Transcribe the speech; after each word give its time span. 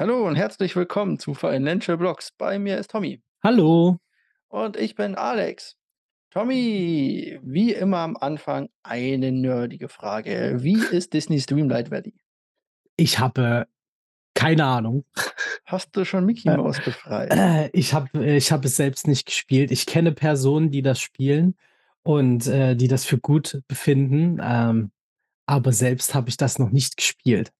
Hallo 0.00 0.26
und 0.26 0.34
herzlich 0.34 0.76
willkommen 0.76 1.18
zu 1.18 1.34
Financial 1.34 1.98
Blocks. 1.98 2.32
Bei 2.38 2.58
mir 2.58 2.78
ist 2.78 2.90
Tommy. 2.90 3.20
Hallo. 3.44 3.98
Und 4.48 4.78
ich 4.78 4.94
bin 4.94 5.14
Alex. 5.14 5.76
Tommy, 6.30 7.38
wie 7.42 7.74
immer 7.74 7.98
am 7.98 8.16
Anfang 8.16 8.70
eine 8.82 9.30
nerdige 9.30 9.90
Frage. 9.90 10.56
Wie 10.60 10.82
ist 10.82 11.12
Disney's 11.12 11.44
Dreamlight 11.44 11.90
Valley? 11.90 12.14
Ich 12.96 13.18
habe 13.18 13.66
keine 14.32 14.64
Ahnung. 14.64 15.04
Hast 15.66 15.94
du 15.94 16.06
schon 16.06 16.24
Mickey 16.24 16.48
Äh, 16.48 16.56
Mouse 16.56 16.80
befreit? 16.82 17.30
äh, 17.34 17.68
ich 17.74 17.92
habe 17.92 18.24
ich 18.24 18.52
habe 18.52 18.68
es 18.68 18.76
selbst 18.76 19.06
nicht 19.06 19.26
gespielt. 19.26 19.70
Ich 19.70 19.84
kenne 19.84 20.12
Personen, 20.12 20.70
die 20.70 20.80
das 20.80 20.98
spielen 20.98 21.58
und, 22.04 22.46
äh, 22.46 22.74
die 22.74 22.88
das 22.88 23.04
für 23.04 23.18
gut 23.18 23.60
befinden, 23.68 24.40
ähm, 24.42 24.92
aber 25.44 25.74
selbst 25.74 26.14
habe 26.14 26.30
ich 26.30 26.38
das 26.38 26.58
noch 26.58 26.70
nicht 26.70 26.96
gespielt. 26.96 27.52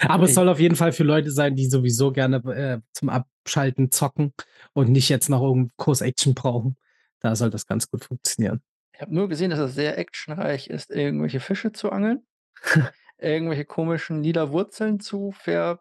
Aber 0.00 0.24
es 0.24 0.34
soll 0.34 0.48
auf 0.48 0.60
jeden 0.60 0.76
Fall 0.76 0.92
für 0.92 1.04
Leute 1.04 1.30
sein, 1.30 1.54
die 1.56 1.66
sowieso 1.66 2.12
gerne, 2.12 2.36
äh, 2.54 2.80
zum 2.92 3.08
Abschalten 3.10 3.90
zocken 3.90 4.32
und 4.72 4.90
nicht 4.90 5.08
jetzt 5.08 5.28
noch 5.28 5.42
irgend 5.42 5.76
Kurs-Action 5.76 6.34
brauchen. 6.34 6.76
Da 7.20 7.36
soll 7.36 7.50
das 7.50 7.66
ganz 7.66 7.90
gut 7.90 8.04
funktionieren. 8.04 8.62
Ich 8.94 9.00
habe 9.00 9.14
nur 9.14 9.28
gesehen, 9.28 9.50
dass 9.50 9.58
es 9.58 9.74
sehr 9.74 9.98
actionreich 9.98 10.68
ist, 10.68 10.90
irgendwelche 10.90 11.40
Fische 11.40 11.72
zu 11.72 11.90
angeln, 11.90 12.26
irgendwelche 13.18 13.64
komischen 13.64 14.22
lila 14.22 14.50
Wurzeln 14.50 15.00
zu 15.00 15.32
ver 15.32 15.80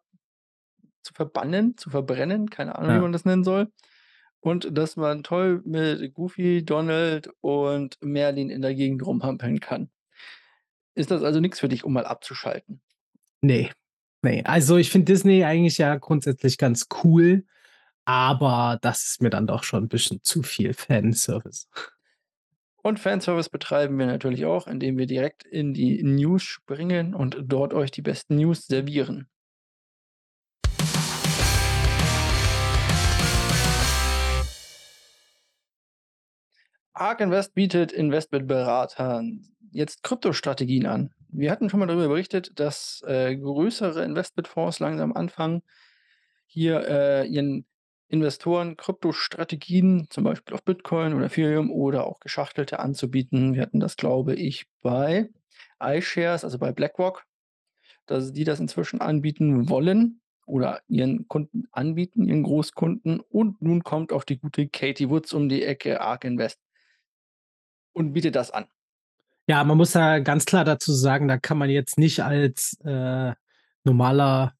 zu 1.01 1.13
verbannen, 1.13 1.77
zu 1.77 1.89
verbrennen, 1.89 2.49
keine 2.49 2.75
Ahnung, 2.77 2.91
wie 2.91 2.95
Ja. 2.95 3.01
man 3.01 3.13
das 3.13 3.25
nennen 3.25 3.43
soll. 3.45 3.71
Und 4.41 4.77
dass 4.77 4.95
man 4.95 5.23
toll 5.23 5.61
mit 5.65 6.13
Goofy, 6.13 6.63
Donald 6.63 7.29
und 7.41 7.97
Merlin 8.01 8.49
in 8.49 8.61
der 8.61 8.75
Gegend 8.75 9.05
rumhampeln 9.05 9.59
kann. 9.59 9.89
Ist 10.95 11.11
das 11.11 11.23
also 11.23 11.39
nix 11.39 11.59
für 11.59 11.69
dich, 11.69 11.83
um 11.83 11.93
mal 11.93 12.05
abzuschalten? 12.05 12.81
Ne, 13.41 13.69
ne. 14.23 14.43
Also, 14.45 14.77
ich 14.77 14.89
finde 14.91 15.11
Disney 15.13 15.43
eigentlich 15.43 15.77
ja 15.77 15.95
grundsätzlich 15.95 16.57
ganz 16.57 16.87
cool, 17.03 17.45
aber 18.05 18.79
das 18.81 19.05
ist 19.05 19.21
mir 19.21 19.29
dann 19.29 19.47
doch 19.47 19.63
schon 19.63 19.85
'n 19.85 19.89
bisschen 19.89 20.21
zu 20.23 20.43
viel 20.43 20.73
Fanservice. 20.73 21.67
Und 22.81 22.99
Fanservice 22.99 23.49
betreiben 23.49 23.99
wir 23.99 24.05
natürlich 24.05 24.45
auch, 24.45 24.65
indem 24.67 24.97
wir 24.97 25.05
direkt 25.05 25.43
in 25.43 25.73
die 25.73 26.01
News 26.01 26.43
springen 26.43 27.13
und 27.13 27.37
dort 27.43 27.73
euch 27.73 27.91
die 27.91 28.01
besten 28.01 28.37
News 28.37 28.67
servieren. 28.67 29.27
ARK 36.95 37.21
Invest 37.21 37.53
bietet 37.53 37.91
Investmentberatern 37.91 39.45
jetzt 39.71 40.03
Kryptostrategien 40.03 40.85
an. 40.85 41.11
Wir 41.31 41.51
hatten 41.51 41.69
schon 41.69 41.79
mal 41.79 41.85
darüber 41.85 42.07
berichtet, 42.07 42.59
dass, 42.59 43.03
äh, 43.07 43.35
größere 43.35 44.03
Investmentfonds 44.03 44.79
langsam 44.79 45.13
anfangen, 45.13 45.61
hier, 46.47 46.87
äh, 46.87 47.27
ihren 47.27 47.65
Investoren 48.07 48.75
Kryptostrategien, 48.75 50.07
zum 50.09 50.23
Beispiel 50.23 50.55
auf 50.55 50.63
Bitcoin 50.63 51.13
oder 51.13 51.27
Ethereum 51.27 51.69
oder 51.71 52.07
auch 52.07 52.19
geschachtelte 52.19 52.79
anzubieten. 52.79 53.53
Wir 53.53 53.61
hatten 53.61 53.79
das, 53.79 53.97
glaube 53.97 54.33
ich, 54.33 54.65
bei 54.81 55.29
iShares, 55.79 56.43
also 56.43 56.57
bei 56.57 56.71
BlackRock, 56.71 57.25
dass 58.07 58.33
die 58.33 58.43
das 58.45 58.59
inzwischen 58.59 58.99
anbieten 58.99 59.69
wollen 59.69 60.21
oder 60.47 60.81
ihren 60.87 61.27
Kunden 61.27 61.65
anbieten, 61.71 62.27
ihren 62.27 62.41
Großkunden. 62.41 63.19
Und 63.19 63.61
nun 63.61 63.83
kommt 63.83 64.11
auch 64.11 64.23
die 64.23 64.39
gute 64.39 64.67
Cathie 64.67 65.09
Woods 65.09 65.33
um 65.33 65.47
die 65.47 65.63
Ecke, 65.63 66.01
ARK 66.01 66.23
Invest 66.23 66.59
und 67.93 68.13
bietet 68.13 68.35
das 68.35 68.49
an. 68.49 68.65
Ja, 69.49 69.63
man 69.63 69.77
muss 69.77 69.93
da 69.93 70.19
ganz 70.19 70.45
klar 70.45 70.63
dazu 70.63 70.93
sagen, 70.93 71.27
da 71.27 71.37
kann 71.39 71.57
man 71.57 71.69
jetzt 71.71 71.97
nicht 71.97 72.21
als, 72.23 72.77
äh, 72.83 73.33
normaler 73.83 74.53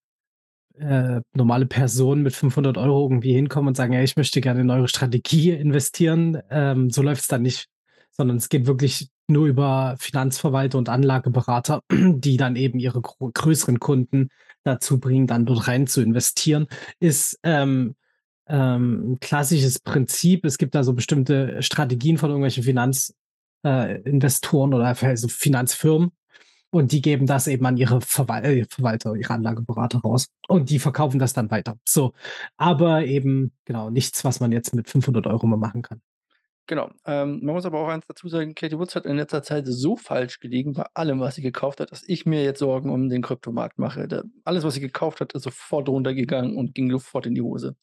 äh, 0.80 1.22
normale 1.34 1.66
Person 1.68 2.24
mit 2.24 2.36
500 2.36 2.78
€ 2.78 3.06
irgendwie 3.06 3.34
hinkommen 3.34 3.70
und 3.70 3.78
sagen: 3.78 3.94
„Ja, 3.94 4.02
ich 4.04 4.18
möchte 4.18 4.42
gerne 4.42 4.62
in 4.62 4.70
eure 4.72 4.88
Strategie 4.90 5.52
investieren.“ 5.52 6.40
Ähm, 6.52 6.90
so 6.92 7.02
läuft's 7.04 7.28
dann 7.28 7.44
nicht, 7.44 7.68
sondern 8.12 8.38
es 8.38 8.50
geht 8.50 8.68
wirklich 8.68 9.10
nur 9.28 9.48
über 9.48 9.96
Finanzverwalter 10.00 10.78
und 10.80 10.90
Anlageberater, 10.90 11.82
die 11.92 12.38
dann 12.38 12.56
eben 12.58 12.80
ihre 12.80 13.02
größeren 13.02 13.80
Kunden 13.80 14.30
dazu 14.64 15.00
bringen, 15.00 15.28
dann 15.28 15.46
dort 15.46 15.68
rein 15.68 15.88
zu 15.88 16.02
investieren. 16.02 16.68
Ist, 17.00 17.40
ähm, 17.44 17.96
ähm, 18.48 19.18
klassisches 19.22 19.80
Prinzip. 19.80 20.46
Es 20.46 20.58
gibt 20.58 20.76
da 20.76 20.84
so 20.84 20.94
bestimmte 20.94 21.62
Strategien 21.62 22.18
von 22.18 22.30
irgendwelchen 22.32 22.64
Finanz 22.64 23.14
äh, 23.64 24.02
Investoren 24.02 24.74
oder 24.74 24.86
einfach 24.86 25.16
so 25.16 25.28
Finanzfirmen 25.28 26.12
und 26.72 26.92
die 26.92 27.02
geben 27.02 27.26
das 27.26 27.48
eben 27.48 27.66
an 27.66 27.78
ihre 27.78 28.02
Verwal 28.02 28.46
äh, 28.46 28.66
Verwalter, 28.70 29.16
ihre 29.16 29.34
Anlageberater 29.34 30.00
raus 30.00 30.28
und 30.48 30.70
die 30.70 30.80
verkaufen 30.80 31.20
das 31.20 31.34
dann 31.34 31.52
weiter. 31.52 31.78
So, 31.88 32.14
aber 32.58 33.06
eben 33.06 33.52
genau, 33.66 33.90
nichts, 33.90 34.24
was 34.24 34.40
man 34.40 34.52
jetzt 34.52 34.76
mit 34.76 34.90
500 34.90 35.26
€ 35.26 35.48
mal 35.48 35.58
machen 35.58 35.82
kann. 35.82 36.02
Genau. 36.68 36.92
Ähm, 37.06 37.40
man 37.44 37.56
muss 37.56 37.66
aber 37.66 37.80
auch 37.80 37.88
eins 37.88 38.06
dazu 38.08 38.30
sagen, 38.30 38.54
Cathie 38.54 38.78
Woods 38.78 38.96
hat 38.96 39.08
in 39.08 39.18
letzter 39.18 39.42
Zeit 39.42 39.66
so 39.66 39.96
falsch 39.96 40.40
gelegen 40.40 40.74
bei 40.74 40.86
allem, 40.94 41.20
was 41.20 41.34
sie 41.34 41.42
gekauft 41.42 41.80
hat, 41.80 41.92
dass 41.92 42.04
ich 42.08 42.28
mir 42.28 42.44
jetzt 42.44 42.60
Sorgen 42.60 42.92
um 42.92 43.10
den 43.10 43.24
Kryptomarkt 43.24 43.80
mache. 43.80 44.08
Da 44.08 44.22
alles, 44.44 44.64
was 44.64 44.76
sie 44.76 44.80
gekauft 44.80 45.20
hat, 45.20 45.34
ist 45.34 45.42
sofort 45.42 45.90
runtergegangen 45.90 46.56
und 46.56 46.76
ging 46.76 46.92
sofort 46.92 47.26
in 47.26 47.34
die 47.34 47.42
Hose. 47.42 47.76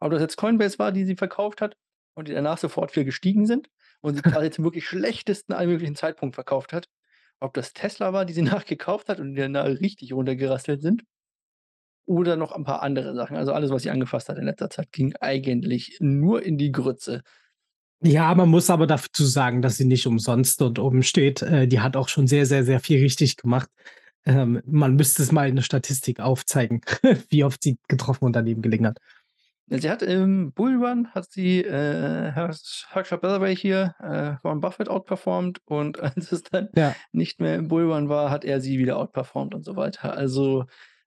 Ob 0.00 0.10
das 0.10 0.20
jetzt 0.20 0.36
Coinbase 0.36 0.80
war, 0.80 0.90
die 0.90 1.04
sie 1.04 1.14
verkauft 1.14 1.60
hat 1.60 1.76
und 2.14 2.26
die 2.26 2.32
danach 2.34 2.58
sofort 2.58 2.96
wieder 2.96 3.04
gestiegen 3.04 3.46
sind 3.46 3.68
und 4.00 4.16
sie 4.16 4.22
quasi 4.22 4.50
zum 4.50 4.64
wirklich 4.64 4.86
schlechtesten 4.86 5.52
allmöglichen 5.52 5.96
Zeitpunkt 5.96 6.34
verkauft 6.34 6.72
hat. 6.72 6.88
Ob 7.40 7.54
das 7.54 7.72
Tesla 7.72 8.12
war, 8.12 8.24
die 8.24 8.32
sie 8.32 8.42
nachgekauft 8.42 9.08
hat 9.08 9.20
und 9.20 9.34
die 9.34 9.40
danach 9.40 9.66
richtig 9.66 10.12
runtergerasselt 10.12 10.82
sind 10.82 11.02
oder 12.06 12.36
noch 12.36 12.54
'n 12.54 12.64
paar 12.64 12.82
andere 12.82 13.14
Sachen. 13.14 13.36
Also, 13.36 13.52
alles, 13.52 13.70
was 13.70 13.82
sie 13.82 13.90
angefasst 13.90 14.28
hat 14.28 14.38
in 14.38 14.44
letzter 14.44 14.70
Zeit, 14.70 14.92
ging 14.92 15.14
eigentlich 15.20 15.98
nur 16.00 16.42
in 16.42 16.56
die 16.56 16.72
Grütze. 16.72 17.22
Ja, 18.02 18.34
man 18.34 18.48
muss 18.48 18.70
aber 18.70 18.86
dazu 18.86 19.24
sagen, 19.24 19.62
dass 19.62 19.76
sie 19.76 19.86
nicht 19.86 20.06
umsonst 20.06 20.60
dort 20.60 20.78
oben 20.78 21.02
steht. 21.02 21.42
Äh, 21.42 21.66
die 21.66 21.80
hat 21.80 21.96
auch 21.96 22.08
schon 22.08 22.26
sehr, 22.26 22.46
sehr, 22.46 22.64
sehr 22.64 22.78
viel 22.80 23.00
richtig 23.00 23.36
gemacht. 23.36 23.68
Ähm, 24.26 24.60
man 24.66 24.96
müsste 24.96 25.22
es 25.22 25.32
mal 25.32 25.48
in 25.48 25.56
der 25.56 25.62
Statistik 25.62 26.20
aufzeigen, 26.20 26.80
wie 27.30 27.44
oft 27.44 27.62
sie 27.62 27.78
getroffen 27.88 28.24
und 28.24 28.34
daneben 28.34 28.60
gelegen 28.62 28.86
hat. 28.86 28.98
Sie 29.68 29.90
hat 29.90 30.02
im 30.02 30.52
Bullrun 30.52 31.08
hat 31.12 31.30
sie, 31.32 31.60
äh, 31.64 32.30
Herrscher 32.32 33.18
Bellaway 33.18 33.56
hier, 33.56 33.96
äh, 33.98 34.36
Warren 34.44 34.60
Buffett 34.60 34.88
outperformed 34.88 35.60
und 35.64 35.98
als 36.00 36.30
es 36.30 36.44
dann 36.44 36.68
Ja. 36.74 36.96
nicht 37.12 37.40
mehr 37.40 37.56
im 37.56 37.66
Bullrun 37.68 38.08
war, 38.08 38.30
hat 38.30 38.44
er 38.44 38.60
sie 38.60 38.78
wieder 38.78 38.96
outperformed 38.96 39.54
und 39.54 39.64
so 39.64 39.74
weiter. 39.74 40.12
Also, 40.16 40.66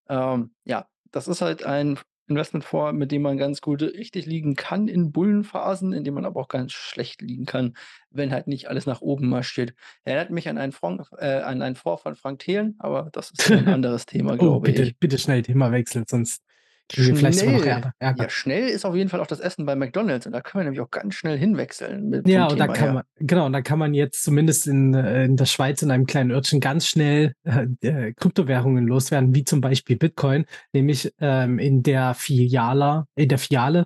ähm, 0.09 0.53
ja, 0.65 0.87
das 1.11 1.27
ist 1.29 1.41
halt 1.41 1.63
ein 1.63 1.99
Investmentfonds, 2.27 2.97
mit 2.99 3.11
dem 3.11 3.21
man 3.23 3.37
ganz 3.37 3.61
gut 3.61 3.81
richtig 3.81 4.25
liegen 4.25 4.55
kann 4.55 4.87
in 4.89 5.11
Bullenphasen, 5.13 5.93
in 5.93 6.03
dem 6.03 6.13
man 6.15 6.25
aber 6.25 6.41
auch 6.41 6.47
ganz 6.49 6.73
schlecht 6.73 7.21
liegen 7.21 7.45
kann, 7.45 7.75
wenn 8.11 8.31
halt 8.31 8.47
nicht 8.47 8.67
alles 8.67 8.85
nach 8.85 9.01
oben 9.01 9.29
marschiert. 9.29 9.73
Erinnert 10.03 10.31
mich 10.31 10.49
an 10.49 10.57
einen 10.57 10.73
Fonds 10.73 11.09
äh, 11.17 11.39
an 11.39 11.61
einen 11.61 11.75
Fonds 11.75 12.03
von 12.03 12.15
Frank 12.15 12.39
Thelen, 12.39 12.75
aber 12.79 13.09
das 13.13 13.31
ist 13.31 13.47
wieder 13.47 13.61
'n 13.61 13.67
anderes 13.69 14.05
Thema, 14.05 14.37
Oh, 14.37 14.57
glaube 14.57 14.69
bitte, 14.69 14.85
ich. 14.85 14.95
bitte 14.99 15.17
schnell 15.17 15.41
Thema 15.43 15.71
wechseln, 15.71 16.05
sonst 16.07 16.43
Schnell. 16.91 17.63
Ärger. 17.63 17.93
Ja, 18.01 18.29
schnell 18.29 18.67
ist 18.67 18.85
auf 18.85 18.95
jeden 18.95 19.09
Fall 19.09 19.19
auch 19.19 19.27
das 19.27 19.39
Essen 19.39 19.65
bei 19.65 19.75
McDonald's 19.75 20.25
und 20.25 20.31
da 20.31 20.41
können 20.41 20.61
wir 20.61 20.63
nämlich 20.65 20.81
auch 20.81 20.89
ganz 20.91 21.15
schnell 21.15 21.37
hinwechseln 21.37 22.23
Ja, 22.25 22.47
und 22.47 22.59
da 22.59 22.67
kann 22.67 22.93
man 22.95 23.03
genau, 23.19 23.45
und 23.45 23.53
da 23.53 23.61
kann 23.61 23.79
man 23.79 23.93
jetzt 23.93 24.23
zumindest 24.23 24.67
in 24.67 24.93
äh, 24.93 25.25
in 25.25 25.37
der 25.37 25.45
Schweiz 25.45 25.81
in 25.81 25.91
einem 25.91 26.05
kleinen 26.05 26.31
Örtchen 26.31 26.59
ganz 26.59 26.87
schnell, 26.87 27.33
äh, 27.43 27.67
äh, 27.87 28.13
Kryptowährungen 28.13 28.87
loswerden, 28.87 29.35
wie 29.35 29.43
zum 29.43 29.61
Beispiel 29.61 29.97
Bitcoin, 29.97 30.45
nämlich, 30.73 31.13
ähm, 31.19 31.59
in 31.59 31.83
der 31.83 32.13
Filiala 32.15 33.05
in 33.15 33.29
der 33.29 33.37
Filiale 33.37 33.85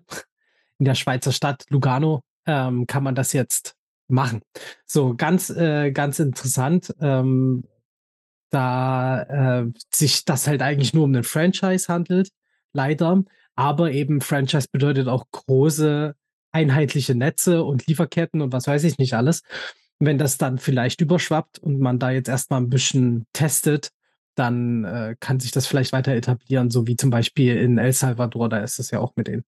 in 0.80 0.86
der 0.86 0.96
Schweizer 0.96 1.31
Stadt 1.31 1.66
Lugano, 1.69 2.22
ähm, 2.46 2.88
kann 2.88 3.03
man 3.03 3.16
das 3.16 3.34
jetzt 3.34 3.75
machen. 4.08 4.42
So, 4.86 5.16
ganz 5.16 5.50
äh, 5.50 5.92
ganz 5.92 6.19
interessant, 6.19 6.94
ähm, 7.02 7.63
da, 8.52 9.62
äh, 9.63 9.72
sich 9.94 10.25
das 10.25 10.47
halt 10.47 10.62
eigentlich 10.62 10.94
nur 10.94 11.06
um 11.06 11.12
'nen 11.12 11.24
Franchise 11.24 11.88
handelt, 11.92 12.30
leider. 12.74 13.24
Aber 13.56 13.92
eben 13.92 14.22
Franchise 14.22 14.68
bedeutet 14.72 15.08
auch 15.08 15.25
große 15.31 16.16
einheitliche 16.52 17.16
Netze 17.16 17.64
und 17.64 17.88
Lieferketten 17.88 18.42
und 18.42 18.54
was 18.54 18.68
weiß 18.68 18.84
ich 18.84 18.98
nicht 18.98 19.14
alles. 19.16 19.44
Wenn 20.00 20.18
das 20.18 20.38
dann 20.38 20.58
vielleicht 20.58 21.02
überschwappt 21.02 21.60
und 21.60 21.80
man 21.80 22.00
da 22.00 22.12
jetzt 22.12 22.30
erst 22.30 22.52
mal 22.52 22.58
'n 22.58 22.70
bisschen 22.70 23.25
testet, 23.34 23.90
dann, 24.36 24.84
äh, 24.86 25.16
kann 25.20 25.40
sich 25.40 25.52
das 25.52 25.68
vielleicht 25.68 25.94
weiter 25.94 26.14
etablieren, 26.14 26.70
so 26.72 26.88
wie 26.88 26.96
zum 26.98 27.10
Beispiel 27.12 27.56
in 27.58 27.78
El 27.78 27.94
Salvador, 27.94 28.50
da 28.50 28.60
ist 28.60 28.80
es 28.80 28.92
ja 28.92 29.00
auch 29.00 29.16
mit 29.16 29.28
den 29.28 29.44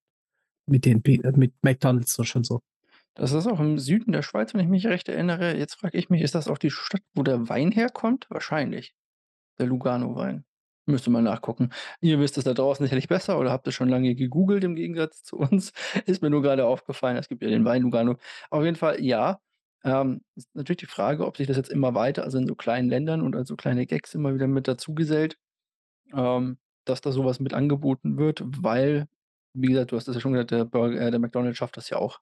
mit 0.67 0.85
den 0.85 1.03
äh, 1.05 1.31
mit 1.35 1.53
McDonald's 1.63 2.13
so 2.13 2.23
schon 2.23 2.43
so. 2.43 2.61
Das 3.15 3.31
ist 3.31 3.47
auch 3.47 3.59
im 3.59 3.79
Süden 3.79 4.11
der 4.11 4.23
Schweiz, 4.23 4.53
wenn 4.53 4.61
ich 4.61 4.67
mich 4.67 4.87
recht 4.87 5.07
erinnere. 5.09 5.57
Jetzt 5.57 5.75
frage 5.75 5.97
ich 5.97 6.09
mich, 6.09 6.21
ist 6.21 6.35
das 6.35 6.47
auch 6.47 6.57
die 6.57 6.71
Stadt, 6.71 7.01
wo 7.13 7.23
der 7.23 7.47
Wein 7.49 7.71
herkommt? 7.71 8.27
Wahrscheinlich. 8.29 8.93
Der 9.57 9.67
Lugano-Wein. 9.67 10.43
Müsste 10.87 11.09
man 11.09 11.23
nachgucken. 11.23 11.71
Ihr 12.01 12.19
wisst 12.19 12.37
es 12.37 12.43
da 12.43 12.53
draußen 12.53 12.85
sicherlich 12.85 13.07
besser 13.07 13.39
oder 13.39 13.51
habt 13.51 13.67
es 13.67 13.73
schon 13.73 13.89
lange 13.89 14.13
gegoogelt 14.15 14.63
im 14.63 14.75
Gegensatz 14.75 15.23
zu 15.23 15.37
uns. 15.37 15.73
Ist 16.05 16.21
mir 16.21 16.29
nur 16.29 16.43
grade 16.43 16.65
aufgefallen, 16.65 17.17
es 17.17 17.27
gibt 17.27 17.41
ja 17.41 17.49
den 17.49 17.65
Wein 17.65 17.81
Lugano. 17.81 18.17
Auf 18.49 18.63
jeden 18.63 18.75
Fall, 18.75 19.01
ja. 19.03 19.39
Ähm, 19.83 20.21
ist 20.35 20.49
natürlich 20.55 20.79
die 20.79 20.85
Frage, 20.87 21.27
ob 21.27 21.37
sich 21.37 21.45
das 21.47 21.57
jetzt 21.57 21.69
immer 21.69 21.93
weiter 21.93 22.23
also, 22.23 22.39
in 22.39 22.47
so 22.47 22.55
kleinen 22.55 22.89
Ländern 22.89 23.21
und 23.21 23.35
als 23.35 23.47
so 23.49 23.55
kleine 23.55 23.85
Gags 23.85 24.15
immer 24.15 24.33
wieder 24.33 24.47
mit 24.47 24.67
dazugesellt. 24.67 25.37
Ähm 26.13 26.57
dass 26.85 27.01
da 27.01 27.11
so 27.11 27.25
was 27.25 27.39
mit 27.39 27.53
angeboten 27.53 28.17
wird, 28.17 28.43
weil, 28.45 29.07
wie 29.53 29.67
gesagt, 29.67 29.91
du 29.91 29.97
hast 29.97 30.07
das 30.07 30.15
ja 30.15 30.21
schon 30.21 30.33
gesagt, 30.33 30.51
der 30.51 30.65
Burg 30.65 30.93
äh, 30.93 31.11
der 31.11 31.19
McDonald's 31.19 31.57
schafft 31.57 31.77
das 31.77 31.89
ja 31.89 31.97
auch 31.97 32.19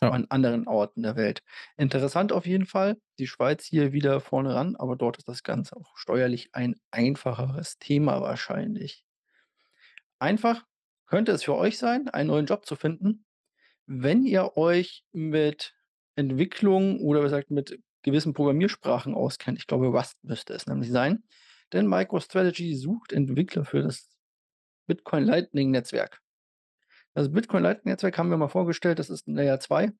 Ja. 0.00 0.10
an 0.10 0.26
anderen 0.28 0.68
Orten 0.68 1.02
der 1.02 1.16
Welt. 1.16 1.42
Interessant 1.76 2.32
auf 2.32 2.46
jeden 2.46 2.66
Fall, 2.66 2.96
die 3.18 3.26
Schweiz 3.26 3.64
hier 3.64 3.92
wieder 3.92 4.20
vorne 4.20 4.54
ran, 4.54 4.76
aber 4.76 4.94
dort 4.96 5.18
ist 5.18 5.28
das 5.28 5.42
Ganze 5.42 5.76
auch 5.76 5.96
steuerlich 5.96 6.50
ein 6.52 6.76
einfacheres 6.92 7.78
Thema 7.78 8.20
wahrscheinlich. 8.20 9.04
Einfach 10.20 10.64
könnte 11.06 11.32
es 11.32 11.42
für 11.44 11.56
euch 11.56 11.78
sein, 11.78 12.08
einen 12.08 12.28
neuen 12.28 12.46
Job 12.46 12.66
zu 12.66 12.76
finden, 12.76 13.24
wenn 13.86 14.24
ihr 14.24 14.56
euch 14.56 15.04
mit 15.12 15.74
Entwicklung 16.14 17.00
oder 17.00 17.22
gesagt 17.22 17.50
mit 17.50 17.80
gewissen 18.02 18.34
Programmiersprachen 18.34 19.14
auskennt. 19.14 19.58
Ich 19.58 19.66
glaube, 19.66 19.86
Rust 19.86 20.16
müsste 20.22 20.54
es 20.54 20.66
nämlich 20.66 20.90
sein, 20.90 21.24
denn 21.72 21.86
MicroStrategy 21.86 22.74
sucht 22.74 23.12
Entwickler 23.12 23.64
für 23.64 23.82
das 23.82 24.08
Bitcoin 24.86 25.24
Lightning 25.24 25.70
Netzwerk. 25.70 26.20
Das 27.18 27.32
Bitcoin 27.32 27.64
Lightning 27.64 27.90
Netzwerk 27.90 28.16
haben 28.16 28.30
wir 28.30 28.36
mal 28.36 28.46
vorgestellt, 28.46 29.00
das 29.00 29.10
ist 29.10 29.26
'n 29.26 29.34
Layer 29.34 29.58
2 29.58 29.90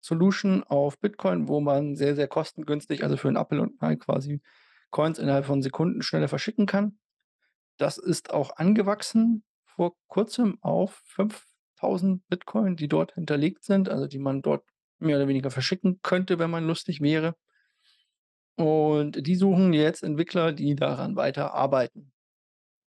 Solution 0.00 0.62
auf 0.64 1.00
Bitcoin, 1.00 1.48
wo 1.48 1.60
man 1.60 1.96
sehr, 1.96 2.14
sehr 2.16 2.28
kostengünstig, 2.28 3.02
also 3.02 3.16
für 3.16 3.28
'n 3.28 3.36
Apfel 3.36 3.58
und 3.60 3.82
Ei 3.82 3.96
quasi 3.96 4.42
Coins 4.90 5.18
innerhalb 5.18 5.46
von 5.46 5.62
Sekunden 5.62 6.02
schneller 6.02 6.28
verschicken 6.28 6.66
kann. 6.66 6.98
Das 7.78 7.98
ist 7.98 8.32
auch 8.32 8.56
angewachsen 8.58 9.44
vor 9.64 9.96
Kurzem 10.08 10.58
auf 10.62 11.02
5.000 11.06 12.28
Bitcoin, 12.28 12.76
die 12.76 12.88
dort 12.88 13.14
hinterlegt 13.14 13.64
sind, 13.64 13.88
also 13.88 14.06
die 14.06 14.18
man 14.20 14.42
dort 14.42 14.64
mehr 15.00 15.16
oder 15.16 15.28
weniger 15.28 15.50
verschicken 15.50 16.00
könnte, 16.02 16.38
wenn 16.38 16.50
man 16.50 16.66
lustig 16.66 17.00
wäre. 17.00 17.36
Und 18.58 19.26
die 19.26 19.34
suchen 19.36 19.74
jetzt 19.74 20.02
Entwickler, 20.02 20.52
die 20.52 20.74
daran 20.74 21.14
weiterarbeiten. 21.14 22.12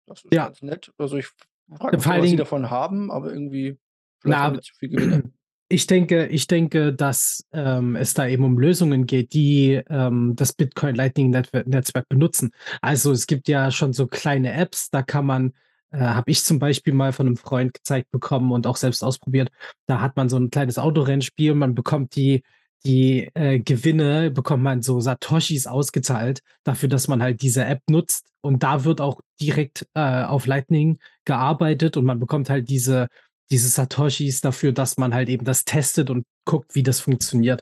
Das 0.07 0.23
ist 0.23 0.31
Ja. 0.33 0.45
ganz 0.45 0.61
nett. 0.61 0.93
Also, 0.97 1.17
ich 1.17 1.27
f 1.71 1.77
frage 1.79 1.97
mich 1.97 2.03
Vor 2.03 2.11
nur, 2.11 2.21
allen 2.21 2.23
was 2.23 2.29
sie 2.29 2.35
davon 2.37 2.69
haben, 2.69 3.11
aber 3.11 3.31
irgendwie 3.33 3.77
vielleicht 4.19 4.43
Na, 4.43 4.49
die 4.49 4.59
zu 4.61 4.73
viel 4.75 4.89
Gewinne. 4.89 5.23
ich 5.69 5.87
denke 5.87 6.27
ich 6.27 6.47
denke, 6.47 6.93
dass, 6.93 7.45
ähm, 7.53 7.95
es 7.95 8.13
da 8.13 8.27
eben 8.27 8.43
um 8.45 8.57
Lösungen 8.59 9.05
geht, 9.05 9.33
die, 9.33 9.81
ähm, 9.89 10.35
das 10.35 10.53
Bitcoin 10.53 10.95
Lightning 10.95 11.29
Netzwerk 11.65 12.07
benutzen. 12.09 12.51
Also, 12.81 13.11
es 13.11 13.27
gibt 13.27 13.47
ja 13.47 13.71
schon 13.71 13.93
so 13.93 14.07
kleine 14.07 14.53
Apps, 14.53 14.89
da 14.89 15.03
kann 15.03 15.25
man 15.25 15.53
äh, 15.91 15.99
habe 15.99 16.29
ich 16.31 16.43
zum 16.43 16.59
Beispiel 16.59 16.93
mal 16.93 17.13
von 17.13 17.27
'nem 17.27 17.37
Freund 17.37 17.73
gezeigt 17.73 18.11
bekommen 18.11 18.51
und 18.51 18.67
auch 18.67 18.75
selbst 18.77 19.03
ausprobiert. 19.03 19.49
Da 19.87 20.01
hat 20.01 20.17
man 20.17 20.27
so 20.29 20.37
'n 20.37 20.49
kleines 20.51 20.77
Autorennspiel 20.79 21.55
man 21.55 21.75
bekommt 21.75 22.15
die 22.17 22.43
die, 22.85 23.29
äh, 23.33 23.59
Gewinne 23.59 24.31
bekommt 24.31 24.63
man 24.63 24.81
so 24.81 24.99
Satoshis 24.99 25.67
ausgezahlt 25.67 26.41
dafür, 26.63 26.89
dass 26.89 27.07
man 27.07 27.21
halt 27.21 27.41
diese 27.41 27.65
App 27.65 27.81
nutzt. 27.89 28.25
Und 28.41 28.63
da 28.63 28.85
wird 28.85 29.01
auch 29.01 29.19
direkt, 29.41 29.87
äh, 29.93 30.23
auf 30.23 30.45
Lightning 30.47 30.99
gearbeitet 31.25 31.97
und 31.97 32.05
man 32.05 32.19
bekommt 32.19 32.49
halt 32.49 32.69
diese 32.69 33.07
diese 33.51 33.69
Satoshis 33.69 34.41
dafür, 34.41 34.71
dass 34.73 34.97
man 34.97 35.13
halt 35.13 35.29
eben 35.29 35.45
das 35.45 35.63
testet 35.65 36.09
und 36.09 36.25
guckt, 36.45 36.75
wie 36.75 36.83
das 36.83 36.99
funktioniert. 36.99 37.61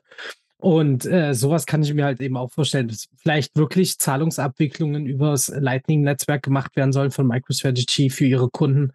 Und, 0.58 1.04
äh, 1.06 1.34
so 1.34 1.50
was 1.50 1.66
kann 1.66 1.82
ich 1.82 1.92
mir 1.94 2.04
halt 2.04 2.20
eben 2.20 2.36
auch 2.36 2.50
vorstellen, 2.50 2.88
dass 2.88 3.08
vielleicht 3.18 3.56
wirklich 3.56 3.98
Zahlungsabwicklungen 3.98 5.06
übers 5.06 5.48
Lightning-Netzwerk 5.48 6.42
gemacht 6.42 6.74
werden 6.76 6.92
sollen 6.92 7.10
von 7.10 7.26
MicroStrategy 7.26 8.10
für 8.10 8.24
ihre 8.24 8.48
Kunden. 8.50 8.92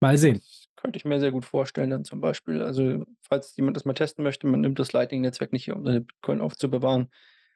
Mal 0.00 0.18
sehen. 0.18 0.42
Könnte 0.86 0.98
ich 0.98 1.04
mir 1.04 1.18
sehr 1.18 1.32
gut 1.32 1.44
vorstellen 1.44 1.90
dann 1.90 2.04
zum 2.04 2.20
Beispiel. 2.20 2.62
Also, 2.62 3.04
falls 3.20 3.56
jemand 3.56 3.76
das 3.76 3.84
mal 3.84 3.94
testen 3.94 4.22
möchte, 4.22 4.46
man 4.46 4.60
nimmt 4.60 4.78
das 4.78 4.92
Lightning-Netzwerk 4.92 5.52
nicht 5.52 5.64
hier, 5.64 5.74
um 5.74 5.84
seine 5.84 6.02
Bitcoin 6.02 6.40
aufzubewahren, 6.40 7.08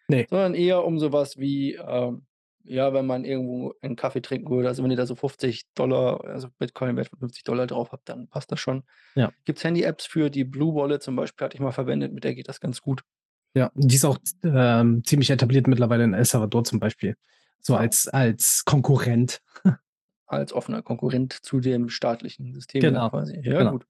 Ne. 0.08 0.26
sondern 0.28 0.54
eher 0.54 0.84
um 0.84 0.98
so 0.98 1.12
was 1.12 1.38
wie, 1.38 1.74
ähm, 1.76 2.26
ja, 2.64 2.92
wenn 2.92 3.06
man 3.06 3.24
irgendwo 3.24 3.72
einen 3.82 3.94
Kaffee 3.94 4.20
trinken 4.20 4.50
würde. 4.50 4.66
Also, 4.66 4.82
wenn 4.82 4.90
ihr 4.90 4.96
da 4.96 5.06
so 5.06 5.14
50 5.14 5.66
$, 5.76 6.20
also 6.26 6.48
Bitcoin-Wert 6.58 7.06
von 7.10 7.20
50 7.20 7.44
$ 7.44 7.66
drauf 7.68 7.92
habt, 7.92 8.08
dann 8.08 8.26
passt 8.26 8.50
das 8.50 8.58
schon. 8.58 8.82
Ja. 9.14 9.30
Gibt's 9.44 9.62
Handy-Apps 9.62 10.06
für, 10.06 10.28
die 10.28 10.42
Blue 10.42 10.74
Wallet 10.74 11.00
zum 11.04 11.14
Beispiel 11.14 11.44
hatte 11.44 11.54
ich 11.54 11.60
mal 11.60 11.70
verwendet, 11.70 12.12
mit 12.12 12.24
der 12.24 12.34
geht 12.34 12.48
das 12.48 12.58
ganz 12.60 12.80
gut. 12.82 13.02
Ja, 13.54 13.70
die 13.76 13.94
ist 13.94 14.04
auch 14.04 14.18
ähm, 14.42 15.04
ziemlich 15.04 15.30
etabliert 15.30 15.68
mittlerweile 15.68 16.02
in 16.02 16.14
El 16.14 16.24
Salvador 16.24 16.64
zum 16.64 16.80
Beispiel, 16.80 17.14
so 17.60 17.76
Ah. 17.76 17.78
als 17.78 18.08
als 18.08 18.64
Konkurrent. 18.64 19.40
Als 20.30 20.52
offener 20.52 20.82
Konkurrent 20.82 21.32
zu 21.32 21.60
dem 21.60 21.88
staatlichen 21.88 22.52
System 22.54 22.80
Genau, 22.80 23.10
quasi. 23.10 23.40
Ja 23.42 23.58
genau. 23.58 23.72
gut, 23.72 23.86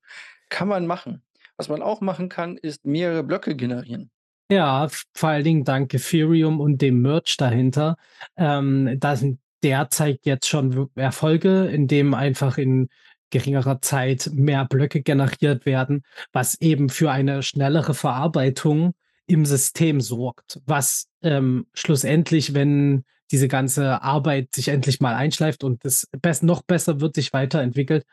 kann 0.48 0.69
man 0.69 0.87
machen. 0.87 1.22
Was 1.56 1.69
man 1.69 1.82
auch 1.82 2.00
machen 2.00 2.31
kann, 2.31 2.56
ist 2.56 2.87
mehrere 2.87 3.22
Blöcke 3.22 3.54
generieren. 3.54 4.10
Ja, 4.50 4.88
vor 5.14 5.28
allen 5.28 5.44
Dingen 5.44 5.64
dank 5.64 5.92
Ethereum 5.92 6.58
und 6.58 6.81
dem 6.81 7.02
Merge 7.02 7.34
dahinter. 7.38 7.96
Ähm, 8.37 8.96
da 8.98 9.16
sind 9.16 9.38
der 9.62 9.90
zeigt 9.90 10.25
jetzt 10.25 10.48
schon 10.48 10.88
Erfolge, 10.94 11.66
indem 11.66 12.14
einfach 12.14 12.56
in 12.56 12.88
geringerer 13.31 13.81
Zeit 13.81 14.31
mehr 14.32 14.64
Blöcke 14.64 15.02
generiert 15.02 15.66
werden, 15.66 16.02
was 16.32 16.60
eben 16.60 16.88
für 16.88 17.10
eine 17.10 17.43
schnellere 17.43 17.94
Verarbeitung 17.94 18.94
im 19.26 19.44
System 19.44 20.00
sorgt, 20.00 20.60
was, 20.66 21.08
ähm, 21.22 21.66
schlussendlich, 21.75 22.54
wenn 22.54 23.04
diese 23.32 23.49
ganze 23.49 24.03
Arbeit 24.03 24.55
sich 24.55 24.69
endlich 24.69 25.00
mal 25.00 25.15
einschleift 25.15 25.65
und 25.65 25.85
es 25.85 26.06
bess 26.23 26.43
noch 26.43 26.62
besser 26.62 27.00
wird, 27.00 27.15
sich 27.17 27.32
weiterentwickelt, 27.32 28.05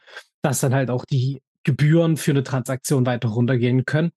dass 0.43 0.59
dann 0.61 0.73
halt 0.75 0.89
auch 0.91 1.05
die 1.05 1.41
Gebühren 1.63 2.17
für 2.17 2.33
'ne 2.33 2.43
Transaktion 2.43 3.05
weiter 3.05 3.29
runtergehen 3.29 3.85
können. 3.85 4.11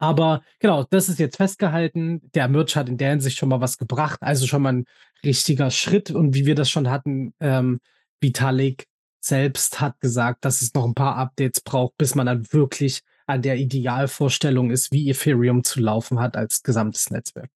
Aber 0.00 0.42
genau, 0.60 0.84
das 0.90 1.08
ist 1.08 1.18
jetzt 1.18 1.36
festgehalten. 1.36 2.20
Der 2.34 2.48
Merge 2.48 2.74
hat 2.76 2.88
in 2.88 2.98
der 2.98 3.10
Hinsicht 3.10 3.36
schon 3.38 3.48
mal 3.48 3.60
was 3.60 3.78
gebracht, 3.78 4.18
also 4.22 4.46
schon 4.46 4.62
mal 4.62 4.72
'n 4.74 4.84
richtiger 5.24 5.70
Schritt. 5.70 6.10
Und 6.12 6.34
wie 6.34 6.46
wir 6.46 6.54
das 6.54 6.70
schon 6.70 6.88
hatten, 6.88 7.32
ähm, 7.40 7.80
Vitalik 8.20 8.86
selbst 9.20 9.80
hat 9.80 10.00
gesagt, 10.00 10.44
dass 10.44 10.62
es 10.62 10.72
noch 10.74 10.84
'n 10.86 10.94
paar 10.94 11.16
Updates 11.16 11.60
braucht, 11.60 11.96
bis 11.98 12.14
man 12.14 12.26
dann 12.26 12.46
wirklich 12.52 13.00
an 13.26 13.42
der 13.42 13.56
Idealvorstellung 13.58 14.70
ist, 14.70 14.92
wie 14.92 15.10
Ethereum 15.10 15.64
zu 15.64 15.80
laufen 15.80 16.20
hat 16.20 16.36
als 16.36 16.62
gesamtes 16.62 17.10
Netzwerk. 17.10 17.50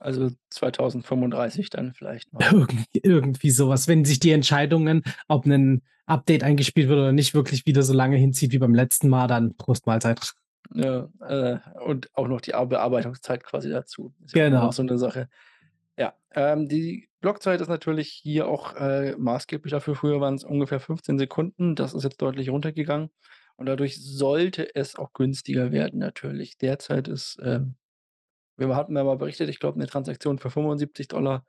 Also 0.00 0.30
2035 0.50 1.70
dann 1.70 1.92
vielleicht 1.92 2.32
mal. 2.32 2.52
Irgend 2.52 2.86
irgendwie 3.02 3.50
so 3.50 3.68
was, 3.68 3.88
wenn 3.88 4.04
sich 4.04 4.20
die 4.20 4.30
Entscheidungen, 4.30 5.02
ob 5.28 5.46
'nen 5.46 5.82
Update 6.06 6.42
eingespielt 6.44 6.88
wird 6.88 6.98
oder 6.98 7.12
nicht, 7.12 7.34
wirklich 7.34 7.66
wieder 7.66 7.82
so 7.82 7.92
lange 7.92 8.16
hinzieht 8.16 8.52
wie 8.52 8.58
beim 8.58 8.74
letzten 8.74 9.08
Mal, 9.08 9.26
dann 9.26 9.56
Prost 9.56 9.86
Mahlzeit. 9.86 10.32
Ja, 10.74 11.08
äh, 11.26 11.58
und 11.84 12.10
auch 12.14 12.28
noch 12.28 12.40
die 12.40 12.50
Bearbeitungszeit 12.52 13.42
quasi 13.42 13.70
dazu. 13.70 14.14
Ist 14.24 14.34
ja 14.34 14.40
auch 14.42 14.60
noch 14.60 14.72
Genau. 14.72 14.72
so 14.72 14.82
'ne 14.82 14.98
Sache. 14.98 15.28
Ja, 15.98 16.14
ähm, 16.34 16.68
die 16.68 17.08
Blockzeit 17.20 17.60
ist 17.60 17.68
natürlich 17.68 18.10
hier 18.10 18.48
auch, 18.48 18.76
äh, 18.76 19.16
maßgeblich 19.18 19.72
dafür. 19.72 19.94
Früher 19.96 20.20
waren's 20.20 20.44
ungefähr 20.44 20.80
15 20.80 21.18
Sekunden. 21.18 21.74
Das 21.76 21.94
ist 21.94 22.04
jetzt 22.04 22.22
deutlich 22.22 22.50
runtergegangen 22.50 23.10
und 23.56 23.66
dadurch 23.66 23.96
sollte 24.02 24.74
es 24.76 24.96
auch 24.96 25.12
günstiger 25.14 25.72
werden 25.72 25.98
natürlich. 26.00 26.58
Derzeit 26.58 27.08
ist, 27.08 27.38
ähm 27.44 27.76
wir 28.58 28.76
hatten 28.76 28.96
ja 28.96 29.04
mal 29.04 29.16
berichtet, 29.16 29.48
ich 29.48 29.60
glaube, 29.60 29.78
'ne 29.78 29.86
Transaktion 29.86 30.38
für 30.38 30.50
75 30.50 31.08
$. 31.08 31.44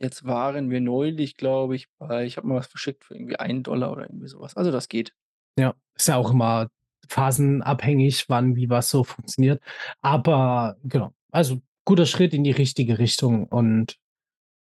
Jetzt 0.00 0.24
waren 0.24 0.70
wir 0.70 0.80
neulich, 0.80 1.36
glaube 1.36 1.76
ich, 1.76 1.88
bei 1.98 2.24
ich 2.26 2.36
habe 2.36 2.46
mal 2.48 2.56
was 2.56 2.66
verschickt 2.68 3.04
für 3.04 3.14
irgendwie 3.14 3.36
1 3.38 3.68
$ 3.68 3.92
oder 3.92 4.02
irgendwie 4.04 4.28
so 4.28 4.40
was. 4.40 4.56
Also, 4.56 4.70
das 4.72 4.88
geht. 4.88 5.12
Ja, 5.58 5.74
ist 5.96 6.08
ja 6.08 6.16
auch 6.16 6.30
immer 6.32 6.68
phasenabhängig, 7.08 8.28
wann 8.28 8.56
wie 8.56 8.70
was 8.70 8.90
so 8.90 9.04
funktioniert. 9.04 9.62
Aber 10.00 10.76
genau, 10.84 11.12
also 11.30 11.60
guter 11.84 12.06
Schritt 12.06 12.32
in 12.34 12.44
die 12.44 12.52
richtige 12.52 12.98
Richtung 12.98 13.46
und 13.48 13.98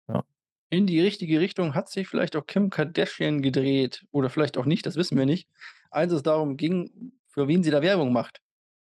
ja. 0.10 0.24
In 0.72 0.88
die 0.88 1.02
richtige 1.02 1.40
Richtung 1.40 1.76
hat 1.76 1.90
sich 1.90 2.08
vielleicht 2.08 2.36
auch 2.36 2.46
Kim 2.48 2.70
Kardashian 2.72 3.42
gedreht 3.42 4.06
oder 4.12 4.30
vielleicht 4.30 4.58
auch 4.58 4.66
nicht, 4.66 4.86
das 4.86 4.96
wissen 4.98 5.18
wir 5.18 5.26
nicht, 5.26 5.50
als 5.92 6.14
es 6.14 6.24
darum 6.24 6.58
ging, 6.58 7.14
für 7.28 7.48
wen 7.48 7.64
sie 7.64 7.72
da 7.72 7.82
Werbung 7.82 8.14
macht. 8.14 8.40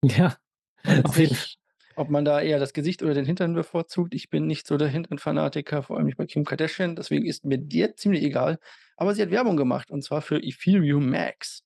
Ja, 0.04 0.38
auf 1.04 1.18
jeden 1.20 1.32
F 1.34 1.38
nicht, 1.38 1.59
ob 2.00 2.10
man 2.10 2.24
da 2.24 2.40
eher 2.40 2.60
das 2.60 2.74
Gesicht 2.74 3.04
oder 3.04 3.14
den 3.14 3.26
Hintern 3.26 3.54
bevorzugt. 3.54 4.14
Ich 4.14 4.30
bin 4.30 4.48
nicht 4.48 4.66
so 4.66 4.78
der 4.78 4.88
Hintern-Fanatiker, 4.88 5.84
vor 5.84 5.98
allem 5.98 6.06
nicht 6.06 6.18
bei 6.18 6.26
Kim 6.26 6.46
Kardashian, 6.46 6.96
deswegen 6.96 7.26
ist 7.26 7.44
mir 7.44 7.58
der 7.58 7.96
ziemlich 7.96 8.24
egal. 8.24 8.58
Aber 8.96 9.14
sie 9.14 9.22
hat 9.22 9.32
Werbung 9.32 9.58
gemacht 9.58 9.92
und 9.92 10.04
zwar 10.04 10.22
für 10.22 10.42
Ethereum 10.42 11.10
Max. 11.10 11.64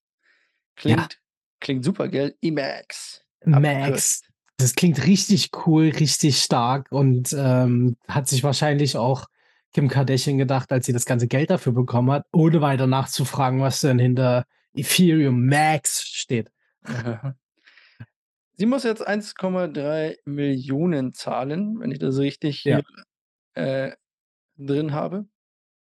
Ja. 0.81 0.95
Klingt 0.95 1.19
klingt 1.59 1.85
super, 1.85 2.09
gell? 2.09 2.35
E-Max, 2.41 3.21
Max. 3.45 4.21
Das 4.57 4.75
klingt 4.75 5.05
richtig 5.05 5.51
cool, 5.65 5.89
richtig 5.89 6.41
stark 6.41 6.91
und, 6.91 7.33
ähm, 7.37 7.95
hat 8.07 8.27
sich 8.27 8.43
wahrscheinlich 8.43 8.97
auch 8.97 9.25
Kim 9.73 9.87
Kardashian 9.87 10.37
gedacht, 10.37 10.71
als 10.71 10.85
sie 10.85 10.93
das 10.93 11.05
ganze 11.05 11.27
Geld 11.27 11.49
dafür 11.49 11.73
bekommen 11.73 12.11
hat, 12.11 12.25
ohne 12.31 12.61
weiter 12.61 12.85
nachzufragen, 12.85 13.61
was 13.61 13.81
denn 13.81 13.97
hinter 13.97 14.45
Ethereum 14.73 15.45
Max 15.45 16.03
steht. 16.03 16.51
Sie 18.63 18.67
muss 18.67 18.85
jetzt 18.85 19.05
1,3 19.05 21.11
zahlen, 21.11 21.81
wenn 21.81 21.91
ich 21.91 21.99
das 21.99 22.17
richtig 22.17 22.63
Ja. 22.63 22.71
hier, 22.77 22.83
äh, 23.55 23.91
drin 24.57 24.93
habe. 24.93 25.27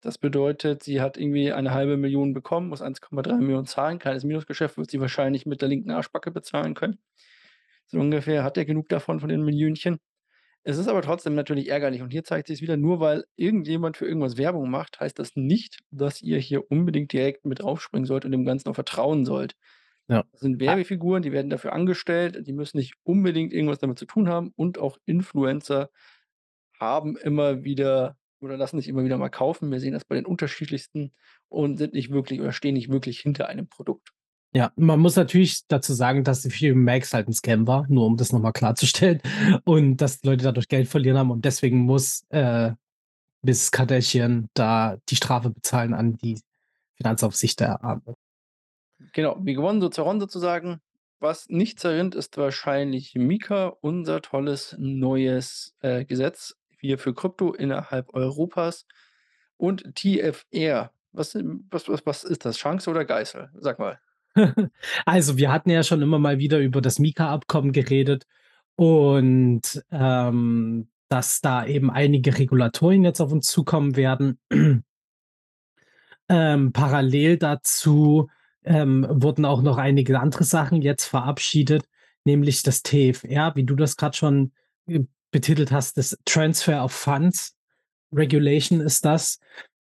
Das 0.03 0.19
bedeutet, 0.19 0.83
sie 0.83 1.01
hat 1.01 1.17
irgendwie 1.19 1.53
eine 1.53 1.71
1.000.000 1.73 2.35
bekommen, 2.35 2.69
muss 2.69 2.83
1,3 2.83 3.65
zahlen. 3.67 4.01
Kleines 4.01 4.25
Minusgeschäft 4.25 4.79
wird 4.79 4.91
sie 4.91 5.01
wahrscheinlich 5.01 5.47
mit 5.47 5.63
der 5.63 5.69
linken 5.69 5.93
Arschbacke 5.93 6.33
bezahlen 6.33 6.75
können. 6.75 6.99
So 7.87 7.99
ungefähr 8.01 8.43
hat 8.45 8.57
er 8.59 8.65
genug 8.67 8.89
davon 8.89 9.21
von 9.21 9.29
den 9.29 9.43
Millionchen. 9.45 9.99
Es 10.65 10.77
ist 10.79 10.89
aber 10.89 11.03
trotzdem 11.03 11.35
natürlich 11.37 11.69
ärgerlich 11.69 12.03
und 12.03 12.11
hier 12.13 12.25
zeigt 12.25 12.49
sich's 12.49 12.63
wieder, 12.63 12.77
nur 12.77 12.99
weil 13.01 13.25
irgendjemand 13.37 13.97
für 13.97 14.07
irgendwas 14.07 14.37
Werbung 14.39 14.71
macht, 14.71 14.99
heißt 15.01 15.19
das 15.19 15.37
nicht, 15.37 15.81
dass 15.93 16.23
ihr 16.23 16.39
hier 16.39 16.69
unbedingt 16.71 17.13
direkt 17.13 17.45
mit 17.47 17.61
draufspringen 17.63 18.07
sollt 18.07 18.25
und 18.25 18.33
dem 18.33 18.45
Ganzen 18.47 18.69
auch 18.71 18.75
vertrauen 18.77 19.25
sollt. 19.25 19.55
Ja. 20.09 20.25
Das 20.33 20.41
sind 20.41 20.63
A 20.63 20.67
Werbefiguren, 20.67 21.23
die 21.23 21.33
werden 21.33 21.51
dafür 21.51 21.73
angestellt, 21.73 22.47
die 22.47 22.53
müssen 22.53 22.79
nicht 22.79 22.95
unbedingt 23.03 23.53
irgendwas 23.53 23.79
damit 23.79 23.99
zu 23.99 24.07
tun 24.07 24.29
haben 24.29 24.53
und 24.57 24.79
auch 24.79 24.99
Influencer 25.05 25.91
haben 26.79 27.17
immer 27.17 27.65
wieder 27.65 28.17
oder 28.41 28.57
lassen 28.57 28.79
sich 28.79 28.89
immer 28.89 29.05
wieder 29.05 29.19
mal 29.19 29.31
kaufen. 29.31 29.71
Wir 29.71 29.81
sehen 29.81 29.95
das 29.95 30.05
bei 30.05 30.15
den 30.15 30.27
unterschiedlichsten 30.27 31.13
und 31.49 31.79
sind 31.79 31.95
nicht 31.95 32.11
wirklich 32.11 32.41
oder 32.41 32.53
stehen 32.53 32.75
nicht 32.75 32.91
wirklich 32.91 33.21
hinter 33.21 33.49
einem 33.49 33.67
Produkt. 33.67 34.13
Ja, 34.55 34.73
man 34.77 35.01
muss 35.01 35.17
natürlich 35.17 35.67
dazu 35.67 35.93
sagen, 35.93 36.25
dass 36.25 36.43
die 36.43 36.73
Max 36.73 37.13
halt 37.13 37.29
'n 37.29 37.33
Scam 37.33 37.67
war, 37.67 37.87
nur 37.89 38.07
um 38.07 38.17
das 38.17 38.33
noch 38.33 38.41
mal 38.41 38.53
klarzustellen 38.53 39.21
und 39.65 39.99
dass 39.99 40.21
die 40.21 40.29
Leute 40.29 40.45
dadurch 40.45 40.69
Geld 40.69 40.89
verlieren 40.89 41.19
haben 41.19 41.31
und 41.31 41.45
deswegen 41.45 41.79
muss, 41.81 42.25
äh, 42.31 42.73
Miss 43.43 43.71
Kardashian 43.71 44.49
da 44.55 44.99
die 45.09 45.17
Strafe 45.17 45.51
bezahlen 45.51 45.95
an 45.95 46.17
die 46.17 46.41
Finanzaufsicht 46.97 47.61
der 47.61 47.83
Genau, 49.17 49.39
wie 49.41 49.55
gewonnen, 49.55 49.81
so 49.81 49.89
zerronnen 49.89 50.21
sozusagen. 50.21 50.83
Was 51.21 51.49
nicht 51.49 51.81
zerrinnt, 51.81 52.15
ist 52.15 52.37
wahrscheinlich 52.37 53.15
MiCA, 53.15 53.69
unser 53.81 54.21
tolles 54.21 54.77
neues, 54.79 55.75
äh, 55.81 56.05
Gesetz 56.05 56.59
hier 56.79 56.99
für 56.99 57.15
Krypto 57.15 57.55
innerhalb 57.55 58.13
Europas 58.13 58.85
und 59.57 59.95
TFR. 59.95 60.91
Was 61.13 61.35
im 61.35 61.67
was 61.71 61.89
was 61.89 62.05
was 62.05 62.25
ist 62.25 62.45
das? 62.45 62.59
Chance 62.59 62.91
oder 62.91 63.07
Geißel? 63.07 63.49
Sag 63.55 63.79
mal. 63.79 63.99
Also, 65.07 65.39
wir 65.39 65.51
hatten 65.51 65.71
ja 65.71 65.83
schon 65.83 66.03
immer 66.03 66.19
mal 66.19 66.37
wieder 66.37 66.59
über 66.59 66.83
das 66.83 66.99
MiCA-Abkommen 66.99 67.73
geredet 67.73 68.27
und, 68.75 69.83
ähm, 69.91 70.89
dass 71.09 71.41
da 71.41 71.65
eben 71.65 71.91
einige 71.91 72.37
Regulatorien 72.37 73.03
jetzt 73.03 73.23
auf 73.23 73.33
uns 73.33 73.47
zukommen 73.47 73.97
werden. 73.97 74.39
Ähm, 76.29 76.73
parallel 76.73 77.37
dazu, 77.37 78.29
ähm, 78.67 79.07
wurden 79.09 79.45
auch 79.45 79.63
noch 79.63 79.79
einige 79.79 80.19
andere 80.21 80.45
Sachen 80.45 80.83
jetzt 80.83 81.07
verabschiedet, 81.07 81.85
nämlich 82.25 82.63
das 82.63 82.83
TFR, 82.83 83.55
wie 83.55 83.65
du 83.65 83.75
das 83.77 83.97
grad 83.97 84.17
schon, 84.17 84.53
äh, 84.87 85.01
betitelt 85.31 85.73
hast, 85.73 85.97
das 85.99 86.17
Transfer 86.25 86.85
of 86.85 86.93
Funds 86.93 87.57
Regulation 88.13 88.81
ist 88.81 89.05
das. 89.05 89.39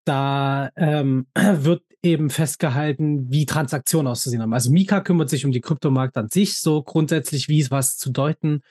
Da, 0.06 0.70
ähm, 0.76 1.28
wird 1.36 1.84
eben 2.02 2.30
festgehalten, 2.30 3.32
wie 3.32 3.46
Transaktionen 3.46 4.08
auszusehen 4.08 4.42
haben. 4.42 4.54
Also, 4.54 4.72
MiCA 4.72 5.00
kümmert 5.02 5.30
sich 5.30 5.46
um 5.46 5.52
die 5.52 5.62
Kryptomarkt 5.62 6.18
an 6.18 6.30
sich, 6.30 6.60
so 6.60 6.84
grundsätzlich, 6.84 7.48
wie 7.48 7.60
ist 7.60 7.72
was 7.72 7.98
zu 7.98 8.12
deuten, 8.12 8.62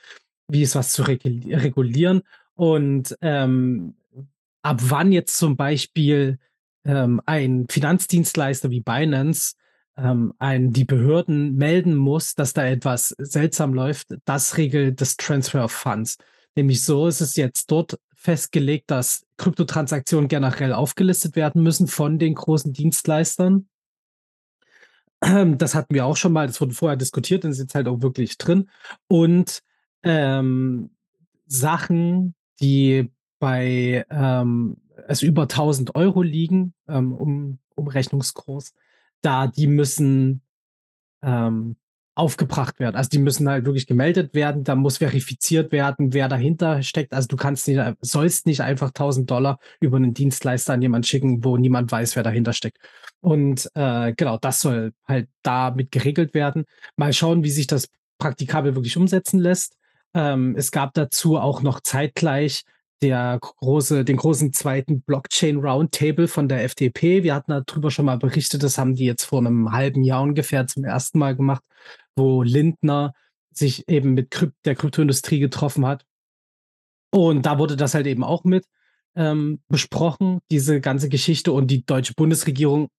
wie 0.47 0.61
ist 0.61 0.75
was 0.75 0.93
zu 0.93 1.03
regulieren 1.03 2.21
und, 2.55 3.17
ähm, 3.21 3.95
ab 4.61 4.79
wann 4.81 5.11
jetzt 5.11 5.37
zum 5.37 5.57
Beispiel, 5.57 6.37
ähm, 6.85 7.21
ein 7.25 7.65
Finanzdienstleister 7.69 8.69
wie 8.69 8.81
Binance, 8.81 9.55
ähm, 9.97 10.33
einen 10.39 10.73
die 10.73 10.85
Behörden 10.85 11.55
melden 11.55 11.95
muss, 11.95 12.35
dass 12.35 12.53
da 12.53 12.65
etwas 12.65 13.15
seltsam 13.19 13.73
läuft, 13.73 14.07
das 14.25 14.57
regelt 14.57 15.01
das 15.01 15.17
Transfer 15.17 15.65
of 15.65 15.71
Funds. 15.71 16.17
Nämlich 16.55 16.83
so 16.83 17.07
ist 17.07 17.21
es 17.21 17.35
jetzt 17.35 17.71
dort 17.71 17.99
festgelegt, 18.15 18.89
dass 18.89 19.25
Kryptotransaktionen 19.37 20.27
generell 20.27 20.73
aufgelistet 20.73 21.35
werden 21.35 21.61
müssen 21.61 21.87
von 21.87 22.19
den 22.19 22.35
großen 22.35 22.71
Dienstleistern. 22.73 23.67
Das 25.19 25.73
hatten 25.73 25.93
wir 25.93 26.05
auch 26.05 26.17
schon 26.17 26.33
mal, 26.33 26.47
das 26.47 26.59
wurde 26.59 26.73
vorher 26.73 26.97
diskutiert 26.97 27.45
und 27.45 27.51
ist 27.51 27.59
jetzt 27.59 27.75
halt 27.75 27.87
auch 27.87 28.01
wirklich 28.01 28.37
drin. 28.37 28.69
Und, 29.07 29.61
ähm, 30.03 30.91
Sachen, 31.45 32.35
die 32.59 33.11
bei, 33.39 34.05
ähm 34.09 34.77
also, 35.07 35.25
über 35.25 35.47
1.000 35.47 35.95
€ 35.95 36.21
liegen, 36.23 36.73
ähm, 36.87 37.13
um 37.13 37.59
Umrechnungskurs, 37.75 38.73
da 39.23 39.47
die 39.47 39.67
müssen, 39.67 40.41
ähm, 41.23 41.77
aufgebracht 42.15 42.79
werden. 42.79 42.95
Also, 42.97 43.09
die 43.11 43.19
müssen 43.19 43.49
halt 43.49 43.65
wirklich 43.65 43.87
gemeldet 43.87 44.35
werden. 44.35 44.63
Da 44.65 44.75
muss 44.75 44.97
verifiziert 44.99 45.71
werden, 45.73 46.13
wer 46.13 46.29
dahinter 46.29 46.83
steckt. 46.83 47.13
Also, 47.13 47.27
du 47.29 47.37
kannst 47.37 47.67
nicht 47.67 47.81
sollst 48.01 48.47
nicht 48.47 48.61
einfach 48.61 48.91
1.000 48.91 49.29
$ 49.31 49.59
über 49.81 49.99
'nen 49.99 50.13
Dienstleister 50.15 50.73
an 50.73 50.81
jemanden 50.83 51.05
schicken, 51.07 51.43
wo 51.45 51.57
niemand 51.57 51.91
weiß, 51.91 52.15
wer 52.17 52.23
dahinter 52.23 52.53
steckt. 52.53 52.79
Und, 53.21 53.69
äh, 53.75 54.13
genau, 54.15 54.37
das 54.39 54.61
soll 54.61 54.93
halt 55.07 55.29
damit 55.43 55.91
geregelt 55.91 56.33
werden. 56.35 56.65
Mal 56.97 57.13
schauen, 57.13 57.43
wie 57.45 57.51
sich 57.51 57.67
das 57.67 57.87
praktikabel 58.19 58.75
wirklich 58.75 58.97
umsetzen 58.97 59.39
lässt. 59.39 59.77
Ähm, 60.15 60.55
es 60.57 60.71
gab 60.71 60.93
dazu 60.95 61.37
auch 61.39 61.61
noch 61.63 61.81
zeitgleich 61.81 62.63
der 63.03 63.37
große 63.41 64.05
den 64.05 64.17
großen 64.17 64.53
2. 64.53 65.01
Blockchain 65.05 65.57
Roundtable 65.57 66.27
von 66.27 66.47
der 66.49 66.63
FDP. 66.63 67.23
Wir 67.23 67.35
hatten 67.35 67.51
da 67.51 67.61
drüber 67.61 67.91
schon 67.91 68.05
mal 68.05 68.17
berichtet, 68.17 68.63
das 68.63 68.77
haben 68.79 68.95
die 68.95 69.05
jetzt 69.05 69.25
vor 69.25 69.41
'nem 69.41 69.71
halben 69.71 70.03
Jahr 70.03 70.23
ungefähr 70.23 70.65
zum 70.67 70.83
1. 70.85 71.19
Mal 71.19 71.35
gemacht, 71.35 71.63
wo 72.15 72.43
Lindner 72.43 73.13
sich 73.53 73.87
eben 73.89 74.13
mit 74.15 74.31
Kryp 74.31 74.53
der 74.65 74.75
Kryptoindustrie 74.75 75.39
getroffen 75.39 75.85
hat. 75.85 76.05
Und 77.13 77.45
da 77.45 77.59
wurde 77.59 77.75
das 77.77 77.93
halt 77.93 78.07
eben 78.07 78.23
auch 78.23 78.43
mit, 78.43 78.65
ähm, 79.15 79.59
besprochen, 79.69 80.39
diese 80.49 80.81
ganze 80.81 81.09
Geschichte 81.09 81.51
und 81.51 81.67
die 81.67 81.85
deutsche 81.85 82.15
Bundesregierung, 82.15 82.89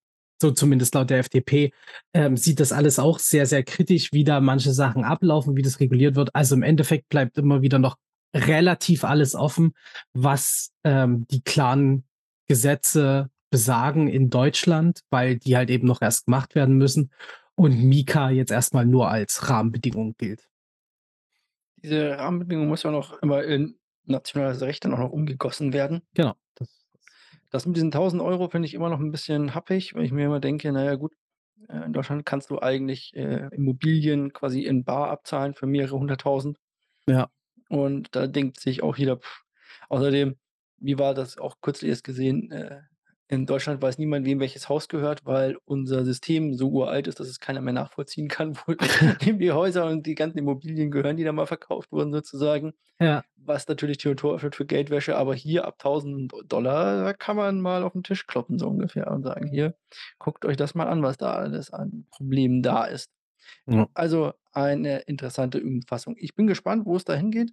so 0.41 0.53
zumindest 0.53 0.95
laut 0.95 1.11
der 1.11 1.19
FDP, 1.19 1.73
ähm, 2.15 2.37
sieht 2.37 2.61
das 2.61 2.73
alles 2.73 2.99
auch 3.01 3.19
sehr, 3.19 3.47
sehr 3.47 3.65
kritisch, 3.65 4.11
wie 4.13 4.25
da 4.25 4.41
manche 4.41 4.73
Sachen 4.73 5.05
ablaufen, 5.05 5.57
wie 5.57 5.63
das 5.63 5.81
reguliert 5.81 6.15
wird. 6.17 6.31
Also, 6.35 6.55
im 6.55 6.63
Endeffekt 6.63 7.09
bleibt 7.09 7.39
immer 7.39 7.63
wieder 7.63 7.79
noch 7.81 7.97
relativ 8.35 9.05
alles 9.05 9.35
offen, 9.37 9.75
was, 10.15 10.73
ähm, 10.85 11.27
die 11.31 11.43
klaren 11.43 12.05
Gesetze 12.49 13.31
besagen 13.51 14.09
in 14.09 14.31
Deutschland, 14.31 15.01
weil 15.11 15.39
die 15.39 15.57
halt 15.57 15.71
eben 15.71 15.87
noch 15.87 16.03
erst 16.03 16.27
gemacht 16.27 16.55
werden 16.57 16.77
müssen 16.79 17.13
und 17.57 17.79
MiCA 17.85 18.31
jetzt 18.31 18.51
erst 18.53 18.75
mal 18.75 18.87
nur 18.87 19.09
als 19.11 19.49
Rahmenbedingung 19.51 20.17
gilt. 20.19 20.47
Diese 21.83 22.17
Rahmenbedingung 22.19 22.69
muss 22.69 22.83
ja 22.83 22.91
noch 22.91 23.21
immer 23.23 23.43
in 23.45 23.77
nationales 24.07 24.61
Recht 24.63 24.85
dann 24.85 24.95
auch 24.95 24.99
noch 24.99 25.11
umgegossen 25.11 25.73
werden. 25.73 26.03
Genau, 26.17 26.35
das 26.55 26.85
das 27.51 27.67
mit 27.67 27.77
diesen 27.77 27.91
1.000 27.93 28.23
€ 28.23 28.51
finde 28.51 28.67
ich 28.67 28.75
immer 28.75 28.91
noch 28.91 29.01
'n 29.01 29.13
bisschen 29.13 29.55
happig, 29.55 29.95
weil 29.95 30.05
ich 30.05 30.13
mir 30.13 30.27
immer 30.27 30.41
denke: 30.41 30.73
„Na 30.73 30.85
ja, 30.85 30.97
gut, 30.97 31.15
äh, 31.69 31.85
in 31.87 31.93
Deutschland 31.95 32.27
kannst 32.27 32.51
du 32.51 32.61
eigentlich, 32.63 33.15
äh, 33.17 33.49
Immobilien 33.55 34.33
quasi 34.35 34.63
in 34.65 34.85
bar 34.85 35.11
abzahlen 35.11 35.55
für 35.55 35.67
mehrere 35.67 35.99
100.000.“ 36.01 36.59
Ja. 37.09 37.29
Und 37.71 38.15
da 38.17 38.27
denkt 38.27 38.61
sich 38.61 38.83
auch 38.83 38.97
jeder: 38.97 39.21
„Außerdem, 39.89 40.37
wie 40.79 40.99
war 40.99 41.15
das 41.15 41.39
auch 41.39 41.57
kürzlich 41.63 41.91
erst 41.91 42.05
gesehen, 42.05 42.51
äh, 42.53 42.81
in 43.29 43.47
Deutschland 43.47 43.83
weiß 43.83 43.99
niemand, 43.99 44.27
wem 44.27 44.41
welches 44.41 44.69
Haus 44.69 44.89
gehört, 44.89 45.25
weil 45.27 45.57
unser 45.65 46.05
System 46.05 46.55
so 46.55 46.69
uralt 46.71 47.09
ist, 47.09 47.21
dass 47.21 47.29
es 47.29 47.41
keiner 47.41 47.63
mehr 47.63 47.73
nachvollziehen 47.75 48.29
kann, 48.29 48.57
wo 48.67 48.75
wem 49.21 49.39
die 49.39 49.53
Häuser 49.53 49.87
und 49.87 50.07
die 50.07 50.15
ganzen 50.17 50.39
Immobilien 50.39 50.91
gehören, 50.91 51.17
die 51.17 51.25
da 51.25 51.33
mal 51.33 51.47
verkauft 51.47 51.93
wurden 51.93 52.13
sozusagen.“ 52.13 52.75
Ja. 53.01 53.25
Was 53.37 53.69
natürlich 53.69 53.99
Tür 53.99 54.13
und 54.13 54.19
Tor 54.21 54.37
öffnet 54.37 54.57
für 54.57 54.67
Geldwäsche, 54.67 55.17
aber 55.17 55.35
hier 55.35 55.67
ab 55.67 55.79
1.000 55.79 56.33
$, 56.49 57.05
da 57.05 57.13
kann 57.15 57.37
man 57.37 57.61
mal 57.61 57.83
auf 57.85 57.95
'n 57.97 58.03
Tisch 58.05 58.27
kloppen, 58.27 58.59
so 58.59 58.69
ungefähr 58.69 59.11
und 59.11 59.23
sagen: 59.25 59.49
„Hier, 59.49 59.77
guckt 60.19 60.45
euch 60.47 60.57
das 60.59 60.75
mal 60.77 60.87
an, 60.89 61.03
was 61.03 61.19
da 61.19 61.33
alles 61.35 61.71
an 61.73 62.07
Problemen 62.13 62.63
da 62.63 62.85
ist.“ 62.87 63.07
Ja. 63.67 63.89
Also, 63.95 64.33
eine 64.53 65.01
interessante 65.01 65.63
Umfassung. 65.63 66.15
Ich 66.19 66.35
bin 66.35 66.47
gespannt, 66.47 66.87
wo 66.87 66.97
es 66.97 67.05
da 67.05 67.15
hingeht. 67.15 67.53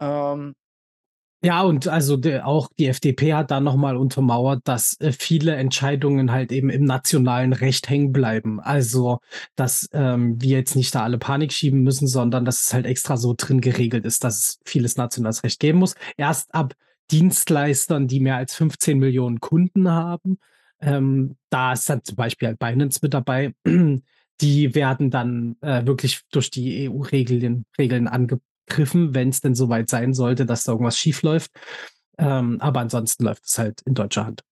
Ähm 0.00 0.54
Ja, 1.44 1.62
und 1.62 1.88
also, 1.88 2.16
der 2.16 2.46
auch 2.46 2.68
die 2.78 2.86
FDP 2.88 3.34
hat 3.34 3.50
da 3.50 3.60
noch 3.60 3.76
mal 3.76 3.96
untermauert, 3.96 4.60
dass, 4.64 4.96
äh, 5.00 5.12
viele 5.12 5.56
Entscheidungen 5.56 6.30
halt 6.32 6.52
eben 6.52 6.70
im 6.70 6.84
nationalen 6.84 7.52
Recht 7.52 7.88
hängen 7.90 8.12
bleiben. 8.12 8.60
Also, 8.60 9.18
dass, 9.56 9.88
ähm, 9.92 10.40
wir 10.40 10.58
jetzt 10.58 10.76
nicht 10.76 10.94
da 10.94 11.02
alle 11.02 11.18
Panik 11.18 11.52
schieben 11.52 11.82
müssen, 11.82 12.06
sondern 12.08 12.44
dass 12.44 12.66
es 12.66 12.74
halt 12.74 12.86
extra 12.86 13.16
so 13.16 13.34
drin 13.36 13.60
geregelt 13.60 14.04
ist, 14.06 14.24
dass 14.24 14.38
es 14.38 14.60
vieles 14.64 14.96
nationales 14.96 15.42
Recht 15.44 15.60
geben 15.60 15.78
muss. 15.80 15.94
Erst 16.16 16.54
ab 16.54 16.74
Dienstleistern, 17.10 18.08
die 18.08 18.20
mehr 18.20 18.36
als 18.36 18.54
15.000.000 18.54 19.40
Kunden 19.40 19.90
haben, 19.90 20.38
ähm, 20.80 21.36
da 21.50 21.72
ist 21.72 21.88
dann 21.90 22.04
zum 22.04 22.16
Beispiel 22.16 22.48
halt 22.48 22.58
Binance 22.60 23.00
mit 23.02 23.14
dabei, 23.14 23.54
die 24.40 24.74
werden 24.74 25.10
dann, 25.10 25.56
äh, 25.60 25.86
wirklich 25.86 26.22
durch 26.32 26.50
die 26.50 26.84
EU-Regeln 26.88 27.64
Regeln 27.78 28.08
angegriffen, 28.08 29.14
wenn's 29.14 29.40
denn 29.40 29.54
so 29.54 29.68
weit 29.68 29.88
sein 29.88 30.14
sollte, 30.14 30.46
dass 30.46 30.64
da 30.64 30.72
irgendwas 30.72 30.98
schiefläuft. 30.98 31.50
Ähm, 32.18 32.60
aber 32.60 32.80
ansonsten 32.80 33.24
läuft 33.24 33.44
es 33.46 33.58
halt 33.58 33.82
in 33.82 33.94
deutscher 33.94 34.26
Hand. 34.26 34.42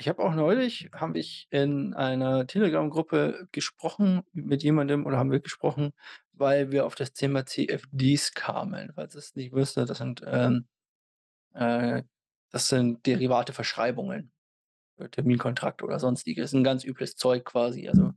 Ich 0.00 0.08
habe 0.08 0.22
auch 0.24 0.34
neulich 0.34 0.90
habe 0.92 1.18
ich 1.20 1.46
in 1.50 1.94
einer 1.94 2.46
Telegram-Gruppe 2.48 3.48
gesprochen 3.52 4.22
mit 4.32 4.62
jemandem 4.64 5.06
oder 5.06 5.18
haben 5.18 5.30
wir 5.30 5.38
gesprochen, 5.40 5.92
weil 6.32 6.72
wir 6.72 6.84
auf 6.84 6.96
das 6.96 7.12
Thema 7.12 7.46
CFDs 7.46 8.32
kamen. 8.34 8.90
Falls 8.94 9.14
ihr's 9.14 9.36
nicht 9.36 9.52
wüsstet, 9.52 9.88
das 9.90 9.98
sind, 9.98 10.22
ähm, 10.26 10.66
äh 11.54 12.02
das 12.50 12.68
sind 12.68 13.06
Derivate-Verschreibungen, 13.06 14.32
Terminkontrakte 15.12 15.84
oder 15.84 16.00
Sonstiges. 16.00 16.52
'N 16.54 16.64
ganz 16.64 16.84
übles 16.84 17.16
Zeug 17.16 17.44
quasi. 17.46 17.88
Also, 17.88 18.12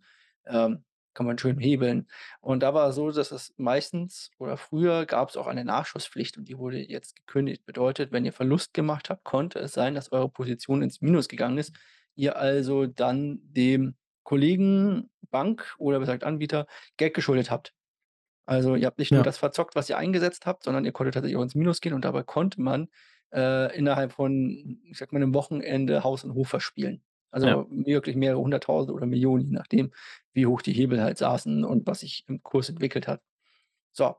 ähm, 0.50 0.84
kann 1.14 1.26
man 1.26 1.38
schön 1.40 1.60
hebeln. 1.60 2.08
Und 2.42 2.62
da 2.64 2.74
war 2.74 2.90
es 2.90 2.96
so, 2.96 3.12
dass 3.12 3.32
es 3.32 3.54
meistens 3.58 4.32
oder 4.38 4.58
früher 4.58 5.06
gab 5.08 5.30
es 5.30 5.38
auch 5.38 5.48
eine 5.48 5.66
Nachschusspflicht 5.66 6.38
und 6.38 6.48
die 6.48 6.58
wurde 6.60 6.78
jetzt 6.80 7.16
gekündigt. 7.16 7.66
Bedeutet, 7.66 8.12
wenn 8.12 8.26
ihr 8.26 8.34
Verlust 8.34 8.74
gemacht 8.74 9.10
habt, 9.10 9.24
konnte 9.24 9.60
es 9.60 9.74
sein, 9.74 9.96
dass 9.96 10.12
eure 10.12 10.30
Position 10.30 10.82
ins 10.84 11.02
Minus 11.02 11.28
gegangen 11.28 11.58
ist, 11.58 11.76
ihr 12.16 12.38
also 12.38 12.86
dann 12.88 13.40
dem 13.44 13.96
Kollegen, 14.24 15.10
Bank 15.32 15.76
oder 15.80 16.00
besser 16.00 16.14
gesagt 16.14 16.24
Anbieter 16.26 16.68
Geld 16.98 17.14
geschuldet 17.14 17.52
habt. 17.52 17.74
Also, 18.46 18.76
ihr 18.76 18.86
habt 18.88 19.00
nicht 19.00 19.14
nur 19.16 19.24
Ja. 19.24 19.26
das 19.26 19.38
verzockt, 19.38 19.76
was 19.76 19.90
ihr 19.90 19.98
eingesetzt 19.98 20.46
habt, 20.46 20.64
sondern 20.64 20.86
ihr 20.86 20.92
konntet 20.94 21.16
tatsächlich 21.16 21.38
auch 21.38 21.44
ins 21.44 21.56
Minus 21.56 21.82
gehen 21.82 21.94
und 21.94 22.06
dabei 22.06 22.24
konnte 22.24 22.62
man, 22.62 22.88
äh, 23.34 23.76
innerhalb 23.78 24.14
von, 24.14 24.82
ich 24.90 24.98
sage 24.98 25.14
mal, 25.14 25.20
'nem 25.20 25.34
Wochenende 25.34 26.04
Haus 26.04 26.24
und 26.24 26.34
Hof 26.34 26.50
verspielen. 26.50 27.04
Ja. 27.42 27.58
Also, 27.58 27.68
wirklich 27.70 28.16
mehrere 28.16 28.42
100.000 28.42 28.96
oder 28.96 29.06
Millionen, 29.06 29.46
je 29.46 29.52
nachdem, 29.54 29.92
wie 30.34 30.46
hoch 30.48 30.62
die 30.62 30.74
Hebel 30.74 31.02
halt 31.02 31.18
saßen 31.18 31.64
und 31.66 31.88
was 31.88 32.02
sich 32.02 32.24
im 32.28 32.44
Kurs 32.44 32.70
entwickelt 32.70 33.08
hat. 33.08 33.22
So. 33.94 34.16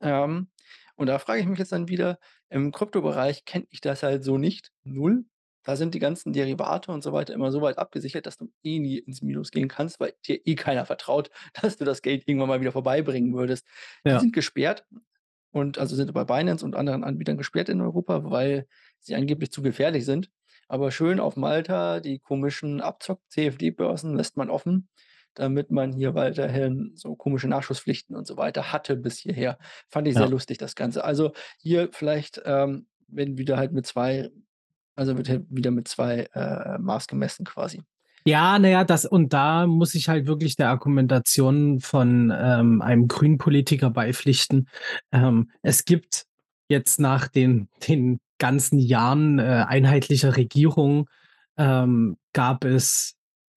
Ähm, 0.00 0.48
und 0.96 1.06
da 1.08 1.18
frage 1.18 1.40
ich 1.40 1.46
mich 1.46 1.58
jetzt 1.58 1.72
dann 1.72 1.88
wieder, 1.88 2.18
im 2.48 2.72
Kryptobereich 2.72 3.44
kenne 3.44 3.66
ich 3.70 3.80
das 3.80 4.02
halt 4.02 4.24
so 4.24 4.38
nicht, 4.38 4.70
0. 4.84 5.24
Da 5.64 5.76
sind 5.76 5.94
die 5.94 5.98
ganzen 5.98 6.32
Derivate 6.34 6.92
und 6.92 7.02
so 7.02 7.12
weiter 7.14 7.32
immer 7.32 7.50
so 7.50 7.62
weit 7.62 7.78
abgesichert, 7.78 8.26
dass 8.26 8.36
du 8.36 8.52
eh 8.62 8.78
nie 8.78 8.98
ins 8.98 9.22
Minus 9.22 9.50
gehen 9.50 9.68
kannst, 9.68 9.98
weil 9.98 10.12
dir 10.26 10.38
eh 10.46 10.54
keiner 10.56 10.84
vertraut, 10.86 11.30
dass 11.62 11.76
du 11.78 11.84
das 11.84 12.02
Geld 12.02 12.24
irgendwann 12.28 12.48
mal 12.48 12.60
wieder 12.60 12.72
vorbeibringen 12.72 13.34
würdest. 13.34 13.66
Die 14.10 14.16
Ja. 14.16 14.18
sind 14.18 14.32
gesperrt 14.34 14.84
und 15.52 15.78
also, 15.78 15.96
sind 15.96 16.12
bei 16.12 16.24
Binance 16.24 16.64
und 16.64 16.76
anderen 16.76 17.04
Anbietern 17.04 17.38
gesperrt 17.38 17.68
in 17.70 17.80
Europa, 17.80 18.24
weil 18.30 18.66
sie 19.00 19.14
angeblich 19.14 19.52
zu 19.52 19.62
gefährlich 19.62 20.04
sind. 20.04 20.30
Aber 20.74 20.90
schön 20.90 21.20
auf 21.20 21.36
Malta, 21.36 22.00
die 22.00 22.18
komischen 22.18 22.80
Abzock-CFD-Börsen 22.80 24.16
lässt 24.16 24.36
man 24.36 24.50
offen, 24.50 24.88
damit 25.34 25.70
man 25.70 25.92
hier 25.92 26.16
weiterhin 26.16 26.90
so 26.96 27.14
komische 27.14 27.46
Nachschusspflichten 27.46 28.16
und 28.16 28.26
so 28.26 28.36
weiter 28.36 28.72
hatte 28.72 28.96
bis 28.96 29.16
hierher. 29.16 29.56
Fand 29.88 30.08
ich 30.08 30.14
sehr 30.14 30.24
Ja. 30.24 30.28
lustig, 30.30 30.58
das 30.58 30.74
Ganze. 30.74 31.04
Also, 31.04 31.30
hier 31.58 31.90
vielleicht, 31.92 32.42
ähm, 32.44 32.88
werden 33.06 33.38
wieder 33.38 33.56
halt 33.56 33.70
mit 33.70 33.86
2 33.86 34.30
also, 34.96 35.16
wird 35.16 35.28
halt 35.28 35.44
wieder 35.48 35.70
mit 35.70 35.86
2, 35.86 36.26
äh, 36.34 36.76
Maß 36.78 37.06
gemessen 37.06 37.44
quasi. 37.44 37.80
Ja, 38.26 38.58
na 38.58 38.68
ja, 38.68 38.82
das 38.82 39.04
und 39.04 39.32
da 39.32 39.68
muss 39.68 39.94
ich 39.94 40.08
halt 40.08 40.26
wirklich 40.26 40.56
der 40.56 40.70
Argumentation 40.70 41.78
von, 41.78 42.32
ähm, 42.36 42.82
einem 42.82 43.06
grünen 43.06 43.38
Politiker 43.38 43.90
beipflichten. 43.90 44.68
Ähm, 45.12 45.52
es 45.62 45.84
gibt 45.84 46.24
jetzt 46.68 46.98
nach 46.98 47.28
den 47.28 47.68
den 47.86 48.18
ganzen 48.38 48.78
Jahren, 48.78 49.38
äh, 49.38 49.64
einheitlicher 49.68 50.36
Regierung, 50.36 51.08
ähm, 51.56 52.16
gab 52.32 52.64
es 52.64 53.14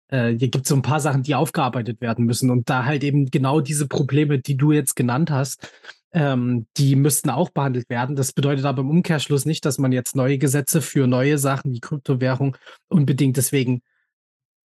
äh, 0.08 0.30
hier 0.38 0.48
gibt's 0.48 0.68
so 0.68 0.74
'n 0.76 0.82
paar 0.82 1.00
Sachen, 1.00 1.22
die 1.24 1.34
aufgearbeitet 1.34 2.00
werden 2.00 2.26
müssen 2.26 2.50
und 2.50 2.70
da 2.70 2.84
halt 2.84 3.04
eben 3.04 3.26
genau 3.30 3.60
diese 3.60 3.88
Probleme, 3.88 4.38
die 4.38 4.56
du 4.56 4.72
jetzt 4.72 4.94
genannt 4.96 5.30
hast, 5.30 5.68
ähm, 6.12 6.66
die 6.76 6.96
müssten 6.96 7.30
auch 7.30 7.50
behandelt 7.50 7.90
werden. 7.90 8.16
Das 8.16 8.32
bedeutet 8.32 8.64
aber 8.66 8.82
im 8.82 8.90
Umkehrschluss 8.90 9.44
nicht, 9.46 9.64
dass 9.64 9.78
man 9.78 9.92
jetzt 9.92 10.16
neue 10.16 10.38
Gesetze 10.38 10.80
für 10.82 11.06
neue 11.06 11.38
Sachen 11.38 11.72
wie 11.72 11.80
Kryptowährung 11.80 12.56
unbedingt 12.88 13.36
deswegen, 13.36 13.82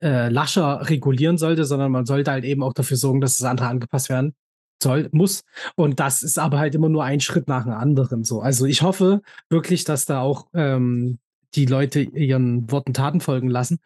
äh, 0.03 0.29
lascher 0.29 0.89
regulieren 0.89 1.37
sollte, 1.37 1.65
sondern 1.65 1.91
man 1.91 2.05
sollte 2.05 2.31
halt 2.31 2.43
eben 2.45 2.63
auch 2.63 2.73
dafür 2.73 2.97
sorgen, 2.97 3.21
dass 3.21 3.37
das 3.37 3.47
andere 3.49 3.67
angepasst 3.69 4.09
werden 4.09 4.33
soll 4.81 5.09
muss. 5.11 5.41
Und 5.75 5.99
das 5.99 6.23
ist 6.23 6.39
aber 6.39 6.59
halt 6.59 6.75
immer 6.75 6.89
nur 6.89 7.03
ein 7.03 7.19
Schritt 7.21 7.47
nach 7.47 7.63
dem 7.65 7.73
anderen 7.73 8.23
so. 8.23 8.41
Also, 8.41 8.65
ich 8.65 8.81
hoffe 8.81 9.21
wirklich, 9.49 9.83
dass 9.85 10.05
da 10.05 10.21
auch, 10.21 10.47
ähm, 10.53 11.19
die 11.55 11.65
Leute 11.65 11.99
ihren 11.99 12.71
Worten 12.71 12.93
Taten 12.93 13.19
folgen 13.19 13.49
lassen 13.49 13.79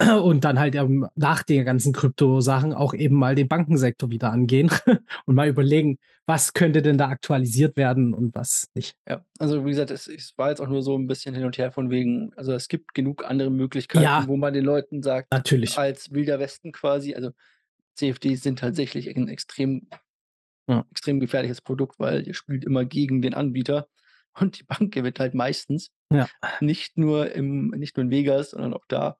und 0.22 0.44
dann 0.44 0.58
halt, 0.58 0.74
ähm, 0.74 1.06
nach 1.16 1.42
den 1.42 1.66
ganzen 1.66 1.92
Kryptosachen 1.92 2.72
auch 2.72 2.94
eben 2.94 3.16
mal 3.16 3.34
den 3.34 3.46
Bankensektor 3.48 4.10
wieder 4.10 4.32
angehen 4.32 4.70
und 5.26 5.34
mal 5.34 5.46
überlegen, 5.48 5.98
was 6.26 6.54
könnte 6.54 6.80
denn 6.80 6.96
da 6.96 7.08
aktualisiert 7.08 7.76
werden 7.76 8.14
und 8.14 8.34
was 8.34 8.68
nicht. 8.74 8.94
Ja, 9.08 9.22
also, 9.38 9.66
wie 9.66 9.70
gesagt, 9.70 9.90
es 9.90 10.06
es 10.08 10.32
war 10.38 10.48
jetzt 10.50 10.60
auch 10.60 10.68
nur 10.68 10.82
so 10.82 10.96
'n 10.96 11.06
bisschen 11.08 11.34
hin 11.34 11.44
und 11.44 11.58
her 11.58 11.72
von 11.72 11.90
wegen 11.90 12.32
also, 12.36 12.52
es 12.54 12.68
gibt 12.68 12.94
genug 12.94 13.24
andere 13.24 13.48
Ja. 13.50 13.56
Möglichkeiten, 13.56 14.28
wo 14.28 14.36
man 14.38 14.54
den 14.54 14.64
Leuten 14.64 15.02
sagt, 15.02 15.28
Natürlich. 15.32 15.76
als 15.76 16.12
Wilder 16.12 16.38
Westen 16.38 16.72
quasi 16.72 17.14
also, 17.14 17.32
CFDs 17.96 18.42
sind 18.42 18.58
tatsächlich 18.60 19.08
'n 19.14 19.28
extrem 19.28 19.88
Ja. 20.70 20.84
extrem 20.92 21.20
gefährliches 21.20 21.60
Produkt, 21.62 21.98
weil 22.00 22.26
ihr 22.26 22.34
spielt 22.34 22.64
immer 22.64 22.84
gegen 22.84 23.22
den 23.22 23.34
Anbieter 23.34 23.88
und 24.40 24.58
die 24.60 24.64
Bank 24.64 24.92
gewinnt 24.94 25.20
halt 25.20 25.34
meistens. 25.34 25.90
Ja. 26.12 26.30
Nicht 26.60 26.98
nur 26.98 27.32
im 27.32 27.68
nicht 27.70 27.96
nur 27.96 28.04
in 28.04 28.10
Vegas, 28.12 28.50
sondern 28.52 28.74
auch 28.74 28.86
da. 28.88 29.18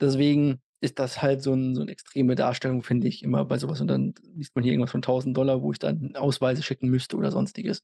Deswegen 0.00 0.62
ist 0.80 0.98
das 1.00 1.22
halt 1.22 1.42
so 1.42 1.52
'n 1.54 1.74
so 1.76 1.84
'ne 1.84 1.92
extreme 1.92 2.34
Darstellung, 2.36 2.82
finde 2.84 3.08
ich 3.08 3.22
immer 3.24 3.44
bei 3.46 3.58
so 3.58 3.68
was 3.70 3.80
und 3.82 3.88
dann 3.88 4.14
liest 4.36 4.54
man 4.56 4.64
hier 4.64 4.72
irgendwas 4.74 4.92
von 4.92 5.02
1.000 5.02 5.62
wo 5.62 5.72
ich 5.72 5.78
dann 5.80 6.16
Ausweise 6.16 6.62
schicken 6.64 6.88
müsste 6.90 7.16
oder 7.18 7.30
Sonstiges. 7.32 7.82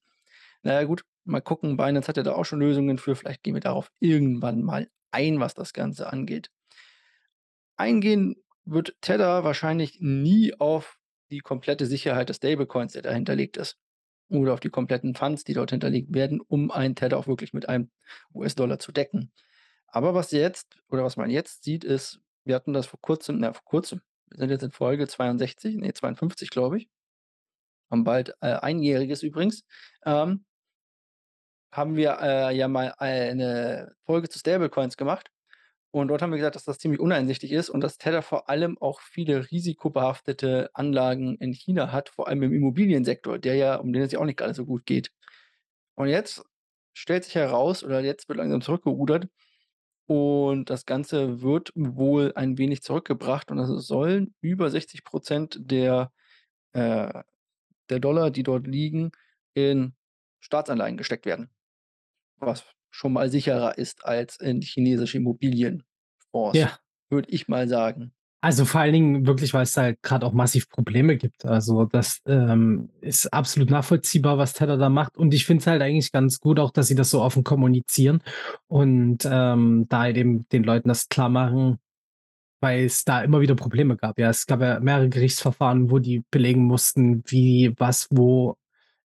Na 0.65 0.75
ja, 0.75 0.85
gut, 0.85 1.05
mal 1.25 1.41
gucken. 1.43 1.77
Binance 1.79 2.09
hat 2.09 2.17
ja 2.19 2.23
da 2.25 2.35
auch 2.35 2.45
schon 2.47 2.61
Lösungen 2.61 2.99
für. 2.99 3.17
Vielleicht 3.17 3.43
gehen 3.45 3.55
wir 3.55 3.61
darauf 3.63 3.91
irgendwann 4.01 4.63
mal 4.63 4.89
ein, 5.13 5.41
was 5.41 5.55
das 5.55 5.73
Ganze 5.75 6.13
angeht. 6.13 6.49
Eingehen 7.81 8.35
wird 8.65 8.97
Tether 9.03 9.45
wahrscheinlich 9.45 9.99
nie 10.01 10.53
auf 10.59 10.98
die 11.31 11.41
komplette 11.41 11.87
Sicherheit 11.87 12.29
des 12.29 12.37
Stablecoins, 12.37 12.93
der 12.93 13.03
dahinterlegt 13.03 13.57
ist 13.57 13.77
oder 14.29 14.53
auf 14.53 14.61
die 14.61 14.71
kompletten 14.71 15.15
Funds, 15.15 15.45
die 15.45 15.55
dort 15.55 15.71
hinterlegt 15.71 16.15
werden, 16.15 16.41
um 16.41 16.71
einen 16.71 16.95
Tether 16.95 17.19
auch 17.19 17.27
wirklich 17.27 17.53
mit 17.53 17.69
einem 17.69 17.91
US-Dollar 18.35 18.79
zu 18.79 18.93
decken. 18.93 19.33
Aber 19.87 20.15
was 20.15 20.33
jetzt 20.33 20.81
oder 20.89 21.05
was 21.05 21.17
man 21.17 21.31
jetzt 21.31 21.65
sieht, 21.65 21.85
ist 21.85 22.21
wir 22.45 22.55
hatten 22.55 22.73
das 22.73 22.87
vor 22.87 23.01
Kurzem 23.01 23.39
na, 23.39 23.53
vor 23.53 23.65
Kurzem. 23.65 24.01
Wir 24.31 24.39
sind 24.39 24.51
jetzt 24.51 24.63
in 24.63 24.71
Folge 24.71 25.07
62, 25.07 25.77
ne, 25.77 25.93
52, 25.93 26.51
glaube 26.51 26.79
ich. 26.79 26.89
Haben 27.91 28.05
bald, 28.05 28.35
äh, 28.41 28.55
Einjähriges 28.55 29.23
übrigens. 29.23 29.65
Ähm 30.05 30.45
haben 31.71 31.97
wir, 31.97 32.19
äh, 32.23 32.57
ja 32.57 32.67
mal 32.67 32.95
eine 32.97 33.95
Folge 34.07 34.29
zu 34.31 34.39
Stablecoins 34.39 34.97
gemacht 34.97 35.31
und 35.91 36.09
dort 36.09 36.23
haben 36.23 36.31
wir 36.31 36.37
gesagt, 36.37 36.57
dass 36.57 36.65
das 36.65 36.79
ziemlich 36.79 37.01
uneinsichtig 37.01 37.53
ist 37.53 37.71
und 37.71 37.81
dass 37.81 37.99
Tether 37.99 38.23
vor 38.23 38.49
allem 38.51 38.79
auch 38.79 39.01
viele 39.01 39.51
risikobehaftete 39.51 40.71
Anlagen 40.75 41.37
in 41.39 41.53
China 41.53 41.93
hat, 41.93 42.11
vor 42.11 42.29
allem 42.29 42.43
im 42.43 42.53
Immobiliensektor, 42.53 43.39
der 43.39 43.55
ja 43.57 43.77
um 43.77 43.93
den 43.93 44.03
es 44.03 44.13
ja 44.13 44.19
auch 44.21 44.25
nicht 44.25 44.39
grade 44.39 44.55
so 44.55 44.67
gut 44.67 44.87
geht. 44.87 45.13
Und 45.95 46.09
jetzt 46.09 46.45
stellt 46.95 47.25
sich 47.25 47.35
heraus 47.37 47.85
oder 47.85 48.01
jetzt 48.01 48.29
wird 48.29 48.39
langsam 48.39 48.61
zurückgerudert 48.61 49.29
und 50.07 50.71
das 50.71 50.87
Ganze 50.87 51.43
wird 51.43 51.73
wohl 51.75 52.33
ein 52.35 52.59
wenig 52.59 52.83
zurückgebracht 52.83 53.51
und 53.51 53.59
es 53.59 53.69
sollen 53.87 54.35
über 54.41 54.71
60 54.71 55.03
% 55.05 55.59
der 55.61 56.13
äh, 56.73 57.23
der 57.91 58.01
Dollar, 58.01 58.31
die 58.31 58.43
dort 58.43 58.67
liegen, 58.67 59.13
in 59.55 59.95
Staatsanleihen 60.41 60.97
gesteckt 60.97 61.27
werden. 61.27 61.51
Was 62.39 62.65
schon 62.91 63.13
mal 63.13 63.31
sicherer 63.31 63.77
ist 63.79 64.05
als 64.05 64.37
in 64.41 64.61
chinesische 64.63 65.19
Immobilienfonds, 65.19 66.59
Ja. 66.59 66.79
würde 67.11 67.31
ich 67.31 67.49
mal 67.49 67.69
sagen. 67.69 68.13
Also, 68.41 68.65
vor 68.65 68.81
allen 68.83 68.93
Dingen 68.93 69.27
wirklich, 69.27 69.53
weil's 69.53 69.77
halt 69.77 70.01
grad 70.01 70.23
auch 70.23 70.33
massiv 70.33 70.69
Probleme 70.69 71.17
gibt. 71.17 71.45
Also, 71.45 71.87
das, 71.87 72.21
ähm, 72.25 72.89
ist 73.01 73.33
absolut 73.33 73.69
nachvollziehbar, 73.69 74.39
was 74.39 74.53
Tether 74.53 74.77
da 74.77 74.89
macht. 74.89 75.17
Und 75.17 75.35
ich 75.35 75.45
finde 75.45 75.61
es 75.63 75.67
halt 75.67 75.83
eigentlich 75.83 76.13
ganz 76.13 76.39
gut 76.39 76.61
auch, 76.61 76.71
dass 76.71 76.87
sie 76.87 76.95
das 76.95 77.11
so 77.11 77.21
offen 77.21 77.43
kommunizieren 77.43 78.23
und, 78.69 79.27
ähm, 79.29 79.87
da 79.89 80.01
halt 80.03 80.17
eben 80.17 80.49
den 80.51 80.63
Leuten 80.63 80.89
das 80.89 81.09
klarmachen, 81.09 81.79
weil 82.61 82.85
es 82.85 83.05
da 83.05 83.23
immer 83.23 83.41
wieder 83.41 83.57
Probleme 83.57 83.97
gab. 83.97 84.21
Ja, 84.21 84.31
es 84.31 84.47
gab 84.47 84.61
ja 84.61 84.79
mehrere 84.79 85.09
Gerichtsverfahren, 85.09 85.91
wo 85.91 85.99
die 85.99 86.23
belegen 86.31 86.63
mussten, 86.65 87.25
wie 87.27 87.75
was 87.77 88.07
wo, 88.11 88.57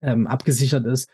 ähm, 0.01 0.27
abgesichert 0.27 0.85
ist. 0.85 1.09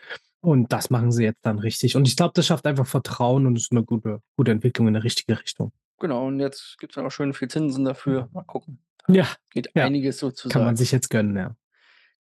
Und 0.48 0.72
das 0.72 0.90
machen 0.90 1.12
sie 1.12 1.26
jetzt 1.26 1.46
dann 1.46 1.60
richtig. 1.60 1.98
Und 1.98 2.08
ich 2.08 2.16
glaube, 2.16 2.32
das 2.34 2.46
schafft 2.46 2.66
einfach 2.68 2.88
Vertrauen 2.88 3.46
und 3.48 3.58
ist 3.58 3.74
'ne 3.74 3.84
gute 3.84 4.22
gute 4.38 4.52
Entwicklung 4.52 4.88
in 4.88 4.94
'ne 4.94 5.04
richtige 5.04 5.38
Richtung. 5.42 5.74
Genau, 6.00 6.28
und 6.28 6.40
jetzt 6.40 6.78
gibt's 6.80 6.96
dann 6.96 7.06
auch 7.08 7.12
schön 7.12 7.34
viel 7.34 7.48
Zinsen 7.48 7.84
dafür. 7.84 8.30
Mal 8.32 8.44
gucken. 8.44 8.84
Da 9.00 9.06
Ja, 9.08 9.28
geht 9.50 9.70
ja. 9.76 9.90
einiges 9.90 10.20
Kann 10.50 10.64
man 10.64 10.76
sozusagen. 10.76 10.78
sich 10.78 10.92
jetzt 10.92 11.10
gönnen, 11.10 11.38
ja. 11.38 11.56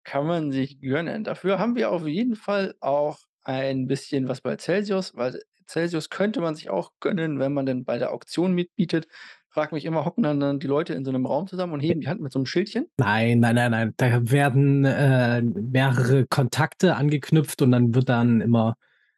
Kann 0.06 0.28
man 0.28 0.52
sich 0.52 0.82
gönnen. 0.82 1.24
Dafür 1.24 1.60
haben 1.60 1.76
wir 1.76 1.90
auf 1.92 2.06
jeden 2.08 2.36
Fall 2.36 2.76
auch 2.82 3.20
ein 3.44 3.88
bisschen 3.88 4.28
was 4.28 4.42
bei 4.42 4.58
Celsius, 4.58 5.16
weil 5.16 5.42
Celsius 5.68 6.10
könnte 6.10 6.42
man 6.42 6.56
sich 6.56 6.70
auch 6.70 6.92
gönnen, 7.00 7.40
wenn 7.40 7.54
man 7.54 7.66
denn 7.66 7.86
bei 7.86 7.98
der 7.98 8.12
Auktion 8.12 8.54
mitbietet. 8.54 9.08
Frage 9.54 9.76
mich 9.76 9.86
immer, 9.86 10.04
hocken 10.04 10.24
dann 10.24 10.40
dann 10.40 10.60
die 10.60 10.66
Leute 10.66 10.96
in 10.96 11.06
so 11.06 11.12
'nem 11.12 11.28
Raum 11.28 11.46
zusammen 11.48 11.74
und 11.74 11.80
heben 11.80 12.02
die 12.02 12.08
Hand 12.08 12.22
mit 12.22 12.32
so 12.32 12.40
'nem 12.40 12.48
Schildchen? 12.48 12.88
Nein, 12.98 13.40
nein, 13.40 13.54
nein, 13.56 13.72
nein. 13.72 13.94
Da 13.98 14.32
werden, 14.32 14.84
äh, 14.86 15.42
mehrere 15.44 16.26
Kontakte 16.28 16.96
angeknüpft 16.96 17.62
und 17.62 17.72
dann 17.72 17.94
wird 17.94 18.10
dann 18.10 18.42
immer, 18.42 18.76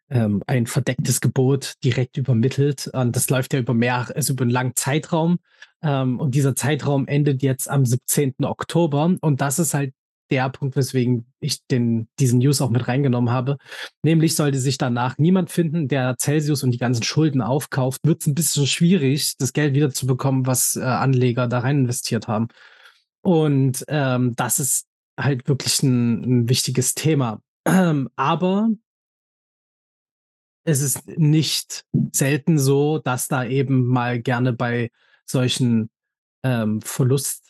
ähm, 0.10 0.44
ein 0.48 0.68
verdecktes 0.68 1.22
Gebot 1.22 1.76
direkt 1.84 2.18
übermittelt. 2.18 2.88
Und 2.94 3.16
das 3.16 3.30
läuft 3.30 3.54
ja 3.54 3.60
über 3.60 3.74
mehr 3.74 4.08
also, 4.16 4.34
über 4.34 4.44
'n 4.46 4.50
langen 4.50 4.76
Zeitraum. 4.76 5.40
Ähm, 5.84 6.20
und 6.20 6.36
dieser 6.36 6.56
Zeitraum 6.56 7.08
endet 7.08 7.42
jetzt 7.44 7.70
am 7.70 7.86
17. 7.86 8.46
Oktober. 8.46 9.16
Und 9.22 9.42
das 9.42 9.60
ist 9.60 9.74
halt 9.74 9.94
der 10.32 10.50
Punkt, 10.50 10.76
weswegen 10.76 11.26
ich 11.40 11.66
den 11.68 12.08
diesen 12.20 12.40
News 12.40 12.62
auch 12.62 12.70
mit 12.72 12.88
reingenommen 12.88 13.32
habe. 13.32 13.58
Nämlich 14.04 14.36
sollte 14.36 14.60
sich 14.60 14.78
danach 14.78 15.18
niemand 15.18 15.52
finden, 15.52 15.88
der 15.88 16.16
Celsius 16.20 16.64
und 16.64 16.72
die 16.72 16.78
ganzen 16.80 17.04
Schulden 17.04 17.42
aufkauft, 17.42 18.02
wird's 18.06 18.28
'n 18.28 18.36
bisschen 18.36 18.68
schwierig, 18.68 19.36
das 19.38 19.54
Geld 19.54 19.74
wiederzubekommen, 19.76 20.46
was, 20.48 20.76
äh, 20.76 20.82
Anleger 20.84 21.48
da 21.48 21.60
rein 21.60 21.80
investiert 21.80 22.28
haben. 22.28 22.48
Und, 23.22 23.86
ähm, 23.90 24.36
das 24.36 24.60
ist 24.60 24.88
halt 25.20 25.48
wirklich 25.48 25.82
'n 25.84 26.24
'n 26.24 26.50
wichtiges 26.50 26.94
Thema. 26.96 27.42
Ähm, 27.68 28.10
aber 28.16 28.70
es 30.68 30.82
ist 30.82 31.08
nicht 31.18 31.86
selten 32.12 32.58
so, 32.58 32.98
dass 32.98 33.28
da 33.28 33.46
eben 33.46 33.86
mal 33.86 34.20
gerne 34.22 34.52
bei 34.52 34.90
solchen, 35.26 35.90
ähm, 36.44 36.82
Verlustsa 36.82 37.44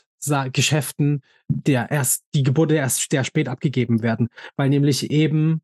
Geschäften 0.51 1.21
der 1.47 1.91
erst 1.91 2.23
die 2.33 2.43
Gebote 2.43 2.75
erst 2.75 3.09
sehr 3.11 3.23
spät 3.23 3.47
abgegeben 3.47 4.01
werden, 4.01 4.29
weil 4.57 4.69
nämlich 4.69 5.11
eben 5.11 5.61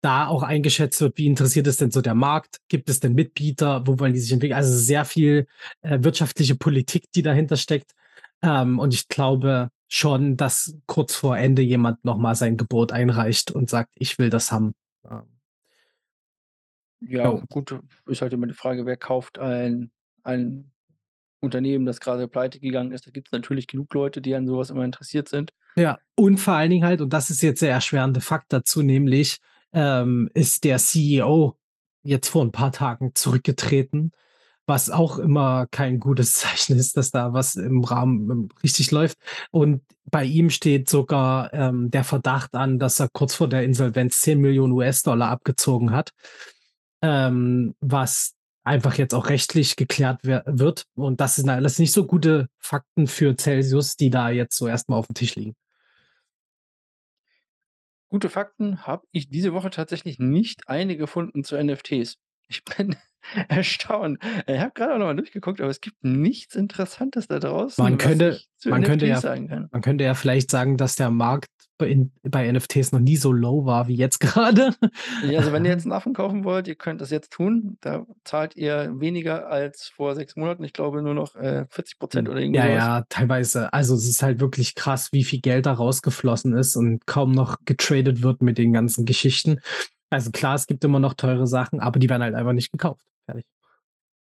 da 0.00 0.26
auch 0.28 0.42
eingeschätzt 0.42 1.00
wird, 1.00 1.16
wie 1.18 1.26
interessiert 1.26 1.66
ist 1.66 1.80
denn 1.80 1.90
so 1.90 2.02
der 2.02 2.14
Markt? 2.14 2.58
Gibt 2.68 2.90
es 2.90 3.00
denn 3.00 3.14
Mitbieter? 3.14 3.86
Wo 3.86 3.98
wollen 3.98 4.12
die 4.12 4.20
sich 4.20 4.32
entwickeln? 4.32 4.56
Also, 4.56 4.76
sehr 4.76 5.04
viel, 5.06 5.46
äh, 5.82 5.98
wirtschaftliche 6.02 6.56
Politik, 6.56 7.10
die 7.14 7.22
dahinter 7.22 7.56
steckt. 7.56 7.92
Ähm, 8.42 8.78
und 8.78 8.92
ich 8.92 9.08
glaube 9.08 9.70
schon, 9.88 10.36
dass 10.36 10.76
kurz 10.86 11.14
vor 11.14 11.38
Ende 11.38 11.62
jemand 11.62 12.04
noch 12.04 12.18
mal 12.18 12.34
sein 12.34 12.56
Gebot 12.58 12.92
einreicht 12.92 13.50
und 13.50 13.70
sagt: 13.70 13.90
„Ich 13.94 14.18
will 14.18 14.28
das 14.30 14.52
haben.“ 14.52 14.74
Ähm. 15.10 15.22
Ja, 17.00 17.30
gut, 17.48 17.78
ist 18.06 18.22
halt 18.22 18.32
immer 18.32 18.46
die 18.46 18.54
Frage, 18.54 18.86
wer 18.86 18.96
kauft 18.96 19.38
ein 19.38 19.90
ein 20.22 20.70
Unternehmen, 21.44 21.86
das 21.86 22.00
grade 22.00 22.28
pleitegegangen 22.28 22.92
ist. 22.92 23.06
Da 23.06 23.10
gibt's 23.10 23.32
natürlich 23.32 23.66
genug 23.66 23.92
Leute, 23.94 24.20
die 24.20 24.34
an 24.34 24.46
so 24.46 24.58
was 24.58 24.70
immer 24.70 24.84
interessiert 24.84 25.28
sind. 25.28 25.52
Ja, 25.76 25.98
und 26.16 26.38
vor 26.38 26.54
allen 26.54 26.70
Dingen 26.70 26.84
halt, 26.86 27.00
und 27.00 27.12
das 27.12 27.30
ist 27.30 27.42
jetzt 27.42 27.62
der 27.62 27.70
erschwerende 27.70 28.20
Fakt 28.20 28.52
dazu, 28.52 28.82
nämlich, 28.82 29.38
ähm, 29.72 30.30
ist 30.34 30.64
der 30.64 30.78
CEO 30.78 31.56
jetzt 32.04 32.28
vor 32.28 32.42
'n 32.44 32.52
paar 32.52 32.70
Tagen 32.72 33.12
zurückgetreten, 33.14 34.12
was 34.66 34.90
auch 34.90 35.18
immer 35.18 35.66
kein 35.70 35.98
gutes 36.00 36.32
Zeichen 36.34 36.76
ist, 36.78 36.96
dass 36.96 37.10
da 37.10 37.32
was 37.32 37.56
im 37.56 37.82
Rahmen, 37.84 38.48
richtig 38.62 38.90
läuft. 38.90 39.18
Und 39.50 39.82
bei 40.10 40.24
ihm 40.24 40.50
steht 40.50 40.88
sogar, 40.88 41.52
ähm, 41.52 41.90
der 41.90 42.04
Verdacht 42.04 42.54
an, 42.54 42.78
dass 42.78 43.00
er 43.00 43.08
kurz 43.12 43.34
vor 43.34 43.48
der 43.48 43.64
Insolvenz 43.64 44.20
10.000.000 44.22 44.72
US-Dollar 44.72 45.30
abgezogen 45.30 45.90
hat, 45.92 46.10
ähm, 47.02 47.74
was 47.80 48.34
einfach 48.64 48.96
jetzt 48.96 49.14
auch 49.14 49.28
rechtlich 49.28 49.76
geklärt 49.76 50.20
wird. 50.24 50.86
Und 50.94 51.20
das 51.20 51.36
sind 51.36 51.48
alles 51.48 51.78
nicht 51.78 51.92
so 51.92 52.06
gute 52.06 52.48
Fakten 52.58 53.06
für 53.06 53.36
Celsius, 53.36 53.96
die 53.96 54.10
da 54.10 54.30
jetzt 54.30 54.56
so 54.56 54.66
erst 54.66 54.88
mal 54.88 54.96
aufm 54.96 55.14
Tisch 55.14 55.36
liegen. 55.36 55.54
Gute 58.08 58.30
Fakten 58.30 58.86
habe 58.86 59.06
ich 59.10 59.28
diese 59.28 59.52
Woche 59.52 59.70
tatsächlich 59.70 60.18
nicht 60.18 60.68
eine 60.68 60.96
gefunden 60.96 61.44
zu 61.44 61.62
NFTs. 61.62 62.16
Ich 62.48 62.64
bin 62.64 62.96
erstaunt. 63.48 64.18
Ich 64.46 64.58
habe 64.58 64.72
grade 64.74 64.94
auch 64.94 64.98
noch 64.98 65.06
mal 65.06 65.16
durchgeguckt, 65.16 65.60
aber 65.60 65.70
es 65.70 65.80
gibt 65.80 66.04
nichts 66.04 66.54
Interessantes 66.54 67.26
da 67.28 67.34
Man 67.34 67.40
draußen, 67.42 67.84
was 67.84 67.98
könnte 67.98 68.40
man 68.66 68.82
könnte 68.82 69.06
ja 69.06 69.20
man 69.72 69.82
könnte 69.82 70.04
ja 70.04 70.14
vielleicht 70.14 70.50
sagen, 70.50 70.76
dass 70.76 70.96
der 70.96 71.10
Markt 71.10 71.48
bei 71.76 72.06
bei 72.22 72.50
NFTs 72.50 72.92
noch 72.92 73.00
nie 73.00 73.16
so 73.16 73.32
low 73.32 73.64
war 73.66 73.88
wie 73.88 73.96
jetzt 73.96 74.20
grade. 74.20 74.74
Ja, 75.28 75.40
also, 75.40 75.52
wenn 75.52 75.64
ihr 75.64 75.72
jetzt 75.72 75.86
'n 75.86 75.92
Affen 75.92 76.14
kaufen 76.14 76.44
wollt, 76.44 76.68
ihr 76.68 76.76
könnt 76.76 77.00
das 77.00 77.10
jetzt 77.10 77.32
tun. 77.32 77.78
Da 77.80 78.06
zahlt 78.24 78.56
ihr 78.56 78.92
weniger 79.00 79.48
als 79.48 79.90
vor 79.94 80.14
6 80.14 80.36
Monaten. 80.36 80.62
Ich 80.64 80.72
glaube 80.72 81.02
nur 81.02 81.14
noch, 81.14 81.34
äh, 81.34 81.66
40 81.68 81.98
% 81.98 82.28
Hm, 82.28 82.32
oder 82.32 82.40
irgendwie 82.40 82.60
ja, 82.60 82.68
ja, 82.68 83.04
teilweise. 83.08 83.72
Also, 83.72 83.94
es 83.94 84.08
ist 84.08 84.22
halt 84.22 84.40
wirklich 84.40 84.74
krass, 84.74 85.08
wie 85.12 85.24
viel 85.24 85.40
Geld 85.40 85.66
da 85.66 85.72
rausgeflossen 85.72 86.56
ist 86.56 86.76
und 86.76 87.06
kaum 87.06 87.32
noch 87.32 87.56
getradet 87.64 88.22
wird 88.22 88.40
mit 88.40 88.56
den 88.58 88.72
ganzen 88.72 89.04
Geschichten. 89.04 89.60
Also, 90.10 90.30
klar, 90.30 90.54
es 90.54 90.66
gibt 90.68 90.84
immer 90.84 91.00
noch 91.00 91.14
teure 91.14 91.48
Sachen, 91.48 91.80
aber 91.80 91.98
die 91.98 92.08
werden 92.08 92.22
halt 92.22 92.36
einfach 92.36 92.52
nicht 92.52 92.70
gekauft. 92.70 93.04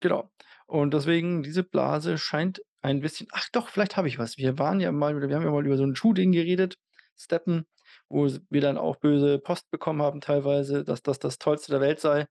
Genau. 0.04 0.30
Und 0.68 0.94
deswegen, 0.94 1.44
diese 1.44 1.64
Blase 1.64 2.18
scheint 2.18 2.62
ein 2.82 3.00
bisschen 3.02 3.28
ach 3.32 3.48
doch, 3.52 3.70
vielleicht 3.70 3.98
habe 3.98 4.08
ich 4.08 4.20
was. 4.20 4.38
Wir 4.38 4.60
waren 4.60 4.80
ja 4.80 4.92
mal 4.92 5.20
wir 5.28 5.36
haben 5.36 5.44
ja 5.44 5.52
mal 5.52 5.66
über 5.66 5.78
so 5.78 5.84
'n 5.84 5.96
Schuhding 5.96 6.32
geredet, 6.32 6.78
Steppen, 7.18 7.66
wo 8.10 8.28
wir 8.50 8.62
dann 8.62 8.78
auch 8.78 8.98
böse 8.98 9.40
Post 9.40 9.70
bekommen 9.72 10.02
haben 10.02 10.22
teilweise, 10.22 10.84
dass 10.84 11.02
das 11.02 11.20
das 11.20 11.40
Tollste 11.40 11.72
der 11.72 11.82
Welt 11.82 12.00
sei, 12.00 12.28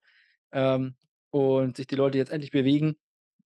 ähm, 0.53 0.97
und 1.31 1.77
sich 1.79 1.87
die 1.89 1.97
Leute 1.97 2.19
jetzt 2.19 2.33
endlich 2.33 2.53
bewegen. 2.53 2.97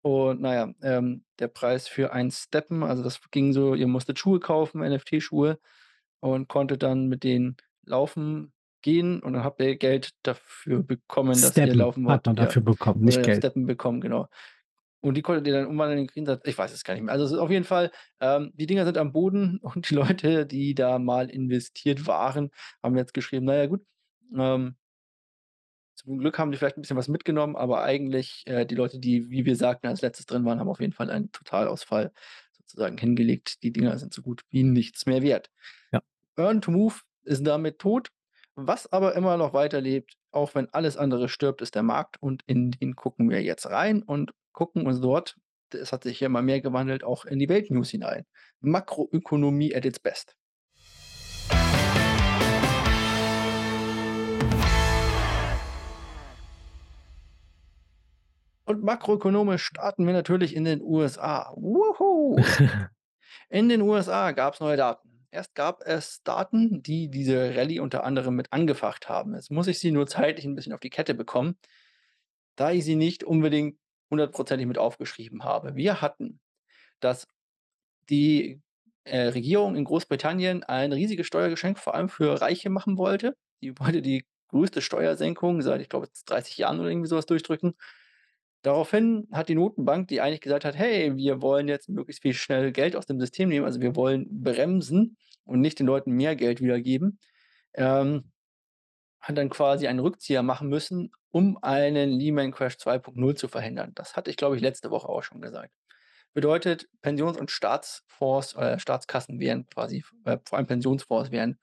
Und 0.04 0.41
na 0.41 0.56
ja, 0.56 0.74
ähm, 0.84 1.26
der 1.39 1.50
Preis 1.50 1.88
für 1.88 2.13
ein 2.13 2.32
Steppen 2.32 2.84
also, 2.84 3.04
das 3.04 3.19
ging 3.32 3.54
so, 3.54 3.76
ihr 3.76 3.88
musstet 3.88 4.19
Schuhe 4.19 4.39
kaufen, 4.41 4.82
NFT-Schuhe 4.84 5.60
und 6.22 6.48
konntet 6.50 6.84
dann 6.84 7.08
mit 7.10 7.24
denen 7.24 7.58
laufen 7.86 8.54
gehen 8.82 9.22
und 9.22 9.34
dann 9.34 9.44
habt 9.44 9.62
ihr 9.62 9.76
Geld 9.78 10.12
dafür 10.24 10.84
bekommen, 10.84 11.42
dass 11.42 11.60
ihr 11.60 11.74
Steppen 11.74 11.76
laufen 11.76 12.08
hat 12.10 12.24
wart, 12.24 12.26
man 12.26 12.36
ja. 12.38 12.56
dafür 12.56 12.62
bekommen, 12.62 13.04
Oder 13.04 13.22
nicht 13.22 13.24
habt 13.24 13.36
Geld. 13.36 13.46
Steppen 13.46 13.65
bekommen, 13.65 14.02
genau. 14.02 14.28
Und 15.02 15.15
die 15.15 15.22
konntet 15.24 15.48
ihr 15.48 15.54
dann 15.54 15.68
umwandeln 15.68 16.00
in 16.02 16.08
Gegensatz 16.08 16.42
ich 16.46 16.58
weiß 16.58 16.74
es 16.74 16.84
gar 16.84 16.94
nicht 16.96 17.04
mehr. 17.04 17.13
Also, 17.13 17.26
es 17.26 17.32
ist 17.34 17.39
auf 17.39 17.52
jeden 17.52 17.65
Fall 17.65 17.92
ähm, 18.22 18.52
die 18.56 18.68
Dinger 18.68 18.86
sind 18.86 18.98
am 18.98 19.13
Boden 19.13 19.60
und 19.63 19.89
die 19.89 19.96
Leute, 19.96 20.46
die 20.46 20.76
da 20.76 21.00
mal 21.00 21.30
investiert 21.30 22.08
waren, 22.08 22.52
haben 22.84 22.98
jetzt 22.98 23.13
geschrieben: 23.13 23.46
„Na 23.46 23.56
ja, 23.58 23.68
gut, 23.68 23.86
ähm“ 24.38 24.76
„zum 25.98 26.18
Glück 26.20 26.39
haben 26.39 26.52
die 26.52 26.58
vielleicht 26.58 26.78
'n 26.78 26.82
bisschen 26.82 26.98
was 26.98 27.08
mitgenommen, 27.10 27.56
aber 27.56 27.84
eigentlich, 27.84 28.44
äh, 28.48 28.65
die 28.65 28.76
Leute, 28.76 29.00
die, 29.00 29.30
wie 29.30 29.46
wir 29.46 29.56
sagten, 29.56 29.88
als 29.88 30.02
Letztes 30.02 30.26
drin 30.26 30.46
waren, 30.46 30.60
haben 30.60 30.70
auf 30.70 30.80
jeden 30.80 30.94
Fall 30.94 31.10
einen 31.10 31.32
Totalausfall 31.32 32.12
sozusagen 32.58 32.98
hingelegt. 32.98 33.63
Die 33.63 33.72
Dinger 33.74 33.98
sind 33.98 34.13
so 34.13 34.22
gut 34.22 34.44
wie 34.50 34.63
nichts 34.63 35.06
mehr 35.06 35.22
wert.“ 35.22 35.50
Ja. 35.92 36.02
Earn-to-Move 36.38 36.96
ist 37.26 37.46
damit 37.48 37.80
tot. 37.80 38.10
Was 38.62 38.91
aber 38.91 39.15
immer 39.15 39.38
noch 39.38 39.54
weiterlebt, 39.54 40.17
auch 40.32 40.54
wenn 40.54 40.67
alles 40.74 40.98
andere 40.98 41.30
stirbt, 41.30 41.62
ist 41.62 41.76
der 41.76 41.84
Markt 41.84 42.22
und 42.22 42.43
in 42.45 42.72
den 42.72 42.95
gucken 42.95 43.30
wir 43.30 43.41
jetzt 43.41 43.67
rein 43.67 44.04
und 44.04 44.34
gucken 44.52 44.86
uns 44.86 45.00
dort 45.00 45.38
es 45.74 45.91
hat 45.91 46.04
sich 46.04 46.17
hier 46.17 46.28
immer 46.28 46.41
mehr 46.41 46.62
gewandelt, 46.62 47.04
auch 47.04 47.26
in 47.26 47.39
die 47.39 47.50
Weltnews 47.50 47.89
hinein. 47.91 48.26
Makroökonomie 48.62 49.76
at 49.76 49.86
its 49.86 50.00
best. 50.00 50.36
Und 58.65 58.84
makroökonomisch 58.84 59.63
starten 59.63 60.06
wir 60.06 60.13
natürlich 60.13 60.56
in 60.56 60.63
den 60.63 60.82
USA. 60.82 61.54
Wuhu. 61.56 62.39
In 63.52 63.67
den 63.67 63.82
USA 63.82 64.32
gab's 64.32 64.60
neue 64.60 64.78
Daten. 64.78 65.09
Erst 65.34 65.54
gab 65.54 65.82
es 65.86 66.24
Daten, 66.24 66.82
die 66.82 67.10
diese 67.10 67.56
Rallye 67.56 67.80
unter 67.82 68.04
anderem 68.04 68.36
mit 68.36 68.52
angefacht 68.52 69.10
haben. 69.10 69.36
Jetzt 69.36 69.52
muss 69.52 69.68
ich 69.68 69.80
sie 69.80 69.92
nur 69.92 70.08
zeitlich 70.08 70.46
'n 70.46 70.56
bisschen 70.56 70.74
auf 70.74 70.80
die 70.80 70.89
Kette 70.89 71.13
bekommen, 71.13 71.56
da 72.56 72.72
ich 72.72 72.86
sie 72.86 72.96
nicht 72.96 73.24
unbedingt 73.24 73.78
hundertprozentig 74.12 74.68
mit 74.68 74.78
aufgeschrieben 74.78 75.44
habe. 75.44 75.76
Wir 75.76 76.02
hatten, 76.02 76.39
dass 77.02 77.28
die, 78.10 78.62
äh, 79.06 79.28
Regierung 79.30 79.76
in 79.78 79.86
Großbritannien 79.86 80.63
ein 80.65 80.94
riesiges 80.94 81.28
Steuergeschenk 81.28 81.80
vor 81.80 81.96
allem 81.96 82.10
für 82.10 82.42
Reiche 82.42 82.70
machen 82.72 82.98
wollte. 82.98 83.38
Die 83.62 83.78
wollte 83.80 84.02
die 84.04 84.26
größte 84.50 84.82
Steuersenkung 84.82 85.62
seit, 85.63 85.82
ich 85.82 85.89
glaube, 85.89 86.08
jetzt 86.08 86.26
30 86.30 86.58
Jahren 86.58 86.80
oder 86.80 86.89
irgendwie 86.89 87.10
so 87.10 87.18
was 87.18 87.28
durchdrücken. 87.28 87.76
Daraufhin 88.62 89.28
hat 89.32 89.50
die 89.50 89.56
Notenbank, 89.56 90.08
die 90.10 90.22
eigentlich 90.22 90.41
gesagt 90.41 90.65
hat: 90.65 90.76
„Hey, 90.78 91.15
wir 91.15 91.41
wollen 91.41 91.67
jetzt 91.67 91.89
möglichst 91.89 92.22
viel 92.22 92.34
schnell 92.34 92.72
Geld 92.72 92.95
aus 92.95 93.06
dem 93.06 93.19
System 93.19 93.50
nehmen, 93.50 93.65
also, 93.65 93.82
wir 93.82 93.95
wollen 93.95 94.28
bremsen 94.43 95.17
und 95.45 95.62
nicht 95.62 95.80
den 95.80 95.88
Leuten 95.88 96.12
mehr 96.13 96.36
Geld 96.36 96.62
wiedergeben“, 96.62 97.19
ähm, 97.76 98.32
hat 99.22 99.38
dann 99.38 99.50
quasi 99.50 99.88
einen 99.88 100.00
Rückzieher 100.00 100.43
machen 100.43 100.69
müssen, 100.69 101.12
um 101.32 101.58
einen 101.62 102.10
Lehman 102.12 102.52
Crash 102.52 102.78
2.0 102.78 103.36
zu 103.36 103.48
verhindern. 103.48 103.91
Das 103.95 104.15
hatte 104.15 104.32
ich, 104.32 104.38
glaube 104.38 104.56
ich, 104.56 104.62
letzte 104.62 104.91
Woche 104.91 105.10
auch 105.10 105.24
schon 105.24 105.41
gesagt. 105.41 105.74
Bedeutet, 106.34 106.88
Pensions 107.02 107.38
und 107.38 107.52
Staatsfonds 107.52 108.56
äh, 108.56 108.80
Staatskassen 108.80 109.39
wären 109.39 109.67
quasi 109.69 110.04
äh, 110.26 110.38
vor 110.45 110.58
allem 110.58 110.67
Pensionsfonds 110.67 111.32
wären 111.32 111.60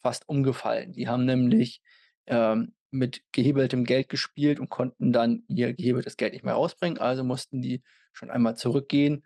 fast 0.00 0.28
umgefallen. 0.28 0.92
Die 0.92 1.08
haben 1.08 1.24
nämlich, 1.24 1.82
ähm, 2.26 2.74
mit 2.90 3.22
gehebeltem 3.32 3.84
Geld 3.84 4.08
gespielt 4.08 4.60
und 4.60 4.70
konnten 4.70 5.12
dann 5.12 5.44
ihr 5.48 5.74
gehebeltes 5.74 6.16
Geld 6.16 6.32
nicht 6.32 6.44
mehr 6.44 6.54
rausbringen, 6.54 6.98
also, 6.98 7.24
mussten 7.24 7.62
die 7.62 7.82
schon 8.12 8.30
einmal 8.30 8.56
zurückgehen, 8.56 9.24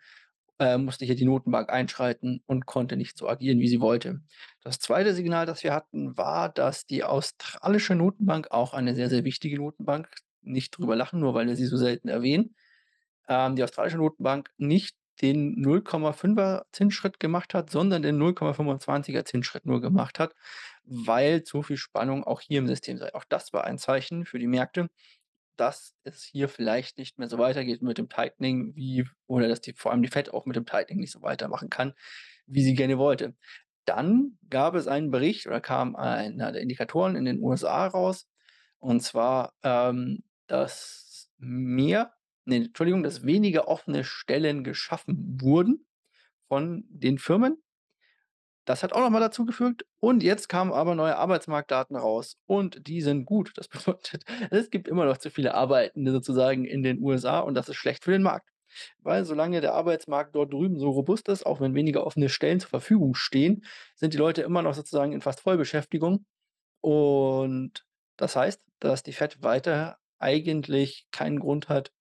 äh, 0.58 0.78
musste 0.78 1.04
hier 1.04 1.16
die 1.16 1.24
Notenbank 1.24 1.70
einschreiten 1.70 2.42
und 2.46 2.66
konnte 2.66 2.96
nicht 2.96 3.18
so 3.18 3.28
agieren, 3.28 3.58
wie 3.60 3.68
sie 3.68 3.80
wollte. 3.80 4.20
Das 4.62 4.78
2. 4.78 5.12
Signal, 5.14 5.46
das 5.46 5.64
wir 5.64 5.74
hatten, 5.74 6.16
war, 6.16 6.48
dass 6.48 6.86
die 6.86 7.04
australische 7.04 7.94
Notenbank, 7.94 8.48
auch 8.50 8.74
eine 8.74 8.94
sehr, 8.94 9.08
sehr 9.10 9.24
wichtige 9.24 9.56
Notenbank, 9.56 10.08
nicht 10.42 10.76
drüber 10.76 10.96
lachen, 10.96 11.20
nur 11.20 11.34
weil 11.34 11.46
wir 11.46 11.56
sie 11.56 11.66
so 11.66 11.76
selten 11.76 12.08
erwähnen, 12.08 12.54
ähm, 13.28 13.56
die 13.56 13.64
australische 13.64 13.98
Notenbank 13.98 14.50
nicht 14.58 14.96
den 15.20 15.56
0,5er 15.56 16.64
Zinsschritt 16.72 17.20
gemacht 17.20 17.54
hat, 17.54 17.70
sondern 17.70 18.02
den 18.02 18.18
0,25er 18.18 19.24
Zinsschritt 19.24 19.66
nur 19.66 19.80
gemacht 19.80 20.18
hat, 20.18 20.34
weil 20.84 21.42
zu 21.44 21.62
viel 21.62 21.76
Spannung 21.76 22.24
auch 22.24 22.40
hier 22.40 22.58
im 22.58 22.66
System 22.66 22.98
sei. 22.98 23.14
Auch 23.14 23.24
das 23.24 23.52
war 23.52 23.64
ein 23.64 23.78
Zeichen 23.78 24.24
für 24.24 24.38
die 24.38 24.46
Märkte, 24.46 24.88
dass 25.56 25.94
es 26.04 26.24
hier 26.24 26.48
vielleicht 26.48 26.98
nicht 26.98 27.18
mehr 27.18 27.28
so 27.28 27.38
weitergeht 27.38 27.82
mit 27.82 27.98
dem 27.98 28.08
Tightening 28.08 28.74
wie 28.74 29.06
oder 29.26 29.48
dass 29.48 29.60
die 29.60 29.72
vor 29.74 29.92
allem 29.92 30.02
die 30.02 30.08
Fed 30.08 30.32
auch 30.32 30.46
mit 30.46 30.56
dem 30.56 30.66
Tightening 30.66 31.00
nicht 31.00 31.12
so 31.12 31.22
weitermachen 31.22 31.70
kann, 31.70 31.94
wie 32.46 32.62
sie 32.62 32.74
gerne 32.74 32.98
wollte. 32.98 33.36
Dann 33.84 34.38
gab 34.48 34.74
es 34.74 34.86
einen 34.86 35.10
Bericht 35.10 35.46
oder 35.46 35.60
kam 35.60 35.96
einer 35.96 36.52
der 36.52 36.62
Indikatoren 36.62 37.16
in 37.16 37.24
den 37.24 37.40
USA 37.42 37.86
raus, 37.86 38.28
und 38.78 39.00
zwar, 39.02 39.54
ähm, 39.62 40.24
dass 40.46 41.30
mehr 41.38 42.14
ne, 42.44 42.56
Entschuldigung, 42.56 43.02
dass 43.02 43.24
weniger 43.24 43.68
offene 43.68 44.04
Stellen 44.04 44.64
geschaffen 44.64 45.40
wurden 45.40 45.86
von 46.48 46.84
den 46.88 47.18
Firmen. 47.18 47.62
Das 48.64 48.82
hat 48.84 48.92
auch 48.92 49.00
noch 49.00 49.10
mal 49.10 49.20
dazu 49.20 49.44
gefügt 49.44 49.84
und 50.00 50.22
jetzt 50.22 50.48
kamen 50.48 50.72
aber 50.72 50.94
neue 50.94 51.16
Arbeitsmarktdaten 51.16 51.96
raus 51.96 52.36
und 52.46 52.86
die 52.86 53.00
sind 53.02 53.24
gut. 53.24 53.52
Das 53.56 53.68
bedeutet, 53.68 54.24
es 54.50 54.70
gibt 54.70 54.86
immer 54.88 55.04
noch 55.04 55.18
zu 55.18 55.30
viele 55.30 55.54
Arbeitende 55.54 56.12
sozusagen 56.12 56.64
in 56.64 56.82
den 56.82 57.02
USA 57.02 57.40
und 57.40 57.54
das 57.54 57.68
ist 57.68 57.76
schlecht 57.76 58.04
für 58.04 58.12
den 58.12 58.22
Markt. 58.22 58.48
Weil 59.00 59.24
solange 59.24 59.60
der 59.60 59.74
Arbeitsmarkt 59.74 60.34
dort 60.34 60.52
drüben 60.52 60.78
so 60.78 60.90
robust 60.90 61.28
ist, 61.28 61.44
auch 61.44 61.60
wenn 61.60 61.74
weniger 61.74 62.06
offene 62.06 62.28
Stellen 62.28 62.60
zur 62.60 62.70
Verfügung 62.70 63.14
stehen, 63.14 63.64
sind 63.96 64.14
die 64.14 64.18
Leute 64.18 64.42
immer 64.42 64.62
noch 64.62 64.74
sozusagen 64.74 65.12
in 65.12 65.20
fast 65.20 65.40
Vollbeschäftigung. 65.40 66.24
Und 66.80 67.84
das 68.16 68.36
heißt, 68.36 68.62
dass 68.80 69.02
die 69.02 69.12
Fed 69.12 69.42
weiter 69.42 69.98
eigentlich 70.18 71.06
keinen 71.10 71.40
Grund 71.40 71.68
hat, 71.68 71.92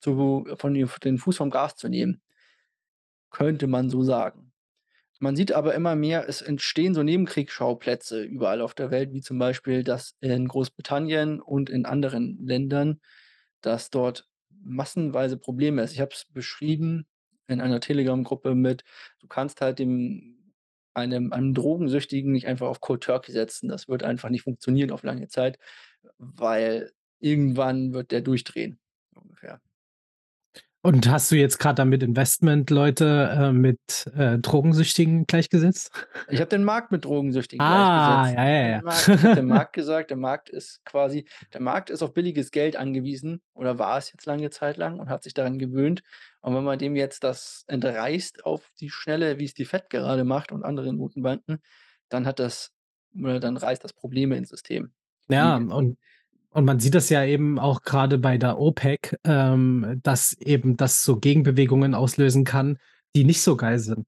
zu 0.00 0.46
von 0.56 0.74
den 0.74 1.18
Fuß 1.18 1.36
vom 1.36 1.50
Gas 1.50 1.76
zu 1.76 1.88
nehmen. 1.88 2.22
Könnte 3.30 3.66
man 3.66 3.88
so 3.88 4.02
sagen. 4.02 4.51
Man 5.22 5.36
sieht 5.36 5.52
aber 5.52 5.72
immer 5.76 5.94
mehr, 5.94 6.28
es 6.28 6.42
entstehen 6.42 6.94
so 6.94 7.04
Nebenkriegsschauplätze 7.04 8.24
überall 8.24 8.60
auf 8.60 8.74
der 8.74 8.90
Welt, 8.90 9.12
wie 9.12 9.20
zum 9.20 9.38
Beispiel, 9.38 9.84
dass 9.84 10.16
in 10.20 10.48
Großbritannien 10.48 11.40
und 11.40 11.70
in 11.70 11.86
anderen 11.86 12.44
Ländern, 12.44 13.00
dass 13.60 13.90
dort 13.90 14.26
massenweise 14.50 15.36
Probleme 15.36 15.80
ist. 15.82 15.92
Ich 15.92 16.00
habe 16.00 16.10
es 16.12 16.24
beschrieben 16.24 17.06
in 17.46 17.60
einer 17.60 17.78
Telegram-Gruppe 17.78 18.56
mit, 18.56 18.82
du 19.20 19.28
kannst 19.28 19.60
halt 19.60 19.78
dem 19.78 20.38
einem 20.92 21.32
einem 21.32 21.54
Drogensüchtigen 21.54 22.32
nicht 22.32 22.48
einfach 22.48 22.66
auf 22.66 22.80
Cold 22.80 23.04
Turkey 23.04 23.30
setzen. 23.30 23.68
Das 23.68 23.86
wird 23.86 24.02
einfach 24.02 24.28
nicht 24.28 24.42
funktionieren 24.42 24.90
auf 24.90 25.04
lange 25.04 25.28
Zeit, 25.28 25.56
weil 26.18 26.90
irgendwann 27.20 27.92
wird 27.92 28.10
der 28.10 28.22
durchdrehen, 28.22 28.80
ungefähr. 29.14 29.60
Und 30.84 31.08
hast 31.08 31.30
du 31.30 31.36
jetzt 31.36 31.58
grad 31.60 31.78
damit 31.78 32.02
Investmentleute, 32.02 33.30
äh, 33.36 33.52
mit, 33.52 33.78
äh, 34.16 34.38
Drogensüchtigen 34.38 35.26
gleichgesetzt? 35.26 35.92
Ich 36.28 36.40
habe 36.40 36.48
den 36.48 36.64
Markt 36.64 36.90
mit 36.90 37.04
Drogensüchtigen 37.04 37.64
Ah, 37.64 38.24
gleichgesetzt. 38.24 38.38
ja, 38.38 38.50
ja, 38.50 38.68
ja. 38.68 38.82
Markt 38.82 39.08
ich 39.08 39.22
habe 39.22 39.34
den 39.36 39.46
Markt 39.46 39.72
gesagt, 39.74 40.10
der 40.10 40.16
Markt 40.16 40.48
ist 40.50 40.84
quasi 40.84 41.24
der 41.54 41.60
Markt 41.60 41.88
ist 41.88 42.02
auf 42.02 42.12
billiges 42.12 42.50
Geld 42.50 42.74
angewiesen 42.76 43.42
oder 43.54 43.78
war 43.78 43.96
es 43.96 44.12
jetzt 44.12 44.26
lange 44.26 44.50
Zeit 44.50 44.76
lang 44.76 44.98
und 44.98 45.08
hat 45.08 45.22
sich 45.22 45.34
daran 45.34 45.60
gewöhnt. 45.60 46.02
Und 46.40 46.56
wenn 46.56 46.64
man 46.64 46.78
dem 46.80 46.96
jetzt 46.96 47.22
das 47.22 47.62
entreißt 47.68 48.44
auf 48.44 48.68
die 48.80 48.90
Schnelle, 48.90 49.38
wie 49.38 49.44
es 49.44 49.54
die 49.54 49.64
Fed 49.64 49.88
gerade 49.88 50.24
macht 50.24 50.50
und 50.50 50.64
andere 50.64 50.92
Notenbanken, 50.92 51.62
dann 52.08 52.26
hat 52.26 52.40
das 52.40 52.72
oder 53.16 53.38
dann 53.38 53.56
reißt 53.56 53.84
das 53.84 53.92
Probleme 53.92 54.36
ins 54.36 54.48
System. 54.48 54.92
Ja, 55.28 55.56
und 55.56 55.96
und 56.52 56.64
man 56.64 56.80
sieht 56.80 56.94
das 56.94 57.08
ja 57.10 57.24
eben 57.24 57.58
auch 57.58 57.82
grade 57.82 58.18
bei 58.18 58.38
der 58.38 58.58
OPEC, 58.58 59.18
ähm, 59.24 60.00
dass 60.02 60.34
eben 60.34 60.76
das 60.76 61.02
so 61.02 61.18
Gegenbewegungen 61.18 61.94
auslösen 61.94 62.44
kann, 62.44 62.78
die 63.16 63.24
nicht 63.24 63.42
so 63.42 63.56
geil 63.56 63.78
sind. 63.78 64.06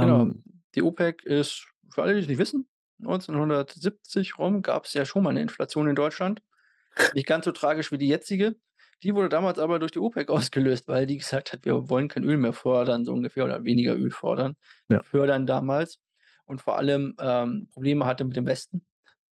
Genau, 0.00 0.28
Ähm 0.28 0.42
die 0.74 0.82
OPEC 0.82 1.22
ist 1.24 1.66
für 1.90 2.02
alle, 2.02 2.14
die's 2.14 2.28
nicht 2.28 2.38
wissen, 2.38 2.68
1970 2.98 4.38
rum 4.38 4.62
gab's 4.62 4.94
ja 4.94 5.04
schon 5.04 5.22
mal 5.22 5.32
'ne 5.32 5.42
Inflation 5.42 5.88
in 5.88 5.96
Deutschland. 5.96 6.42
Nicht 7.12 7.26
ganz 7.28 7.44
so 7.46 7.52
tragisch 7.52 7.92
wie 7.92 7.98
die 7.98 8.08
jetzige. 8.08 8.56
Die 9.02 9.14
wurde 9.14 9.28
damals 9.30 9.58
aber 9.58 9.78
durch 9.80 9.92
die 9.92 10.00
OPEC 10.00 10.30
ausgelöst, 10.30 10.88
weil 10.88 11.06
die 11.06 11.18
gesagt 11.18 11.52
hat: 11.52 11.64
„Wir 11.64 11.88
wollen 11.90 12.08
kein 12.08 12.24
Öl 12.24 12.36
mehr 12.38 12.52
fordern“, 12.54 13.04
so 13.04 13.12
ungefähr 13.14 13.44
oder 13.46 13.64
weniger 13.64 13.96
Öl 13.96 14.10
fordern 14.10 14.56
Ja. 14.90 15.02
fördern 15.02 15.46
damals 15.46 16.00
und 16.46 16.60
vor 16.62 16.78
allem, 16.78 17.16
ähm, 17.20 17.68
Probleme 17.72 18.06
hatte 18.06 18.24
mit 18.24 18.36
dem 18.36 18.46
Westen 18.46 18.86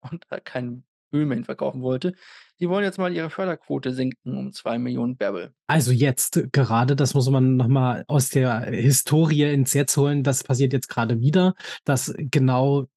und 0.01 0.25
halt 0.31 0.45
kein 0.45 0.85
Öl 1.13 1.25
mehr 1.25 1.35
hin 1.35 1.45
verkaufen 1.45 1.81
wollte. 1.81 2.13
Die 2.59 2.69
wollen 2.69 2.83
jetzt 2.83 2.97
mal 2.97 3.13
ihre 3.13 3.29
Förderquote 3.29 3.93
senken 3.93 4.37
um 4.37 4.51
2.000.000 4.51 5.17
Barrel. 5.17 5.53
Also, 5.67 5.91
jetzt 5.91 6.41
gerade, 6.51 6.95
das 6.95 7.13
muss 7.13 7.29
man 7.29 7.55
noch 7.55 7.67
mal 7.67 8.03
aus 8.07 8.29
der 8.29 8.61
Historie 8.61 9.51
ins 9.53 9.73
Jetzt 9.73 9.95
holen. 9.97 10.23
Das 10.23 10.43
passiert 10.43 10.73
jetzt 10.73 10.89
grade 10.89 11.19
wieder, 11.19 11.55
dass 11.85 12.13
genau 12.17 12.87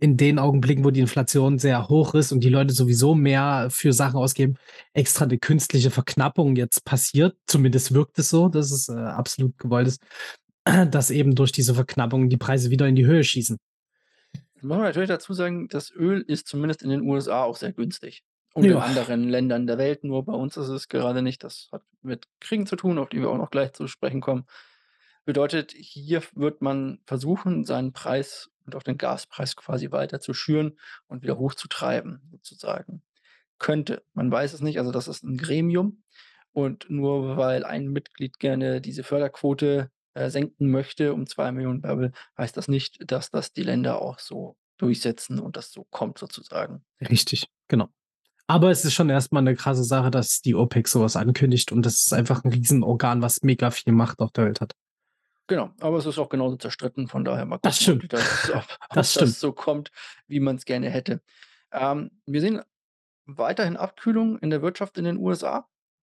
in 0.00 0.16
den 0.16 0.38
Augenblicken, 0.38 0.84
wo 0.84 0.90
die 0.90 1.00
Inflation 1.00 1.58
sehr 1.58 1.88
hoch 1.88 2.14
ist 2.14 2.30
und 2.30 2.44
die 2.44 2.50
Leute 2.50 2.72
sowieso 2.72 3.16
mehr 3.16 3.68
für 3.70 3.92
Sachen 3.92 4.16
ausgeben, 4.16 4.54
extra 4.92 5.26
'ne 5.26 5.38
künstliche 5.38 5.90
Verknappung 5.90 6.54
jetzt 6.54 6.84
passiert. 6.84 7.36
Zumindest 7.46 7.92
wirkt 7.94 8.18
es 8.18 8.28
so, 8.30 8.48
dass 8.48 8.70
es, 8.70 8.88
äh, 8.88 8.92
absolut 8.92 9.58
gewollt 9.58 9.88
ist, 9.88 10.00
dass 10.90 11.10
eben 11.10 11.34
durch 11.34 11.52
diese 11.52 11.74
Verknappung 11.74 12.28
die 12.28 12.36
Preise 12.36 12.70
wieder 12.70 12.86
in 12.86 12.94
die 12.94 13.06
Höhe 13.06 13.24
schießen. 13.24 13.58
Muss 14.62 14.76
man 14.76 14.86
natürlich 14.86 15.08
dazu 15.08 15.32
sagen, 15.34 15.68
das 15.68 15.90
Öl 15.90 16.20
ist 16.26 16.48
zumindest 16.48 16.82
in 16.82 16.90
den 16.90 17.02
USA 17.02 17.44
auch 17.44 17.56
sehr 17.56 17.72
günstig 17.72 18.24
und 18.54 18.70
in 18.70 18.76
Ja. 18.76 18.80
anderen 18.80 19.28
Ländern 19.28 19.66
der 19.66 19.78
Welt, 19.78 20.02
nur 20.04 20.24
bei 20.24 20.32
uns 20.32 20.56
ist 20.56 20.68
es 20.68 20.88
gerade 20.88 21.22
nicht. 21.22 21.44
Das 21.44 21.68
hat 21.70 21.82
mit 22.02 22.26
Kriegen 22.40 22.66
zu 22.66 22.74
tun, 22.76 22.98
auf 22.98 23.08
die 23.08 23.20
wir 23.20 23.28
auch 23.30 23.36
noch 23.36 23.50
gleich 23.50 23.72
zu 23.72 23.86
sprechen 23.86 24.20
kommen. 24.20 24.46
Bedeutet, 25.24 25.72
hier 25.72 26.22
wird 26.34 26.62
man 26.62 27.00
versuchen, 27.06 27.64
seinen 27.64 27.92
Preis 27.92 28.50
und 28.66 28.74
auch 28.74 28.82
den 28.82 28.98
Gaspreis 28.98 29.56
quasi 29.56 29.92
weiter 29.92 30.20
zu 30.20 30.34
schüren 30.34 30.78
und 31.06 31.22
wieder 31.22 31.38
hochzutreiben 31.38 32.22
sozusagen. 32.32 33.02
Könnte, 33.58 34.04
man 34.14 34.30
weiß 34.32 34.54
es 34.54 34.62
nicht, 34.62 34.78
also 34.78 34.92
das 34.92 35.08
ist 35.08 35.24
'n 35.24 35.38
Gremium 35.38 36.02
und 36.52 36.90
nur 36.90 37.36
weil 37.36 37.64
ein 37.64 37.88
Mitglied 37.88 38.38
gerne 38.40 38.80
diese 38.80 39.04
Förderquote, 39.04 39.90
äh, 40.18 40.30
senken 40.30 40.70
möchte 40.70 41.14
um 41.14 41.26
2.000.000 41.26 41.82
Barrel, 41.82 42.12
heißt 42.38 42.56
das 42.56 42.68
nicht, 42.68 43.10
dass 43.10 43.30
das 43.30 43.52
die 43.52 43.62
Länder 43.62 44.02
auch 44.02 44.18
so 44.18 44.56
durchsetzen 44.78 45.38
und 45.40 45.56
das 45.56 45.72
so 45.72 45.86
kommt 45.90 46.18
sozusagen. 46.18 46.84
Richtig, 47.00 47.46
genau. 47.68 47.88
Aber 48.48 48.70
es 48.70 48.84
ist 48.84 48.94
schon 48.94 49.10
erst 49.10 49.32
mal 49.32 49.42
'ne 49.42 49.54
krasse 49.56 49.84
Sache, 49.84 50.10
dass 50.10 50.40
die 50.42 50.54
OPEC 50.54 50.88
so 50.88 51.02
was 51.02 51.16
ankündigt 51.16 51.72
und 51.72 51.84
das 51.86 52.00
ist 52.06 52.12
einfach 52.14 52.44
'n 52.44 52.52
Riesenorgan, 52.52 53.22
was 53.22 53.42
mega 53.42 53.70
viel 53.70 53.92
Macht 53.92 54.20
auf 54.20 54.32
der 54.32 54.46
Welt 54.46 54.60
hat. 54.60 54.74
Genau, 55.50 55.70
aber 55.80 55.96
es 55.96 56.04
ist 56.06 56.18
auch 56.18 56.28
genauso 56.28 56.56
zerstritten, 56.56 57.08
von 57.08 57.24
daher 57.24 57.46
mal 57.46 57.58
Das 57.62 57.78
gucken, 57.78 57.94
ob 57.94 58.00
die 58.00 58.06
stimmt. 58.06 58.12
das 58.12 58.50
ob 58.50 58.78
ob 58.90 58.92
Das 58.92 59.12
das 59.12 59.12
stimmt. 59.12 59.34
so 59.34 59.52
kommt, 59.52 59.90
wie 60.26 60.40
man's 60.40 60.66
gerne 60.66 60.90
hätte. 60.90 61.22
Ähm, 61.72 62.10
wir 62.26 62.40
sehen 62.42 62.62
weiterhin 63.26 63.76
Abkühlung 63.76 64.38
in 64.38 64.50
der 64.50 64.62
Wirtschaft 64.62 64.98
in 64.98 65.04
den 65.04 65.18
USA. 65.18 65.66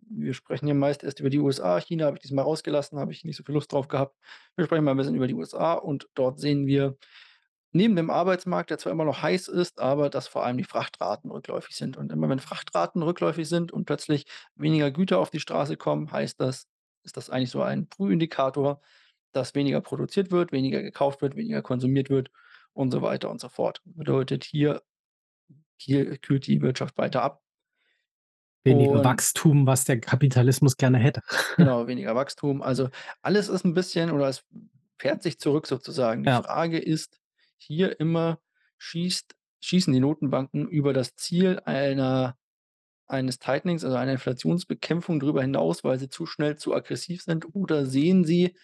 Wir 0.08 0.34
sprechen 0.34 0.66
ja 0.68 0.74
meist 0.74 1.02
erst 1.04 1.20
über 1.20 1.30
die 1.30 1.38
USA. 1.38 1.78
China 1.80 2.06
habe 2.06 2.16
ich 2.16 2.22
diesmal 2.22 2.44
rausgelassen, 2.44 2.98
habe 2.98 3.12
ich 3.12 3.24
nicht 3.24 3.36
so 3.36 3.44
viel 3.44 3.54
Lust 3.54 3.72
drauf 3.72 3.88
gehabt. 3.88 4.16
Wir 4.56 4.64
sprechen 4.66 4.84
mal 4.84 4.92
'n 4.92 4.96
bisschen 4.96 5.14
über 5.14 5.26
die 5.26 5.34
USA 5.34 5.74
und 5.74 6.08
dort 6.14 6.40
sehen 6.40 6.66
wir 6.66 6.96
neben 7.72 7.96
dem 7.96 8.10
Arbeitsmarkt, 8.10 8.70
der 8.70 8.78
zwar 8.78 8.92
immer 8.92 9.04
noch 9.04 9.22
heiß 9.22 9.48
ist, 9.48 9.78
aber 9.80 10.10
dass 10.10 10.26
vor 10.28 10.44
allem 10.44 10.58
die 10.58 10.64
Frachtraten 10.64 11.30
rückläufig 11.30 11.76
sind. 11.76 11.96
Und 11.96 12.12
immer 12.12 12.28
wenn 12.28 12.40
Frachtraten 12.40 13.02
rückläufig 13.02 13.48
sind 13.48 13.72
und 13.72 13.84
plötzlich 13.86 14.26
weniger 14.56 14.90
Güter 14.90 15.18
auf 15.18 15.30
die 15.30 15.40
Straße 15.40 15.76
kommen, 15.76 16.10
heißt 16.12 16.40
das 16.40 16.66
ist 17.04 17.16
das 17.16 17.30
eigentlich 17.30 17.50
so 17.50 17.62
ein 17.62 17.88
Frühindikator, 17.94 18.80
dass 19.32 19.54
weniger 19.54 19.80
produziert 19.80 20.30
wird, 20.32 20.52
weniger 20.52 20.82
gekauft 20.82 21.22
wird, 21.22 21.36
weniger 21.36 21.62
konsumiert 21.62 22.10
wird 22.10 22.30
und 22.74 22.90
so 22.90 23.02
weiter 23.02 23.30
und 23.30 23.40
so 23.40 23.48
fort. 23.48 23.80
Bedeutet 23.84 24.44
hier 24.44 24.82
hier 25.76 26.18
kühlt 26.18 26.46
die 26.46 26.60
Wirtschaft 26.62 26.98
weiter 26.98 27.22
ab. 27.22 27.42
Weniger 28.66 29.02
Und 29.02 29.04
Wachstum, 29.04 29.66
was 29.66 29.84
der 29.84 30.00
Kapitalismus 30.00 30.76
gerne 30.76 30.98
hätte. 30.98 31.22
Genau, 31.58 31.86
weniger 31.86 32.14
Wachstum. 32.14 32.62
Also, 32.62 32.88
alles 33.22 33.48
ist 33.48 33.64
'n 33.64 33.74
bisschen 33.74 34.10
oder 34.10 34.28
es 34.28 34.44
fährt 34.98 35.22
sich 35.22 35.38
zurück 35.38 35.66
sozusagen. 35.66 36.24
Die 36.24 36.30
Ja. 36.30 36.42
Frage 36.42 36.78
ist 36.78 37.20
hier 37.58 37.98
immer, 38.00 38.40
schießt 38.78 39.34
schießen 39.62 39.92
die 39.92 40.00
Notenbanken 40.00 40.66
über 40.68 40.94
das 40.94 41.16
Ziel 41.16 41.60
einer 41.66 42.38
eines 43.08 43.38
Tightenings, 43.40 43.84
also 43.84 43.96
einer 43.96 44.12
Inflationsbekämpfung 44.12 45.20
drüber 45.20 45.42
hinaus, 45.42 45.84
weil 45.84 45.98
sie 45.98 46.08
zu 46.10 46.26
schnell 46.26 46.56
zu 46.56 46.74
aggressiv 46.74 47.22
sind 47.22 47.54
oder 47.54 47.86
sehen 47.86 48.24
sie 48.24 48.56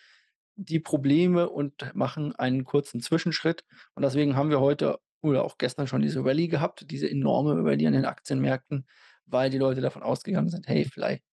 die 0.56 0.80
Probleme 0.80 1.50
und 1.50 1.94
machen 1.94 2.34
einen 2.36 2.64
kurzen 2.64 3.00
Zwischenschritt? 3.02 3.64
Und 3.94 4.02
deswegen 4.04 4.36
haben 4.36 4.50
wir 4.50 4.60
heute 4.60 4.98
oder 5.22 5.44
auch 5.44 5.58
gestern 5.58 5.86
schon 5.88 6.02
diese 6.02 6.24
Rallye 6.24 6.48
gehabt, 6.48 6.90
diese 6.90 7.10
enorme 7.10 7.54
Rallye 7.64 7.88
an 7.88 7.94
den 7.94 8.04
Aktienmärkten, 8.06 8.86
weil 9.26 9.50
die 9.50 9.58
Leute 9.58 9.80
davon 9.82 10.02
ausgegangen 10.02 10.50
sind: 10.50 10.68
„Hey, 10.68 10.84
vielleicht 10.86 11.24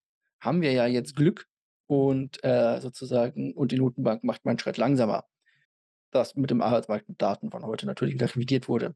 haben 0.41 0.61
wir 0.61 0.73
ja 0.73 0.87
jetzt 0.87 1.15
Glück 1.15 1.47
und, 1.87 2.43
äh, 2.43 2.81
sozusagen 2.81 3.53
und 3.55 3.71
die 3.73 3.77
Notenbank 3.79 4.23
macht 4.23 4.45
mal 4.45 4.53
'n 4.53 4.59
Schritt 4.59 4.77
langsamer.“ 4.77 5.25
Das 6.11 6.35
mit 6.35 6.51
dem 6.51 6.61
Arbeitsmarktdaten 6.63 7.51
von 7.51 7.65
heute 7.65 7.85
natürlich 7.87 8.15
wieder 8.15 8.29
revidiert 8.35 8.69
wurde. 8.69 8.95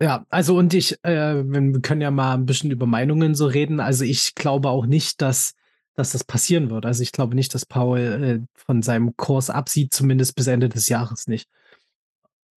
Ja, 0.00 0.26
also 0.30 0.56
und 0.56 0.74
ich, 0.74 0.96
äh 1.04 1.44
wir 1.44 1.80
können 1.80 2.00
ja 2.00 2.10
mal 2.10 2.34
'n 2.34 2.46
bisschen 2.46 2.70
über 2.70 2.86
Meinungen 2.86 3.34
so 3.34 3.46
reden. 3.46 3.78
Also, 3.80 4.04
ich 4.04 4.34
glaube 4.34 4.68
auch 4.70 4.86
nicht, 4.86 5.20
dass 5.22 5.54
dass 5.94 6.12
das 6.12 6.24
passieren 6.24 6.70
wird. 6.70 6.86
Also, 6.86 7.02
ich 7.02 7.12
glaube 7.12 7.34
nicht, 7.34 7.54
dass 7.54 7.66
Powell, 7.66 8.24
äh, 8.24 8.40
von 8.54 8.80
seinem 8.82 9.14
Kurs 9.16 9.50
absieht, 9.50 9.92
zumindest 9.92 10.34
bis 10.36 10.46
Ende 10.46 10.68
des 10.70 10.88
Jahres 10.88 11.26
nicht. 11.26 11.46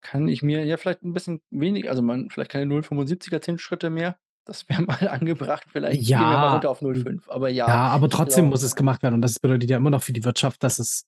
Kann 0.03 0.27
ich 0.27 0.43
mir 0.43 0.63
ja, 0.65 0.77
vielleicht 0.77 1.03
'n 1.03 1.13
bisschen 1.13 1.41
wenig 1.49 1.89
also, 1.89 2.01
man 2.01 2.29
vielleicht 2.29 2.51
keine 2.51 2.65
0,75er 2.65 3.41
Zinsschritte 3.41 3.89
mehr. 3.89 4.17
Das 4.45 4.67
wäre 4.69 4.81
mal 4.83 5.07
angebracht. 5.09 5.65
Vielleicht 5.71 6.15
gehen 6.15 6.29
wir 6.29 6.37
mal 6.37 6.47
Ja, 6.47 6.49
runter 6.49 6.69
auf 6.69 6.81
0,5. 6.81 7.29
Aber 7.29 7.49
ja, 7.49 7.67
ja, 7.67 7.87
aber 7.87 8.09
trotzdem 8.09 8.45
muss 8.45 8.61
glaube 8.61 8.67
es 8.67 8.75
gemacht 8.75 9.03
werden 9.03 9.15
und 9.15 9.21
das 9.21 9.39
bedeutet 9.39 9.69
ja 9.69 9.77
immer 9.77 9.89
noch 9.89 10.03
für 10.03 10.13
die 10.13 10.23
Wirtschaft, 10.23 10.63
dass 10.63 10.79
es 10.79 11.05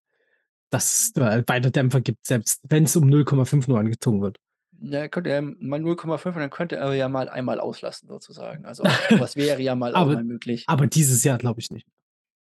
dass 0.69 1.11
äh, 1.15 1.43
weiter 1.47 1.71
Dämpfer 1.71 2.01
gibt, 2.01 2.25
selbst 2.25 2.61
wenn's 2.67 2.95
um 2.97 3.05
0,5 3.05 3.69
nur 3.69 3.79
angezogen 3.79 4.21
wird. 4.21 4.37
Ja, 4.79 5.07
könnte 5.07 5.31
er 5.31 5.41
mal 5.41 5.79
0,5 5.79 6.35
und 6.35 6.41
dann 6.41 6.49
könnte 6.49 6.75
er 6.75 6.93
ja 6.93 7.09
mal 7.09 7.29
einmal 7.29 7.59
auslassen 7.59 8.07
sozusagen. 8.09 8.65
Also, 8.65 8.83
auch 8.83 9.01
so 9.09 9.19
was 9.19 9.35
wäre 9.35 9.61
ja 9.61 9.75
mal 9.75 9.93
auch 9.95 9.95
Aber 9.95 10.13
mal 10.13 10.23
möglich. 10.23 10.65
aber 10.67 10.87
dieses 10.87 11.23
Jahr 11.23 11.37
glaube 11.37 11.59
ich 11.61 11.71
nicht. 11.71 11.87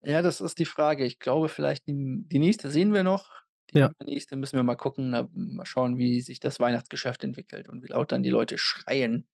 Ja, 0.02 0.20
das 0.20 0.40
ist 0.40 0.59
die 0.59 0.64
Frage. 0.64 1.04
Ich 1.04 1.18
glaube 1.18 1.48
vielleicht, 1.48 1.87
die 1.87 1.94
die 2.26 2.38
nächste 2.38 2.70
sehen 2.70 2.92
wir 2.92 3.02
noch. 3.04 3.30
Die 3.72 3.78
Ja. 3.78 3.90
nächste 4.04 4.37
müssen 4.37 4.57
wir 4.57 4.62
mal 4.62 4.74
gucken, 4.76 5.11
mal 5.35 5.64
schauen, 5.66 5.96
wie 5.96 6.20
sich 6.20 6.40
das 6.40 6.61
Weihnachtsgeschäft 6.61 7.24
entwickelt 7.24 7.68
und 7.68 7.83
wie 7.83 7.88
laut 7.88 8.12
dann 8.12 8.22
die 8.22 8.30
Leute 8.30 8.59
schreien, 8.59 9.26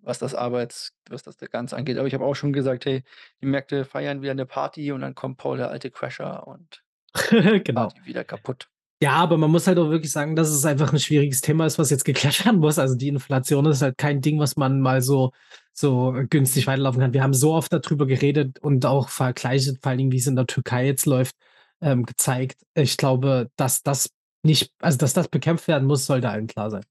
was 0.00 0.18
das 0.18 0.34
Arbeits 0.34 0.92
was 1.08 1.22
das 1.22 1.36
da 1.36 1.46
Ganze 1.46 1.76
angeht. 1.76 1.98
Aber 1.98 2.08
ich 2.08 2.14
habe 2.14 2.24
auch 2.24 2.34
schon 2.36 2.52
gesagt: 2.52 2.86
„Hey, 2.86 3.04
die 3.42 3.46
Märkte 3.46 3.84
feiern 3.84 4.22
wieder 4.22 4.34
'ne 4.34 4.46
Party 4.46 4.92
und 4.92 5.00
dann 5.02 5.14
kommt 5.14 5.38
Paul, 5.38 5.58
der 5.58 5.70
alte 5.70 5.90
Crasher 5.90 6.46
und 6.48 6.82
Genau. 7.64 7.92
Party 7.92 8.04
wieder 8.06 8.24
kaputt.“ 8.24 8.68
Ja, 9.02 9.12
aber 9.16 9.36
man 9.36 9.50
muss 9.50 9.66
halt 9.66 9.78
auch 9.78 9.90
wirklich 9.90 10.10
sagen, 10.10 10.36
dass 10.36 10.48
es 10.48 10.64
einfach 10.64 10.90
'n 10.92 10.98
schwieriges 10.98 11.42
Thema 11.42 11.66
ist, 11.66 11.78
was 11.78 11.90
jetzt 11.90 12.04
geklärt 12.04 12.44
werden 12.46 12.60
muss. 12.60 12.78
Also, 12.78 12.94
die 12.94 13.08
Inflation 13.08 13.66
ist 13.66 13.82
halt 13.82 13.98
kein 13.98 14.22
Ding, 14.22 14.38
was 14.38 14.56
man 14.56 14.80
mal 14.80 15.02
so 15.02 15.32
so 15.74 16.14
günstig 16.30 16.66
weiterlaufen 16.66 17.00
kann. 17.02 17.12
Wir 17.12 17.22
haben 17.22 17.34
so 17.34 17.52
oft 17.52 17.70
da 17.70 17.78
drüber 17.80 18.06
geredet 18.06 18.58
und 18.60 18.86
auch 18.86 19.10
Vergleiche, 19.10 19.74
vor 19.82 19.90
allen 19.90 19.98
Dingen, 19.98 20.12
wie's 20.12 20.26
in 20.26 20.34
der 20.36 20.46
Türkei 20.46 20.86
jetzt 20.86 21.04
läuft, 21.04 21.34
ähm, 21.82 22.06
gezeigt. 22.06 22.56
Ich 22.74 22.96
glaube, 22.96 23.50
dass 23.56 23.82
das 23.82 24.08
nicht 24.42 24.70
also, 24.80 24.96
dass 24.96 25.12
das 25.12 25.28
bekämpft 25.28 25.68
werden 25.68 25.86
muss, 25.86 26.06
sollte 26.06 26.30
allen 26.30 26.46
klar 26.46 26.70
sein. 26.70 26.84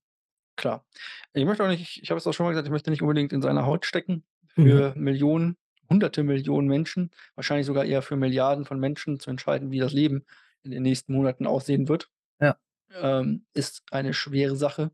Klar. 0.58 0.86
Ich 1.34 1.46
möchte 1.46 1.64
auch 1.64 1.68
nicht 1.68 2.02
ich 2.02 2.10
habe 2.12 2.18
es 2.18 2.28
auch 2.28 2.34
schon 2.34 2.46
mal 2.46 2.52
gesagt, 2.52 2.68
ich 2.68 2.72
möchte 2.72 2.90
nicht 2.90 3.02
unbedingt 3.02 3.34
in 3.34 3.42
seiner 3.42 3.66
Haut 3.66 3.86
stecken 3.86 4.24
Mhm. 4.58 4.86
für 4.86 4.94
Millionen, 4.96 5.58
hunderte 5.90 6.24
Millionen 6.24 6.68
Menschen, 6.68 7.12
wahrscheinlich 7.36 7.66
sogar 7.68 7.86
eher 7.86 8.02
für 8.02 8.16
Milliarden 8.16 8.66
von 8.66 8.80
Menschen 8.80 9.20
zu 9.20 9.30
entscheiden, 9.30 9.72
wie 9.72 9.80
das 9.80 9.92
Leben 9.94 10.26
in 10.64 10.72
den 10.72 10.84
nächsten 10.84 11.14
Monaten 11.14 11.46
aussehen 11.46 11.88
wird, 11.90 12.10
Ja. 12.40 12.58
ähm, 12.92 13.46
ist 13.54 13.84
eine 13.92 14.14
schwere 14.14 14.56
Sache. 14.58 14.92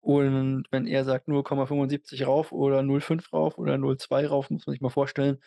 Und 0.00 0.66
wenn 0.72 0.86
er 0.86 1.04
sagt 1.04 1.28
0,75 1.28 2.26
rauf 2.26 2.52
oder 2.52 2.82
0,5 2.82 3.32
rauf 3.32 3.58
oder 3.58 3.78
0,2 3.78 4.26
rauf, 4.26 4.50
muss 4.50 4.66
man 4.66 4.72
sich 4.74 4.82
mal 4.82 4.90
vorstellen, 4.90 5.38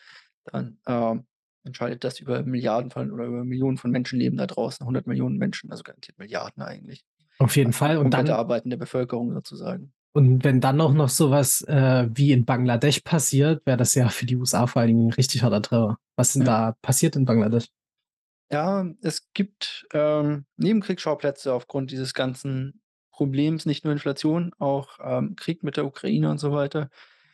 dann, 0.45 0.79
ähm, 0.87 1.27
entscheidet 1.65 2.03
das 2.05 2.19
über 2.21 2.43
Milliarden 2.43 2.91
von 2.91 3.11
oder 3.11 3.25
über 3.25 3.43
Millionen 3.45 3.77
von 3.77 3.91
Menschenleben 3.91 4.37
da 4.37 4.47
draußen, 4.47 4.85
100.000.000 4.87 5.39
Menschen, 5.39 5.71
also 5.71 5.83
garantiert 5.83 6.19
Milliarden 6.19 6.63
eigentlich. 6.63 7.03
Auf 7.41 7.55
jeden 7.55 7.73
Fall 7.73 7.97
und 7.97 8.13
dann 8.13 8.29
arbeitende 8.29 8.77
Bevölkerung 8.77 9.33
sozusagen. 9.33 9.93
Und 10.13 10.43
wenn 10.43 10.59
dann 10.59 10.79
auch 10.81 10.93
noch 10.93 11.09
so 11.09 11.31
was, 11.31 11.61
äh, 11.61 12.07
wie 12.13 12.33
in 12.33 12.45
Bangladesch 12.45 12.99
passiert, 12.99 13.65
wäre 13.65 13.77
das 13.77 13.95
ja 13.95 14.09
für 14.09 14.25
die 14.25 14.35
USA 14.35 14.67
vor 14.67 14.81
allen 14.81 14.89
Dingen 14.89 15.07
'n 15.09 15.13
richtig 15.13 15.41
harter 15.41 15.61
Treffer. 15.61 15.97
Was 16.17 16.33
denn 16.33 16.43
Ja. 16.43 16.71
da 16.71 16.75
passiert 16.81 17.15
in 17.15 17.25
Bangladesch? 17.25 17.67
Ja, 18.51 18.85
es 19.01 19.31
gibt, 19.33 19.87
ähm, 19.93 20.45
Nebenkriegsschauplätze 20.57 21.53
aufgrund 21.53 21.89
dieses 21.91 22.13
ganzen 22.13 22.81
Problems, 23.11 23.65
nicht 23.65 23.85
nur 23.85 23.93
Inflation, 23.93 24.51
auch, 24.59 24.99
ähm, 25.01 25.35
Krieg 25.37 25.63
mit 25.63 25.77
der 25.77 25.85
Ukraine 25.85 26.29
und 26.29 26.37
so 26.37 26.51
weiter. 26.51 26.89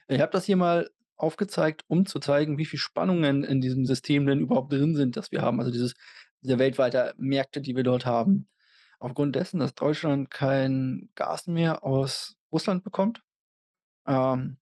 Ich 0.09 0.21
habe 0.21 0.31
das 0.31 0.45
hier 0.45 0.57
mal 0.57 0.89
aufgezeigt, 1.17 1.85
um 1.87 2.05
zu 2.05 2.19
zeigen, 2.19 2.57
wie 2.59 2.65
viel 2.65 2.79
Spannungen 2.79 3.43
in 3.43 3.61
diesem 3.61 3.85
System 3.85 4.27
denn 4.27 4.39
überhaupt 4.41 4.71
drin 4.71 4.95
sind, 4.95 5.17
das 5.17 5.31
wir 5.31 5.41
haben. 5.41 5.59
Also, 5.59 5.71
dieses 5.71 5.95
diese 6.43 6.59
weltweite 6.59 7.13
Märkte, 7.17 7.61
die 7.61 7.75
wir 7.75 7.83
dort 7.83 8.05
haben. 8.05 8.47
Aufgrund 8.99 9.35
dessen, 9.35 9.59
dass 9.59 9.75
Deutschland 9.75 10.31
kein 10.31 11.09
Gas 11.15 11.47
mehr 11.47 11.83
aus 11.83 12.37
Russland 12.51 12.83
bekommt, 12.83 13.23
ähm, 14.07 14.57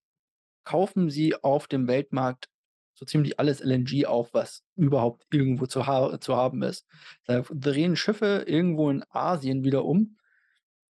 kaufen 0.66 1.10
sie 1.10 1.36
auf 1.36 1.68
dem 1.68 1.88
Weltmarkt 1.88 2.50
so 2.96 3.06
ziemlich 3.06 3.40
alles 3.40 3.62
LNG 3.62 4.06
auf, 4.06 4.34
was 4.34 4.64
überhaupt 4.76 5.26
irgendwo 5.32 5.66
zu 5.68 5.86
ha 5.88 6.20
zu 6.20 6.36
haben 6.36 6.64
ist. 6.64 6.88
Da 7.26 7.42
drehen 7.52 7.96
Schiffe 7.96 8.46
irgendwo 8.48 8.90
in 8.90 9.04
Asien 9.10 9.64
wieder 9.64 9.86
um, 9.86 10.18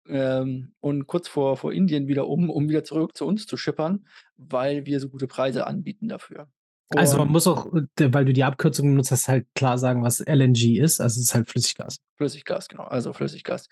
ähm, 0.09 0.75
und 0.81 1.07
kurz 1.07 1.29
vor 1.29 1.57
vor 1.57 1.72
Indien 1.72 2.09
wieder 2.09 2.29
um, 2.29 2.51
um 2.51 2.68
wieder 2.68 2.85
zurück 2.85 3.16
zu 3.16 3.27
uns 3.27 3.46
zu 3.46 3.57
schippern, 3.57 4.07
weil 4.37 4.87
wir 4.87 5.01
so 5.01 5.09
gute 5.09 5.27
Preise 5.27 5.66
anbieten 5.66 6.09
dafür. 6.09 6.49
Also, 6.90 7.18
man 7.18 7.29
muss 7.29 7.46
auch, 7.46 7.66
äh, 7.75 8.12
weil 8.12 8.25
du 8.25 8.33
die 8.33 8.44
Abkürzung 8.44 8.88
benutzt 8.88 9.11
hast, 9.11 9.29
halt 9.29 9.46
klar 9.55 9.79
sagen, 9.79 10.03
was 10.03 10.20
LNG 10.20 10.79
ist. 10.79 11.01
Also, 11.01 11.20
es 11.20 11.29
ist 11.29 11.35
halt 11.35 11.51
Flüssiggas. 11.51 11.99
Flüssiggas, 12.16 12.68
genau, 12.68 12.85
also 12.85 13.12
Flüssiggas. 13.12 13.68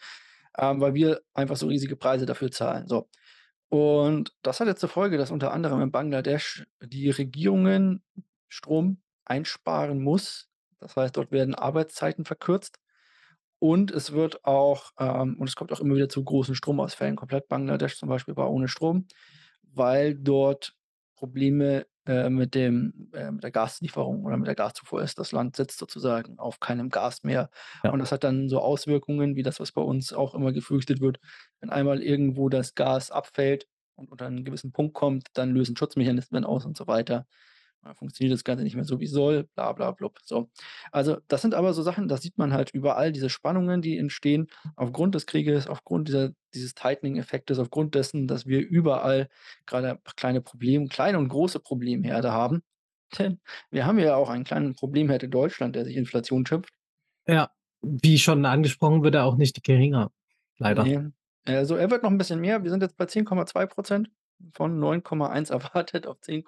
Ähm, 0.59 0.81
weil 0.81 0.94
wir 0.94 1.20
einfach 1.33 1.57
so 1.57 1.66
riesige 1.66 1.96
Preise 1.96 2.27
dafür 2.27 2.50
zahlen, 2.50 2.87
so. 2.88 3.09
Und 3.68 4.33
das 4.42 4.61
hat 4.61 4.68
jetzt 4.68 4.81
zur 4.81 4.88
Folge, 4.88 5.18
dass 5.18 5.31
unter 5.31 5.53
anderem 5.53 5.81
in 5.81 5.90
Bangladesch 5.90 6.64
die 6.81 7.11
Regierungen 7.11 8.03
Strom 8.48 9.03
einsparen 9.24 10.00
muss. 10.00 10.48
Das 10.79 10.96
heißt, 10.96 11.16
dort 11.16 11.33
werden 11.33 11.55
Arbeitszeiten 11.55 12.24
verkürzt 12.24 12.79
und 13.59 13.90
es 13.90 14.12
wird 14.12 14.44
auch, 14.44 14.92
ähm 14.98 15.37
und 15.38 15.48
es 15.48 15.57
kommt 15.57 15.72
auch 15.72 15.81
immer 15.81 15.94
wieder 15.94 16.09
zu 16.09 16.22
großen 16.22 16.55
Stromausfällen. 16.55 17.16
Komplett 17.16 17.48
Bangladesch 17.48 17.96
zum 17.96 18.09
Beispiel 18.09 18.37
war 18.37 18.50
ohne 18.50 18.68
Strom, 18.68 19.07
weil 19.62 20.14
dort 20.14 20.74
Probleme, 21.16 21.87
äh, 22.06 22.28
mit 22.30 22.54
dem 22.54 23.08
äh, 23.12 23.30
mit 23.30 23.42
der 23.44 23.50
Gaslieferung 23.50 24.24
oder 24.24 24.36
mit 24.36 24.46
der 24.48 24.54
Gaszufuhr 24.54 25.02
ist. 25.02 25.18
Das 25.18 25.32
Land 25.32 25.56
sitzt 25.56 25.78
sozusagen 25.78 26.38
auf 26.38 26.60
keinem 26.60 26.90
Gas 26.90 27.24
mehr. 27.24 27.50
Ja. 27.82 27.90
Und 27.92 27.98
das 28.00 28.12
hat 28.12 28.24
dann 28.24 28.48
so 28.48 28.60
Auswirkungen 28.60 29.36
wie 29.36 29.42
das, 29.42 29.60
was 29.60 29.72
bei 29.72 29.82
uns 29.82 30.12
auch 30.12 30.34
immer 30.34 30.52
gefürchtet 30.52 31.00
wird. 31.00 31.18
Wenn 31.60 31.70
einmal 31.70 32.02
irgendwo 32.02 32.48
das 32.48 32.74
Gas 32.74 33.10
abfällt 33.10 33.66
und 33.96 34.10
unter 34.10 34.26
'n 34.26 34.44
gewissen 34.44 34.72
Punkt 34.72 34.94
kommt, 34.94 35.28
dann 35.34 35.50
lösen 35.52 35.76
Schutzmechanismen 35.76 36.44
aus 36.44 36.64
und 36.66 36.76
so 36.76 36.86
weiter. 36.86 37.26
Funktioniert 37.94 38.34
das 38.34 38.44
Ganze 38.44 38.64
nicht 38.64 38.76
mehr 38.76 38.84
so, 38.84 39.00
wie 39.00 39.06
soll, 39.06 39.44
bla 39.54 39.72
bla 39.72 39.90
blub, 39.92 40.18
so. 40.24 40.50
Also, 40.92 41.18
das 41.28 41.42
sind 41.42 41.54
aber 41.54 41.72
so 41.74 41.82
Sachen, 41.82 42.08
da 42.08 42.16
sieht 42.16 42.38
man 42.38 42.52
halt 42.54 42.70
überall 42.70 43.12
diese 43.12 43.28
Spannungen, 43.30 43.82
die 43.82 43.98
entstehen 43.98 44.48
aufgrund 44.76 45.14
des 45.14 45.26
Krieges, 45.26 45.66
aufgrund 45.68 46.08
dieser 46.08 46.30
dieses 46.54 46.74
Tightening-Effektes, 46.74 47.58
aufgrund 47.58 47.94
dessen, 47.94 48.26
dass 48.28 48.46
wir 48.46 48.60
überall 48.66 49.28
grade 49.66 49.98
kleine 50.16 50.40
Problem 50.40 50.88
kleine 50.88 51.18
und 51.18 51.28
große 51.28 51.60
Problemherde 51.60 52.32
haben. 52.32 52.62
Denn 53.18 53.40
wir 53.70 53.86
haben 53.86 53.98
ja 53.98 54.16
auch 54.16 54.30
einen 54.30 54.44
kleinen 54.44 54.74
Problemherd 54.74 55.22
in 55.24 55.30
Deutschland, 55.30 55.76
der 55.76 55.84
sich 55.84 55.96
Inflation 55.96 56.46
schimpft. 56.46 56.74
Ja, 57.26 57.50
wie 57.82 58.18
schon 58.18 58.44
angesprochen, 58.44 59.02
wird 59.02 59.14
er 59.14 59.24
auch 59.24 59.36
nicht 59.36 59.62
geringer, 59.64 60.10
leider. 60.58 60.90
Ne, 60.90 61.12
also, 61.46 61.76
er 61.76 61.90
wird 61.90 62.02
noch 62.02 62.10
'n 62.10 62.18
bisschen 62.18 62.40
mehr. 62.40 62.62
Wir 62.64 62.70
sind 62.70 62.82
jetzt 62.82 62.96
bei 62.96 63.06
10,2 63.06 63.66
% 63.66 64.10
von 64.54 64.78
9,1 64.78 65.50
erwartet 65.50 66.06
auf 66.06 66.20
10, 66.20 66.42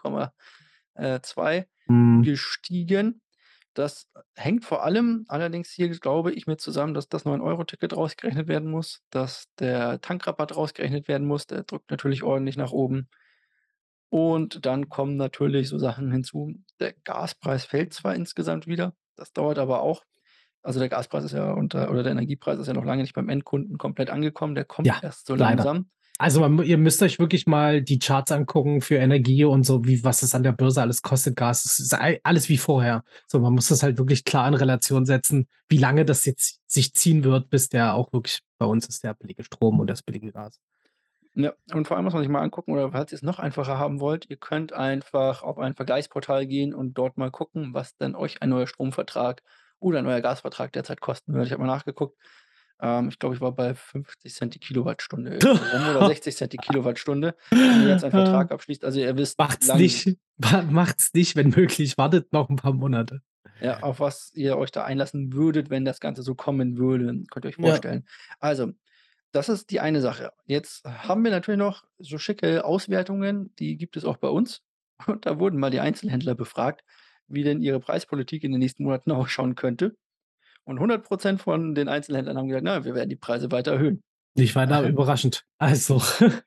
äh, 0.96 1.20
2 1.22 1.68
Mhm. 1.88 2.26
gestiegen. 2.26 3.22
Das 3.74 4.08
hängt 4.36 4.64
vor 4.64 4.84
allem 4.84 5.24
allerdings 5.28 5.70
hier, 5.70 5.90
glaube 5.90 6.32
ich, 6.32 6.46
mit 6.46 6.60
zusammen, 6.62 6.94
dass 6.94 7.08
das 7.08 7.24
9-Euro-Ticket 7.26 7.96
rausgerechnet 7.96 8.48
werden 8.48 8.70
muss, 8.70 9.02
dass 9.10 9.46
der 9.60 10.00
Tankrabatt 10.00 10.56
rausgerechnet 10.56 11.08
werden 11.08 11.26
muss. 11.28 11.46
Der 11.46 11.64
drückt 11.64 11.90
natürlich 11.90 12.22
ordentlich 12.24 12.56
nach 12.56 12.72
oben. 12.72 13.08
Und 14.12 14.64
dann 14.66 14.88
kommen 14.88 15.16
natürlich 15.16 15.68
so 15.68 15.78
Sachen 15.78 16.10
hinzu. 16.12 16.52
Der 16.80 16.92
Gaspreis 17.04 17.64
fällt 17.64 17.92
zwar 17.92 18.14
insgesamt 18.14 18.66
wieder, 18.66 18.94
das 19.16 19.32
dauert 19.32 19.58
aber 19.58 19.80
auch. 19.82 20.04
Also, 20.62 20.80
der 20.80 20.88
Gaspreis 20.88 21.24
ist 21.24 21.32
ja 21.32 21.52
unter 21.52 21.90
oder 21.90 22.02
der 22.02 22.12
Energiepreis 22.12 22.58
ist 22.58 22.66
ja 22.66 22.74
noch 22.74 22.84
lange 22.84 23.02
nicht 23.02 23.14
beim 23.14 23.28
Endkunden 23.28 23.78
komplett 23.78 24.10
angekommen, 24.10 24.54
der 24.56 24.64
kommt 24.64 24.92
Ja, 24.92 25.02
erst 25.02 25.26
so 25.26 25.34
leider. 25.34 25.66
langsam. 25.66 25.90
Also, 26.18 26.40
man 26.40 26.64
ihr 26.64 26.78
müsst 26.78 27.02
euch 27.02 27.18
wirklich 27.18 27.46
mal 27.46 27.82
die 27.82 27.98
Charts 27.98 28.32
angucken 28.32 28.80
für 28.80 28.96
Energie 28.96 29.44
und 29.44 29.64
so, 29.64 29.84
wie 29.84 30.02
was 30.02 30.22
es 30.22 30.34
an 30.34 30.42
der 30.42 30.52
Börse 30.52 30.80
alles 30.80 31.02
kostet, 31.02 31.36
Gas. 31.36 31.64
Es 31.66 31.78
ist 31.78 31.94
alles 32.22 32.48
wie 32.48 32.56
vorher. 32.56 33.04
So, 33.26 33.38
man 33.38 33.52
muss 33.52 33.68
das 33.68 33.82
halt 33.82 33.98
wirklich 33.98 34.24
klar 34.24 34.48
in 34.48 34.54
Relation 34.54 35.04
setzen, 35.04 35.46
wie 35.68 35.76
lange 35.76 36.06
das 36.06 36.24
jetzt 36.24 36.60
sich 36.66 36.94
ziehen 36.94 37.22
wird, 37.22 37.50
bis 37.50 37.68
der 37.68 37.94
auch 37.94 38.12
wirklich 38.14 38.40
bei 38.58 38.64
uns 38.64 38.86
ist 38.86 39.04
der 39.04 39.12
billige 39.14 39.44
Strom 39.44 39.78
und 39.78 39.88
das 39.88 40.02
billige 40.02 40.32
Gas. 40.32 40.58
Ja, 41.34 41.52
und 41.74 41.86
vor 41.86 41.98
allem 41.98 42.04
muss 42.04 42.14
man 42.14 42.22
sich 42.22 42.30
mal 42.30 42.40
angucken 42.40 42.72
oder 42.72 42.92
falls 42.92 43.12
ihr's 43.12 43.20
noch 43.20 43.38
einfacher 43.38 43.78
haben 43.78 44.00
wollt, 44.00 44.30
ihr 44.30 44.38
könnt 44.38 44.72
einfach 44.72 45.42
auf 45.42 45.58
ein 45.58 45.74
Vergleichsportal 45.74 46.46
gehen 46.46 46.72
und 46.72 46.94
dort 46.94 47.18
mal 47.18 47.30
gucken, 47.30 47.74
was 47.74 47.94
denn 47.98 48.14
euch 48.14 48.40
ein 48.40 48.48
neuer 48.48 48.66
Stromvertrag 48.66 49.42
oder 49.78 49.98
ein 49.98 50.04
neuer 50.06 50.22
Gasvertrag 50.22 50.72
derzeit 50.72 51.02
kosten 51.02 51.34
würde. 51.34 51.44
Ich 51.44 51.52
habe 51.52 51.60
mal 51.60 51.68
nachgeguckt. 51.68 52.16
Ähm, 52.80 53.08
ich 53.08 53.18
glaube, 53.18 53.34
ich 53.34 53.40
war 53.40 53.52
bei 53.52 53.74
50 53.74 54.34
C 54.34 54.46
die 54.48 54.58
Kilowattstunde 54.58 55.32
irgendwo 55.72 55.90
oder 55.90 56.04
60 56.04 56.36
C 56.36 56.46
die 56.48 56.58
Kilowattstunde, 56.58 57.36
wenn 57.64 57.80
ihr 57.80 57.88
jetzt 57.88 58.04
einen 58.04 58.12
Vertrag 58.12 58.52
abschließt. 58.52 58.84
Also, 58.84 59.00
ihr 59.00 59.16
wisst, 59.16 59.38
Macht's 59.38 59.66
lang 59.68 59.78
nicht. 59.78 60.18
Ma 60.38 60.62
macht's 60.62 61.12
nicht, 61.14 61.36
wenn 61.36 61.50
möglich. 61.50 61.96
Wartet 61.98 62.32
noch 62.32 62.50
'n 62.50 62.56
paar 62.56 62.72
Monate. 62.74 63.22
ja, 63.58 63.80
auf 63.82 64.00
was 64.00 64.32
ihr 64.34 64.58
euch 64.58 64.70
da 64.70 64.84
einlassen 64.84 65.32
würdet, 65.32 65.70
wenn 65.70 65.84
das 65.84 66.00
Ganze 66.00 66.22
so 66.22 66.34
kommen 66.34 66.76
würde, 66.76 67.22
könnt 67.30 67.44
ihr 67.46 67.48
euch 67.48 67.58
Ja. 67.58 67.62
vorstellen. 67.62 68.06
Also, 68.38 68.72
das 69.32 69.48
ist 69.48 69.70
die 69.70 69.80
eine 69.80 70.00
Sache. 70.00 70.32
Jetzt 70.46 70.84
haben 70.84 71.24
wir 71.24 71.30
natürlich 71.30 71.58
noch 71.58 71.84
so 71.98 72.18
schicke 72.18 72.64
Auswertungen, 72.64 73.54
die 73.58 73.76
gibt 73.76 73.96
es 73.96 74.04
auch 74.04 74.16
bei 74.18 74.28
uns. 74.28 74.62
Und 75.06 75.26
da 75.26 75.38
wurden 75.38 75.58
mal 75.60 75.70
die 75.70 75.80
Einzelhändler 75.80 76.34
befragt, 76.34 76.82
wie 77.28 77.44
denn 77.44 77.60
ihre 77.62 77.80
Preispolitik 77.80 78.44
in 78.44 78.52
den 78.52 78.60
nächsten 78.60 78.84
Monaten 78.84 79.12
ausschauen 79.12 79.54
könnte. 79.54 79.96
Und 80.66 80.80
100 80.80 81.38
% 81.38 81.40
von 81.40 81.74
den 81.74 81.88
Einzelhändlern 81.88 82.36
haben 82.36 82.48
gesagt: 82.48 82.64
„Na, 82.64 82.84
wir 82.84 82.94
werden 82.94 83.08
die 83.08 83.16
Preise 83.16 83.50
weiter 83.52 83.72
erhöhen.“ 83.72 84.02
Nicht 84.36 84.54
weiter 84.56 84.82
überraschend. 84.88 85.44
Also 85.58 86.02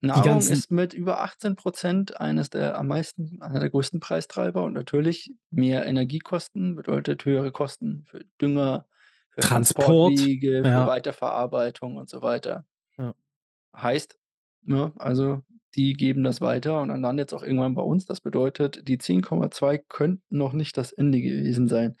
Nahrung 0.00 0.38
ist 0.38 0.70
mit 0.70 0.94
über 0.94 1.20
18 1.20 1.56
% 1.56 2.20
eines 2.20 2.50
der 2.50 2.76
am 2.76 2.88
meisten 2.88 3.40
einer 3.40 3.60
der 3.60 3.70
größten 3.70 4.00
Preistreiber 4.00 4.64
und 4.64 4.72
natürlich 4.72 5.32
mehr 5.50 5.86
Energiekosten 5.86 6.74
bedeutet 6.74 7.24
höhere 7.24 7.52
Kosten 7.52 8.04
für 8.06 8.24
Dünger, 8.40 8.86
für 9.30 9.42
Transport, 9.42 9.86
Transportwege, 9.86 10.62
für 10.64 10.68
ja. 10.68 10.86
Weiterverarbeitung 10.86 11.96
und 11.96 12.08
so 12.10 12.20
weiter. 12.20 12.64
Ja. 12.98 13.14
Heißt, 13.76 14.18
ne, 14.62 14.92
also, 14.96 15.42
die 15.76 15.92
geben 15.92 16.24
das 16.24 16.40
weiter 16.40 16.80
und 16.82 16.88
dann 16.88 17.00
landet's 17.00 17.32
auch 17.32 17.42
irgendwann 17.42 17.74
bei 17.74 17.82
uns. 17.82 18.04
Das 18.04 18.20
bedeutet, 18.20 18.88
die 18.88 18.98
10,2 18.98 19.78
könnten 19.88 20.36
noch 20.36 20.52
nicht 20.52 20.76
das 20.76 20.92
Ende 20.92 21.20
gewesen 21.20 21.68
sein. 21.68 21.96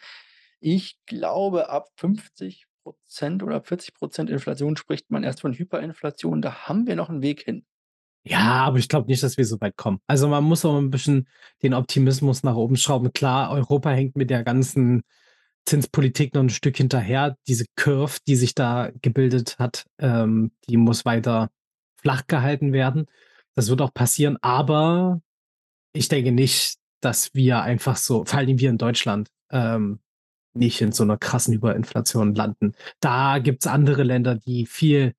Ich 0.64 0.96
glaube, 1.06 1.70
ab 1.70 1.88
50 1.96 2.66
% 2.84 3.42
oder 3.42 3.60
40 3.62 3.94
% 3.94 4.30
Inflation 4.30 4.76
spricht 4.76 5.10
man 5.10 5.24
erst 5.24 5.40
von 5.40 5.52
Hyperinflation. 5.54 6.40
Da 6.40 6.68
haben 6.68 6.86
wir 6.86 6.94
noch 6.94 7.10
'n 7.10 7.20
Weg 7.20 7.42
hin. 7.42 7.64
Ja, 8.26 8.38
aber 8.66 8.78
ich 8.78 8.88
glaube 8.88 9.08
nicht, 9.08 9.22
dass 9.22 9.36
wir 9.36 9.44
so 9.44 9.60
weit 9.60 9.76
kommen. 9.76 9.98
Also, 10.06 10.28
man 10.28 10.44
muss 10.44 10.64
auch 10.64 10.78
'n 10.78 10.90
bisschen 10.90 11.28
den 11.62 11.74
Optimismus 11.74 12.44
nach 12.44 12.54
oben 12.56 12.76
schrauben. 12.76 13.12
Klar, 13.12 13.50
Europa 13.52 13.90
hängt 13.90 14.16
mit 14.16 14.30
der 14.30 14.44
ganzen 14.44 15.02
Zinspolitik 15.66 16.34
noch 16.34 16.42
'n 16.42 16.50
Stück 16.50 16.76
hinterher. 16.76 17.36
Diese 17.48 17.64
Curve, 17.76 18.18
die 18.28 18.36
sich 18.36 18.54
da 18.54 18.90
gebildet 19.02 19.58
hat, 19.58 19.86
ähm, 19.98 20.52
die 20.68 20.76
muss 20.78 21.04
weiter 21.04 21.50
flach 22.02 22.26
gehalten 22.28 22.72
werden. 22.72 23.06
Das 23.56 23.68
wird 23.70 23.82
auch 23.82 23.94
passieren, 23.94 24.38
aber 24.42 25.20
ich 25.94 26.08
denke 26.08 26.32
nicht, 26.32 26.76
dass 27.02 27.34
wir 27.34 27.62
einfach 27.62 27.96
so 27.96 28.24
vor 28.26 28.44
Dingen 28.44 28.60
wir 28.60 28.70
in 28.70 28.78
Deutschland, 28.78 29.28
ähm, 29.52 30.00
nicht 30.54 30.80
in 30.80 30.92
so 30.92 31.04
'ner 31.04 31.18
krassen 31.18 31.54
Hyperinflation 31.54 32.34
landen. 32.34 32.72
Da 33.00 33.38
gibt's 33.38 33.66
andere 33.66 34.02
Länder, 34.04 34.34
die 34.36 34.66
viel, 34.66 35.14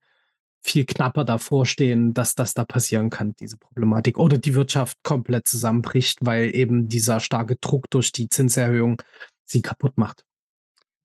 viel 0.63 0.85
knapper 0.85 1.25
davor 1.25 1.65
stehen, 1.65 2.13
dass 2.13 2.35
das 2.35 2.53
da 2.55 2.65
passieren 2.65 3.09
kann, 3.11 3.35
diese 3.39 3.57
Problematik. 3.57 4.17
Oder 4.19 4.37
die 4.39 4.55
Wirtschaft 4.55 4.97
komplett 5.03 5.47
zusammenbricht, 5.47 6.19
weil 6.21 6.55
eben 6.55 6.89
dieser 6.89 7.19
starke 7.21 7.57
Druck 7.57 7.89
durch 7.91 8.11
die 8.13 8.29
Zinserhöhung 8.29 9.01
sie 9.45 9.61
kaputt 9.63 9.97
macht. 9.97 10.23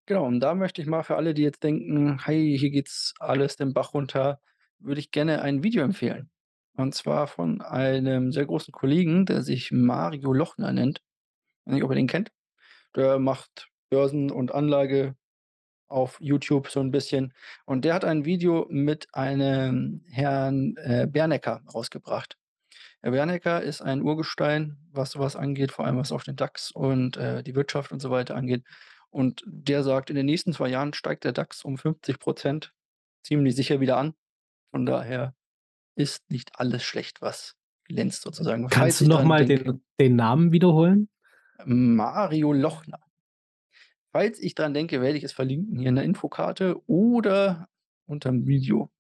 Genau, 0.09 0.25
und 0.27 0.41
da 0.41 0.55
möchte 0.55 0.81
ich 0.81 0.89
mal 0.89 1.03
für 1.03 1.17
alle, 1.17 1.35
die 1.35 1.43
jetzt 1.43 1.63
denken: 1.63 2.25
„Hei, 2.27 2.57
hier 2.59 2.71
geht's 2.71 3.13
alles 3.19 3.57
den 3.57 3.75
Bach 3.75 3.93
runter“, 3.93 4.41
würde 4.79 5.01
ich 5.01 5.11
gerne 5.11 5.43
ein 5.43 5.63
Video 5.63 5.83
empfehlen. 5.85 6.31
Und 6.77 6.95
zwar 6.95 7.27
von 7.27 7.61
einem 7.61 8.33
sehr 8.33 8.47
großen 8.47 8.73
Kollegen, 8.73 9.27
der 9.27 9.43
sich 9.43 9.71
Mario 9.71 10.33
Lochner 10.33 10.73
nennt. 10.73 11.03
Weiß 11.67 11.75
nicht, 11.75 11.85
ob 11.85 11.91
ihr 11.93 11.97
den 11.97 12.07
kennt. 12.09 12.31
Der 12.97 13.19
macht 13.19 13.69
Börsen 13.91 14.31
und 14.31 14.53
Anlage 14.55 15.15
auf 15.89 16.19
YouTube 16.21 16.69
so 16.69 16.81
'n 16.81 16.91
bisschen. 16.91 17.33
Und 17.67 17.85
der 17.85 17.95
hat 17.95 18.05
ein 18.05 18.25
Video 18.25 18.67
mit 18.71 19.09
einem 19.15 20.03
Herrn, 20.11 20.77
äh, 20.79 21.07
Bernecker 21.11 21.63
rausgebracht. 21.75 22.37
Herr 23.03 23.13
Bernecker 23.13 23.63
ist 23.63 23.81
ein 23.83 24.03
Urgestein, 24.03 24.79
was 24.93 25.13
so 25.13 25.21
was 25.21 25.37
angeht, 25.37 25.73
vor 25.73 25.87
allem 25.87 25.99
was 25.99 26.13
auch 26.13 26.23
den 26.25 26.37
DAX 26.37 26.71
und, 26.73 27.17
äh, 27.17 27.43
die 27.45 27.55
Wirtschaft 27.55 27.93
und 27.93 28.01
so 28.01 28.11
weiter 28.11 28.37
angeht. 28.37 28.65
Und 29.11 29.43
der 29.47 29.83
sagt, 29.85 30.11
in 30.11 30.17
den 30.17 30.27
nächsten 30.27 30.53
2 30.53 30.69
Jahren 30.69 30.95
steigt 30.95 31.25
der 31.25 31.33
DAX 31.33 31.65
um 31.65 31.79
50 31.79 32.19
% 32.21 32.73
ziemlich 33.25 33.57
sicher 33.57 33.81
wieder 33.81 33.97
an. 33.99 34.15
Von 34.73 34.87
daher 34.87 35.35
ist 35.97 36.31
nicht 36.31 36.53
alles 36.61 36.83
schlecht, 36.85 37.23
was 37.23 37.57
glänzt 37.85 38.23
sozusagen. 38.23 38.69
Kannst 38.69 39.01
du 39.01 39.05
ich 39.05 39.09
noch 39.11 39.19
dran 39.19 39.29
mal 39.29 39.47
denke 39.47 39.65
den 39.65 39.83
den 40.01 40.17
Namen 40.17 40.53
wiederholen? 40.53 41.09
Mario 41.67 42.53
Lochner. 42.53 43.01
Falls 44.15 44.39
ich 44.41 44.55
dran 44.55 44.73
denke, 44.75 45.03
werde 45.03 45.19
ich 45.19 45.25
es 45.25 45.33
verlinken 45.33 45.79
hier 45.79 45.89
in 45.91 45.95
der 45.97 46.05
Infokarte 46.05 46.81
oder 46.87 47.69
unterm 48.07 48.47
Video 48.47 48.91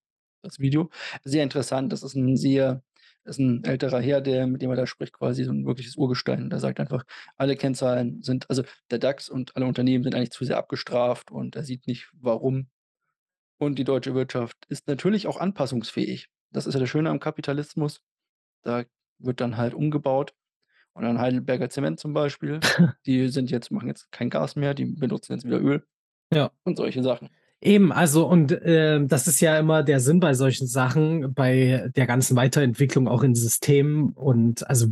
das 0.43 0.61
Video. 0.61 0.91
Sehr 1.25 1.43
interessant, 1.45 1.93
das 1.93 2.03
ist 2.03 2.17
'n 2.17 2.37
sehr 2.39 2.83
ist 3.27 3.39
'n 3.41 3.65
älterer 3.65 4.01
Herr, 4.01 4.23
der 4.23 4.47
mit 4.49 4.63
dem 4.63 4.71
er 4.71 4.77
da 4.77 4.87
spricht, 4.87 5.13
quasi 5.15 5.45
so 5.45 5.53
'n 5.53 5.67
wirkliches 5.67 5.97
Urgestein. 5.97 6.51
Der 6.51 6.61
sagt 6.61 6.81
einfach, 6.81 7.05
alle 7.37 7.57
Kennzahlen 7.57 8.23
sind 8.23 8.49
also, 8.51 8.63
der 8.91 8.99
DAX 9.01 9.29
und 9.31 9.57
alle 9.57 9.67
Unternehmen 9.67 10.05
sind 10.05 10.15
eigentlich 10.15 10.31
zu 10.33 10.45
sehr 10.47 10.59
abgestraft 10.59 11.31
und 11.33 11.57
er 11.57 11.65
sieht 11.65 11.87
nicht, 11.87 12.09
warum. 12.15 12.69
Und 13.59 13.79
die 13.79 13.85
deutsche 13.85 14.15
Wirtschaft 14.15 14.57
ist 14.69 14.89
natürlich 14.89 15.27
auch 15.29 15.39
anpassungsfähig. 15.39 16.29
Das 16.53 16.67
ist 16.67 16.75
ja 16.75 16.81
das 16.81 16.91
Schöne 16.91 17.11
am 17.11 17.21
Kapitalismus. 17.21 18.01
Da 18.65 18.85
wird 19.21 19.41
dann 19.43 19.57
halt 19.59 19.75
umgebaut. 19.75 20.35
Und 20.99 21.05
dann 21.05 21.21
Heidelberger 21.21 21.71
Zement 21.71 22.01
zum 22.01 22.13
Beispiel, 22.13 22.59
die 23.07 23.29
sind 23.29 23.53
jetzt 23.53 23.71
machen 23.71 23.87
jetzt 23.87 24.11
kein 24.11 24.31
Gas 24.31 24.57
mehr, 24.57 24.75
die 24.75 24.85
benutzen 24.85 25.33
jetzt 25.33 25.45
wieder 25.45 25.61
Öl 25.61 25.85
Ja. 26.35 26.51
und 26.65 26.77
solche 26.77 27.05
Sachen. 27.05 27.29
Eben, 27.61 27.93
also 27.93 28.27
und, 28.27 28.51
äh, 28.51 29.05
das 29.07 29.29
ist 29.29 29.41
ja 29.41 29.57
immer 29.59 29.85
der 29.85 30.01
Sinn 30.01 30.19
bei 30.19 30.35
solchen 30.35 30.67
Sachen, 30.67 31.35
bei 31.35 31.89
der 31.95 32.07
ganzen 32.07 32.37
Weiterentwicklung 32.37 33.07
auch 33.07 33.23
in 33.23 33.37
Systemen 33.37 34.11
und 34.11 34.69
also 34.69 34.89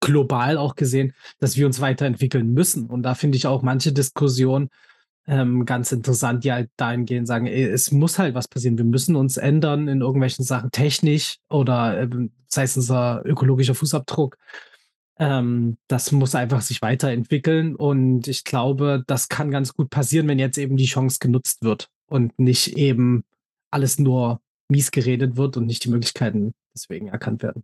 global 0.00 0.58
auch 0.58 0.74
gesehen, 0.74 1.14
dass 1.38 1.56
wir 1.56 1.64
uns 1.66 1.80
weiterentwickeln 1.80 2.52
müssen. 2.52 2.86
Und 2.90 3.02
da 3.02 3.14
finde 3.14 3.36
ich 3.36 3.46
auch 3.46 3.62
manche 3.62 3.92
Diskussionen, 3.92 4.68
ähm, 5.26 5.64
ganz 5.64 5.90
interessant, 5.90 6.44
die 6.44 6.52
halt 6.52 6.70
dahingehend 6.76 7.26
sagen: 7.26 7.46
„Ey, 7.46 7.64
es 7.64 7.90
muss 7.92 8.18
halt 8.18 8.34
was 8.34 8.46
passieren. 8.46 8.78
Wir 8.78 8.84
müssen 8.84 9.16
uns 9.16 9.38
ändern 9.38 9.88
in 9.88 10.00
irgendwelchen 10.02 10.44
Sachen 10.44 10.70
technisch 10.70 11.38
oder, 11.48 12.00
ähm, 12.00 12.30
sei 12.48 12.62
es 12.64 12.76
unser 12.76 13.22
ökologischer 13.24 13.74
Fußabdruck.“ 13.74 14.36
Ähm, 15.18 15.78
das 15.88 16.12
muss 16.12 16.34
einfach 16.34 16.60
sich 16.60 16.82
weiterentwickeln 16.82 17.74
und 17.74 18.28
ich 18.28 18.44
glaube, 18.44 19.02
das 19.06 19.28
kann 19.28 19.50
ganz 19.50 19.72
gut 19.72 19.88
passieren, 19.88 20.28
wenn 20.28 20.38
jetzt 20.38 20.58
eben 20.58 20.76
die 20.76 20.84
Chance 20.86 21.18
genutzt 21.20 21.62
wird 21.62 21.88
und 22.06 22.38
nicht 22.38 22.76
eben 22.76 23.24
alles 23.70 23.98
nur 23.98 24.40
mies 24.68 24.90
geredet 24.90 25.36
wird 25.36 25.56
und 25.56 25.66
nicht 25.66 25.84
die 25.84 25.90
Möglichkeiten 25.90 26.52
deswegen 26.74 27.08
erkannt 27.08 27.42
werden. 27.42 27.62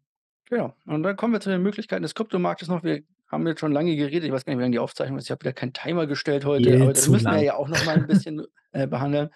Genau. 0.48 0.74
Und 0.86 1.03
dann 1.03 1.16
kommen 1.16 1.32
wir 1.34 1.40
zu 1.40 1.50
den 1.50 1.62
Möglichkeiten 1.62 2.03
des 2.03 2.14
Kryptomarktes 2.14 2.68
noch. 2.68 2.82
Wir 2.84 3.03
haben 3.28 3.46
jetzt 3.46 3.61
schon 3.61 3.72
lange 3.72 3.96
geredet. 3.96 4.24
Ich 4.24 4.32
weiß 4.32 4.44
gar 4.44 4.53
nicht, 4.53 4.59
wie 4.59 4.62
lang 4.64 4.72
die 4.72 4.78
Aufzeichnung 4.78 5.18
ist. 5.18 5.24
Ich 5.24 5.30
habe 5.30 5.40
wieder 5.40 5.53
keinen 5.53 5.72
Timer 5.72 6.07
gestellt 6.07 6.44
heute, 6.44 6.70
Viel 6.70 6.82
aber 6.82 6.92
das 6.92 7.09
müssen 7.09 7.24
wir 7.24 7.32
lang. 7.32 7.42
ja 7.44 7.57
auch 7.57 7.68
noch 7.68 7.84
mal 7.84 7.96
'n 7.96 8.07
bisschen, 8.07 8.42
äh, 8.72 8.86
behandeln. 8.86 9.30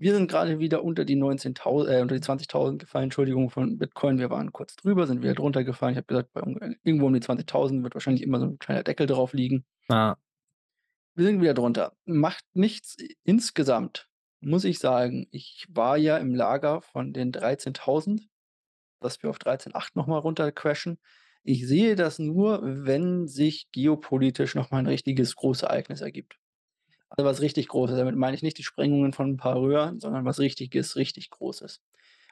Wir 0.00 0.14
sind 0.14 0.30
grade 0.30 0.58
wieder 0.58 0.82
unter 0.82 1.04
die 1.04 1.14
19.000 1.14 1.86
äh, 1.86 2.00
unter 2.00 2.14
die 2.14 2.22
20.000 2.22 2.78
gefallen, 2.78 3.04
Entschuldigung, 3.04 3.50
von 3.50 3.76
Bitcoin. 3.76 4.18
Wir 4.18 4.30
waren 4.30 4.50
kurz 4.50 4.74
drüber, 4.76 5.06
sind 5.06 5.22
wieder 5.22 5.34
drunter 5.34 5.62
gefallen. 5.62 5.92
Ich 5.92 5.98
habe 5.98 6.06
gesagt, 6.06 6.32
bei 6.32 6.40
irgendwo 6.82 7.06
um 7.06 7.12
die 7.12 7.20
20.000 7.20 7.82
wird 7.82 7.92
wahrscheinlich 7.94 8.22
immer 8.22 8.40
so 8.40 8.46
'n 8.46 8.58
kleiner 8.58 8.82
Deckel 8.82 9.06
drauf 9.06 9.34
liegen. 9.34 9.66
Ja. 9.90 10.16
Wir 11.16 11.26
sind 11.26 11.42
wieder 11.42 11.52
drunter. 11.52 11.92
Macht 12.06 12.44
nichts. 12.54 12.96
Insgesamt 13.24 14.08
muss 14.40 14.64
ich 14.64 14.78
sagen, 14.78 15.26
ich 15.32 15.66
war 15.68 15.98
ja 15.98 16.16
im 16.16 16.34
Lager 16.34 16.80
von 16.80 17.12
den 17.12 17.30
13.000, 17.30 18.26
dass 19.00 19.22
wir 19.22 19.28
auf 19.28 19.38
13.800 19.38 19.96
noch 19.96 20.06
mal 20.06 20.18
runter 20.18 20.50
crashen. 20.50 20.98
Ich 21.42 21.66
sehe 21.68 21.94
das 21.94 22.18
nur, 22.18 22.60
wenn 22.62 23.26
sich 23.28 23.68
geopolitisch 23.72 24.54
noch 24.54 24.70
mal 24.70 24.78
'n 24.78 24.86
richtiges 24.86 25.36
Großereignis 25.36 26.00
ergibt. 26.00 26.38
Also, 27.12 27.24
was 27.28 27.40
richtig 27.40 27.68
Großes. 27.68 27.96
Damit 27.96 28.16
meine 28.16 28.36
ich 28.36 28.42
nicht 28.42 28.58
die 28.58 28.62
Sprengungen 28.62 29.12
von 29.12 29.30
'n 29.32 29.36
paar 29.36 29.56
Röhren, 29.60 29.98
sondern 30.00 30.24
was 30.24 30.38
Richtiges, 30.38 30.94
richtig 30.96 31.30
Großes. 31.30 31.80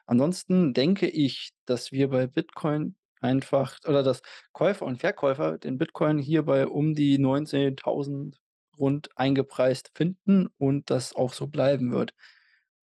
Ansonsten 0.07 0.73
denke 0.73 1.07
ich, 1.09 1.51
dass 1.65 1.91
wir 1.91 2.09
bei 2.09 2.27
Bitcoin 2.27 2.95
einfach 3.21 3.77
oder 3.87 4.03
dass 4.03 4.21
Käufer 4.53 4.85
und 4.85 4.99
Verkäufer 4.99 5.57
den 5.57 5.77
Bitcoin 5.77 6.17
hier 6.19 6.43
bei 6.43 6.67
um 6.67 6.95
die 6.95 7.17
19.000 7.19 8.39
rund 8.79 9.09
eingepreist 9.17 9.91
finden 9.95 10.47
und 10.57 10.89
das 10.89 11.13
auch 11.15 11.33
so 11.33 11.47
bleiben 11.47 11.91
wird 11.91 12.13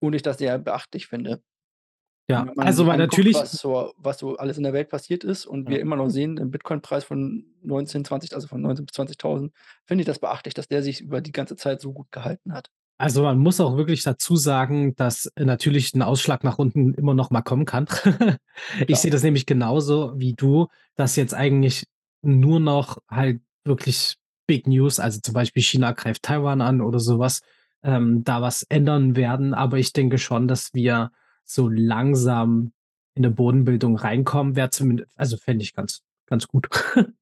und 0.01 0.15
ich 0.15 0.23
das 0.23 0.39
sehr 0.39 0.59
beachtlich 0.59 1.07
finde. 1.09 1.43
Ja, 2.39 2.47
also, 2.59 2.87
weil 2.87 2.97
anguckt, 2.97 3.27
natürlich 3.27 3.35
was 3.35 3.59
so 3.59 3.93
was 3.97 4.19
so 4.19 4.37
alles 4.37 4.57
in 4.59 4.63
der 4.65 4.73
Welt 4.73 4.89
passiert 4.91 5.25
ist 5.25 5.47
und 5.47 5.69
wir 5.69 5.79
Ja. 5.79 5.81
immer 5.81 5.97
noch 5.97 6.09
sehen, 6.11 6.37
den 6.37 6.51
Bitcoin-Preis 6.51 7.05
von 7.05 7.45
19, 7.63 8.05
20 8.05 8.35
also, 8.35 8.47
von 8.49 8.61
19 8.61 8.87
bis 8.87 8.95
20.000, 8.95 9.53
finde 9.87 10.03
ich 10.03 10.07
das 10.07 10.19
beachtlich, 10.19 10.55
dass 10.55 10.69
der 10.69 10.83
sich 10.83 11.01
über 11.01 11.21
die 11.21 11.33
ganze 11.33 11.57
Zeit 11.57 11.81
so 11.81 11.93
gut 11.93 12.13
gehalten 12.13 12.53
hat. 12.53 12.69
Also, 13.01 13.23
man 13.23 13.39
muss 13.39 13.61
auch 13.63 13.79
wirklich 13.79 14.03
dazu 14.03 14.37
sagen, 14.37 14.95
dass 14.95 15.33
natürlich 15.39 15.95
'n 15.95 16.03
Ausschlag 16.03 16.45
nach 16.45 16.59
unten 16.59 16.93
immer 16.93 17.15
noch 17.15 17.31
mal 17.31 17.41
kommen 17.41 17.65
kann. 17.65 17.87
Ich 18.89 19.01
sehe 19.01 19.11
das 19.11 19.23
nämlich 19.23 19.47
genauso 19.47 20.13
wie 20.19 20.35
du, 20.35 20.67
dass 20.97 21.17
jetzt 21.17 21.33
eigentlich 21.33 21.85
nur 22.21 22.61
noch 22.61 22.99
halt 23.11 23.41
wirklich 23.65 24.17
Big 24.47 24.67
News, 24.67 25.01
also, 25.01 25.19
zum 25.23 25.33
Beispiel 25.33 25.63
China 25.63 25.93
greift 25.93 26.23
Taiwan 26.25 26.61
an 26.61 26.83
oder 26.83 26.99
so 27.01 27.19
was, 27.19 27.41
ähm, 27.83 28.23
da 28.23 28.43
was 28.43 28.65
ändern 28.65 29.17
werden. 29.17 29.55
Aber 29.55 29.79
ich 29.79 29.95
denke 29.95 30.19
schon, 30.19 30.47
dass 30.47 30.75
wir 30.75 31.11
so 31.55 31.69
langsam 31.69 32.73
in 33.15 33.23
'ne 33.23 33.31
Bodenbildung 33.31 33.97
reinkommen, 33.97 34.57
wäre 34.57 34.71
zuminde 34.71 35.07
also, 35.17 35.37
fände 35.37 35.63
ich 35.65 35.75
ganz 35.75 36.03
ganz 36.27 36.47
gut. 36.49 36.69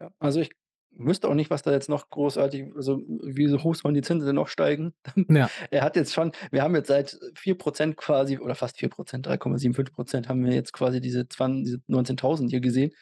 Ja, 0.00 0.10
also, 0.18 0.40
ich 0.40 0.50
wüsste 0.96 1.28
auch 1.28 1.34
nicht, 1.34 1.50
was 1.50 1.62
da 1.62 1.72
jetzt 1.72 1.88
noch 1.88 2.10
großartig 2.10 2.66
also, 2.76 3.02
wie 3.22 3.46
so 3.48 3.62
hoch 3.62 3.74
sollen 3.74 3.94
die 3.94 4.02
Zinsen 4.02 4.26
denn 4.26 4.34
noch 4.36 4.48
steigen? 4.48 4.94
Ja. 5.30 5.50
Er 5.70 5.82
hat 5.82 5.96
jetzt 5.96 6.12
schon 6.14 6.32
wir 6.50 6.62
haben 6.62 6.74
jetzt 6.74 6.88
seit 6.88 7.18
4 7.36 7.56
% 7.58 7.96
quasi 7.96 8.38
oder 8.38 8.54
fast 8.54 8.78
4 8.78 8.88
%, 8.90 9.26
3,75 9.26 9.92
% 9.94 10.28
haben 10.28 10.44
wir 10.44 10.52
jetzt 10.52 10.72
quasi 10.72 11.00
diese 11.00 11.24
diese 11.24 11.80
19.000 11.88 12.50
hier 12.50 12.60
gesehen. 12.60 12.92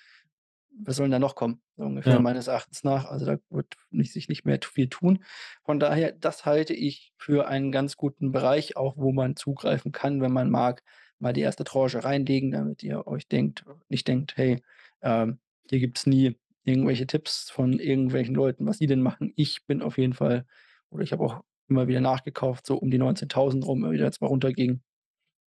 Was 0.78 0.96
soll 0.96 1.06
'n 1.06 1.10
da 1.10 1.18
noch 1.18 1.34
kommen, 1.34 1.60
so 1.76 1.84
ungefähr 1.84 2.18
Ja. 2.18 2.22
meines 2.22 2.46
Erachtens 2.46 2.82
nach? 2.82 3.04
Also, 3.04 3.26
da 3.26 3.38
wird 3.50 3.74
nicht 3.90 4.12
sich 4.12 4.28
nicht 4.28 4.44
mehr 4.46 4.58
viel 4.64 4.88
tun. 4.88 5.22
Von 5.64 5.78
daher, 5.78 6.12
das 6.12 6.46
halte 6.46 6.72
ich 6.74 7.12
für 7.18 7.46
einen 7.46 7.72
ganz 7.72 7.96
guten 7.96 8.32
Bereich, 8.32 8.76
auch 8.76 8.96
wo 8.96 9.12
man 9.12 9.36
zugreifen 9.36 9.92
kann, 9.92 10.20
wenn 10.22 10.32
man 10.32 10.50
mag, 10.50 10.82
mal 11.18 11.32
die 11.32 11.42
1. 11.42 11.64
Tranche 11.64 12.02
reinlegen, 12.04 12.50
damit 12.52 12.82
ihr 12.82 13.06
euch 13.06 13.28
denkt 13.28 13.64
nicht 13.88 14.08
denkt: 14.08 14.36
„Hey, 14.36 14.62
ähm, 15.02 15.38
hier 15.68 15.78
gibt's 15.80 16.06
nie 16.06 16.38
irgendwelche 16.64 17.06
Tipps 17.06 17.50
von 17.50 17.78
irgendwelchen 17.78 18.34
Leuten, 18.34 18.66
was 18.66 18.78
sie 18.78 18.86
denn 18.86 19.02
machen.“ 19.02 19.32
Ich 19.36 19.66
bin 19.66 19.82
auf 19.82 19.98
jeden 19.98 20.14
Fall 20.14 20.46
oder 20.90 21.02
ich 21.04 21.12
habe 21.12 21.22
auch 21.24 21.42
immer 21.68 21.86
wieder 21.88 22.00
nachgekauft, 22.00 22.66
so 22.66 22.76
um 22.76 22.90
die 22.90 22.98
19.000 22.98 23.66
rum, 23.66 23.80
immer 23.84 23.92
wieder 23.92 24.06
als 24.06 24.20
mal 24.20 24.26
runterging. 24.28 24.80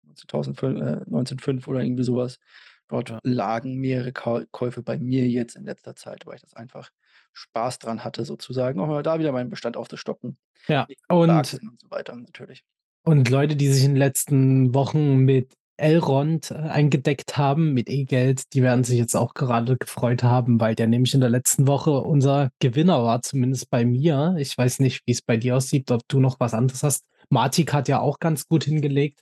19.005 0.04 0.78
äh, 0.82 1.02
19.5 1.10 1.68
oder 1.68 1.82
irgendwie 1.84 2.04
so 2.04 2.16
was. 2.18 2.40
Dort 2.88 3.18
lagen 3.24 3.76
mehrere 3.78 4.12
Käufe 4.14 4.84
bei 4.84 4.98
mir 4.98 5.28
jetzt 5.28 5.56
in 5.56 5.66
letzter 5.66 5.96
Zeit, 5.96 6.26
weil 6.26 6.36
ich 6.36 6.42
das 6.42 6.54
einfach 6.54 6.92
Spaß 7.34 7.80
dran 7.80 8.04
hatte 8.04 8.26
sozusagen, 8.26 8.80
auch 8.80 8.88
mal 8.88 9.04
da 9.04 9.20
wieder 9.20 9.32
meinen 9.32 9.50
Bestand 9.50 9.76
aufzustocken. 9.76 10.38
Ja, 10.68 10.88
und 11.10 11.30
und 11.30 11.82
so 11.82 11.90
weiter 11.90 12.16
natürlich. 12.16 12.64
und 13.04 13.30
Leute, 13.30 13.56
die 13.56 13.68
sich 13.72 13.84
in 13.84 13.92
den 13.92 13.98
letzten 13.98 14.74
Wochen 14.74 15.18
mit 15.20 15.54
Elrond, 15.78 16.52
äh, 16.52 16.56
eingedeckt 16.56 17.38
haben, 17.38 17.74
mit 17.74 17.90
E-Geld, 17.90 18.54
die 18.54 18.64
werden 18.64 18.84
sich 18.84 18.98
jetzt 18.98 19.16
auch 19.16 19.34
gerade 19.34 19.78
gefreut 19.78 20.24
haben, 20.24 20.60
weil 20.60 20.76
der 20.76 20.88
nämlich 20.88 21.14
in 21.14 21.20
der 21.20 21.30
letzten 21.30 21.68
Woche 21.68 21.92
unser 22.00 22.50
Gewinner 22.60 23.04
war, 23.04 23.22
zumindest 23.22 23.70
bei 23.70 23.84
mir. 23.86 24.36
Ich 24.40 24.58
weiß 24.58 24.80
nicht, 24.80 25.02
wie 25.06 25.12
es 25.12 25.22
bei 25.22 25.38
dir 25.38 25.58
aussieht, 25.58 25.92
ob 25.92 26.02
du 26.08 26.20
noch 26.20 26.40
was 26.40 26.54
anderes 26.54 26.84
hast. 26.84 27.06
Matic 27.30 27.74
hat 27.74 27.88
ja 27.90 28.00
auch 28.00 28.20
ganz 28.20 28.48
gut 28.48 28.64
hingelegt. 28.64 29.22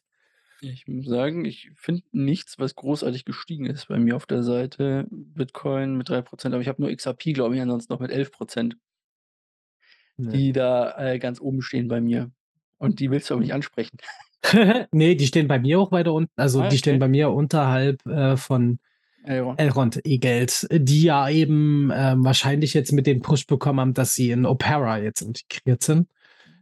Ich 0.63 0.87
muss 0.87 1.05
sagen, 1.05 1.43
ich 1.45 1.71
finde 1.75 2.03
nichts, 2.11 2.57
was 2.57 2.75
großartig 2.75 3.25
gestiegen 3.25 3.65
ist 3.65 3.89
bei 3.89 3.99
mir 3.99 4.15
auf 4.15 4.25
der 4.25 4.43
Seite. 4.43 5.05
Bitcoin 5.11 5.95
mit 5.97 6.09
3% 6.09 6.53
aber 6.53 6.61
ich 6.61 6.67
habe 6.67 6.81
nur 6.81 6.91
XRP, 6.95 7.33
glaube 7.33 7.55
ich, 7.55 7.61
ansonsten 7.61 7.91
noch 7.91 7.99
mit 7.99 8.11
11% 8.11 8.75
Ne. 10.15 10.29
die 10.31 10.51
da, 10.51 10.95
äh, 10.97 11.17
ganz 11.19 11.41
oben 11.41 11.61
stehen 11.63 11.87
bei 11.87 11.99
mir. 11.99 12.29
Und 12.77 12.99
die 12.99 13.09
willst 13.09 13.29
du 13.29 13.33
aber 13.33 13.41
nicht 13.41 13.53
ansprechen. 13.53 13.97
Ne, 14.91 15.15
die 15.15 15.25
stehen 15.25 15.47
bei 15.47 15.57
mir 15.57 15.79
auch 15.79 15.93
weiter 15.93 16.13
unten. 16.13 16.31
Also, 16.35 16.61
Ah, 16.63 16.67
die 16.67 16.77
stehen 16.77 16.95
okay. 16.95 16.99
bei 16.99 17.07
mir 17.07 17.29
unterhalb, 17.31 18.05
äh, 18.05 18.35
von 18.35 18.77
Elrond. 19.23 19.59
Elrond 19.59 20.01
E-Geld, 20.03 20.67
die 20.69 21.03
ja 21.03 21.29
eben, 21.29 21.91
ähm, 21.95 22.25
wahrscheinlich 22.25 22.73
jetzt 22.73 22.91
mit 22.91 23.07
dem 23.07 23.21
Push 23.21 23.47
bekommen 23.47 23.79
haben, 23.79 23.93
dass 23.93 24.15
sie 24.15 24.31
in 24.31 24.45
Opera 24.45 24.99
jetzt 24.99 25.21
integriert 25.21 25.81
sind. 25.81 26.09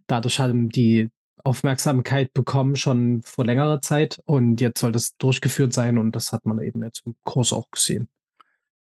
Dadurch 0.06 0.39
haben 0.39 0.70
die 0.70 1.10
Aufmerksamkeit 1.43 2.33
bekommen 2.33 2.75
schon 2.75 3.21
vor 3.23 3.45
längerer 3.45 3.81
Zeit 3.81 4.21
und 4.25 4.61
jetzt 4.61 4.79
soll 4.79 4.91
das 4.91 5.17
durchgeführt 5.17 5.73
sein 5.73 5.97
und 5.97 6.15
das 6.15 6.31
hat 6.31 6.45
man 6.45 6.59
eben 6.61 6.83
jetzt 6.83 7.05
im 7.05 7.15
Kurs 7.23 7.53
auch 7.53 7.69
gesehen. 7.71 8.09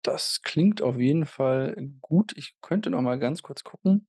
Das 0.02 0.40
klingt 0.42 0.80
auf 0.80 0.98
jeden 0.98 1.26
Fall 1.26 1.76
gut. 2.00 2.32
Ich 2.36 2.54
könnte 2.62 2.90
noch 2.90 3.02
mal 3.02 3.18
ganz 3.18 3.42
kurz 3.42 3.64
gucken, 3.64 4.06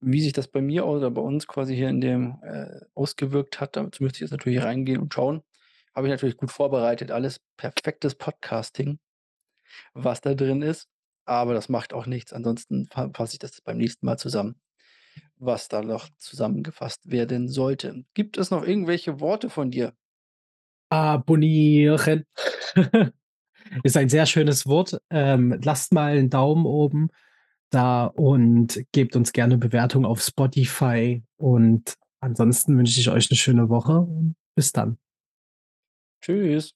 wie 0.00 0.20
sich 0.20 0.32
das 0.32 0.48
bei 0.48 0.60
mir 0.60 0.86
oder 0.86 1.10
bei 1.10 1.22
uns 1.22 1.46
quasi 1.46 1.74
hier 1.74 1.88
in 1.88 2.00
dem, 2.00 2.38
äh, 2.42 2.80
ausgewirkt 2.94 3.60
hat. 3.60 3.76
Dazu 3.76 4.02
müsste 4.02 4.18
ich 4.18 4.20
jetzt 4.22 4.32
natürlich 4.32 4.62
reingehen 4.62 5.00
und 5.00 5.14
schauen. 5.14 5.42
Habe 5.94 6.06
ich 6.06 6.12
natürlich 6.12 6.36
gut 6.36 6.50
vorbereitet, 6.50 7.10
alles 7.10 7.40
perfektes 7.56 8.14
Podcasting, 8.14 8.98
was 9.94 10.20
da 10.20 10.34
drin 10.34 10.62
ist, 10.62 10.88
aber 11.24 11.54
das 11.54 11.68
macht 11.68 11.92
auch 11.92 12.06
nichts. 12.06 12.32
Ansonsten 12.32 12.86
fa 12.86 13.10
fasse 13.14 13.34
ich 13.34 13.38
das 13.38 13.60
beim 13.62 13.78
nächsten 13.78 14.06
Mal 14.06 14.18
zusammen, 14.18 14.60
was 15.38 15.68
da 15.68 15.82
noch 15.82 16.08
zusammengefasst 16.18 17.10
werden 17.10 17.48
sollte. 17.48 18.04
Gibt 18.14 18.38
es 18.38 18.50
noch 18.50 18.64
irgendwelche 18.66 19.20
Worte 19.20 19.50
von 19.50 19.70
dir? 19.70 19.94
Abonnieren 20.92 22.24
ist 23.84 23.96
ein 23.96 24.08
sehr 24.08 24.26
schönes 24.26 24.66
Wort. 24.66 24.98
Ähm, 25.10 25.58
lasst 25.64 25.92
mal 25.92 26.16
'n 26.18 26.30
Daumen 26.30 26.66
oben 26.66 27.08
da 27.70 28.06
und 28.06 28.80
gebt 28.92 29.16
uns 29.16 29.32
gerne 29.32 29.58
Bewertung 29.58 30.06
auf 30.06 30.22
Spotify 30.22 31.22
und 31.38 31.94
ansonsten 32.20 32.78
wünsche 32.78 33.00
ich 33.00 33.10
euch 33.10 33.30
'ne 33.30 33.36
schöne 33.36 33.68
Woche 33.70 34.00
und 34.00 34.36
bis 34.56 34.72
dann. 34.72 34.98
Tschüss. 36.22 36.72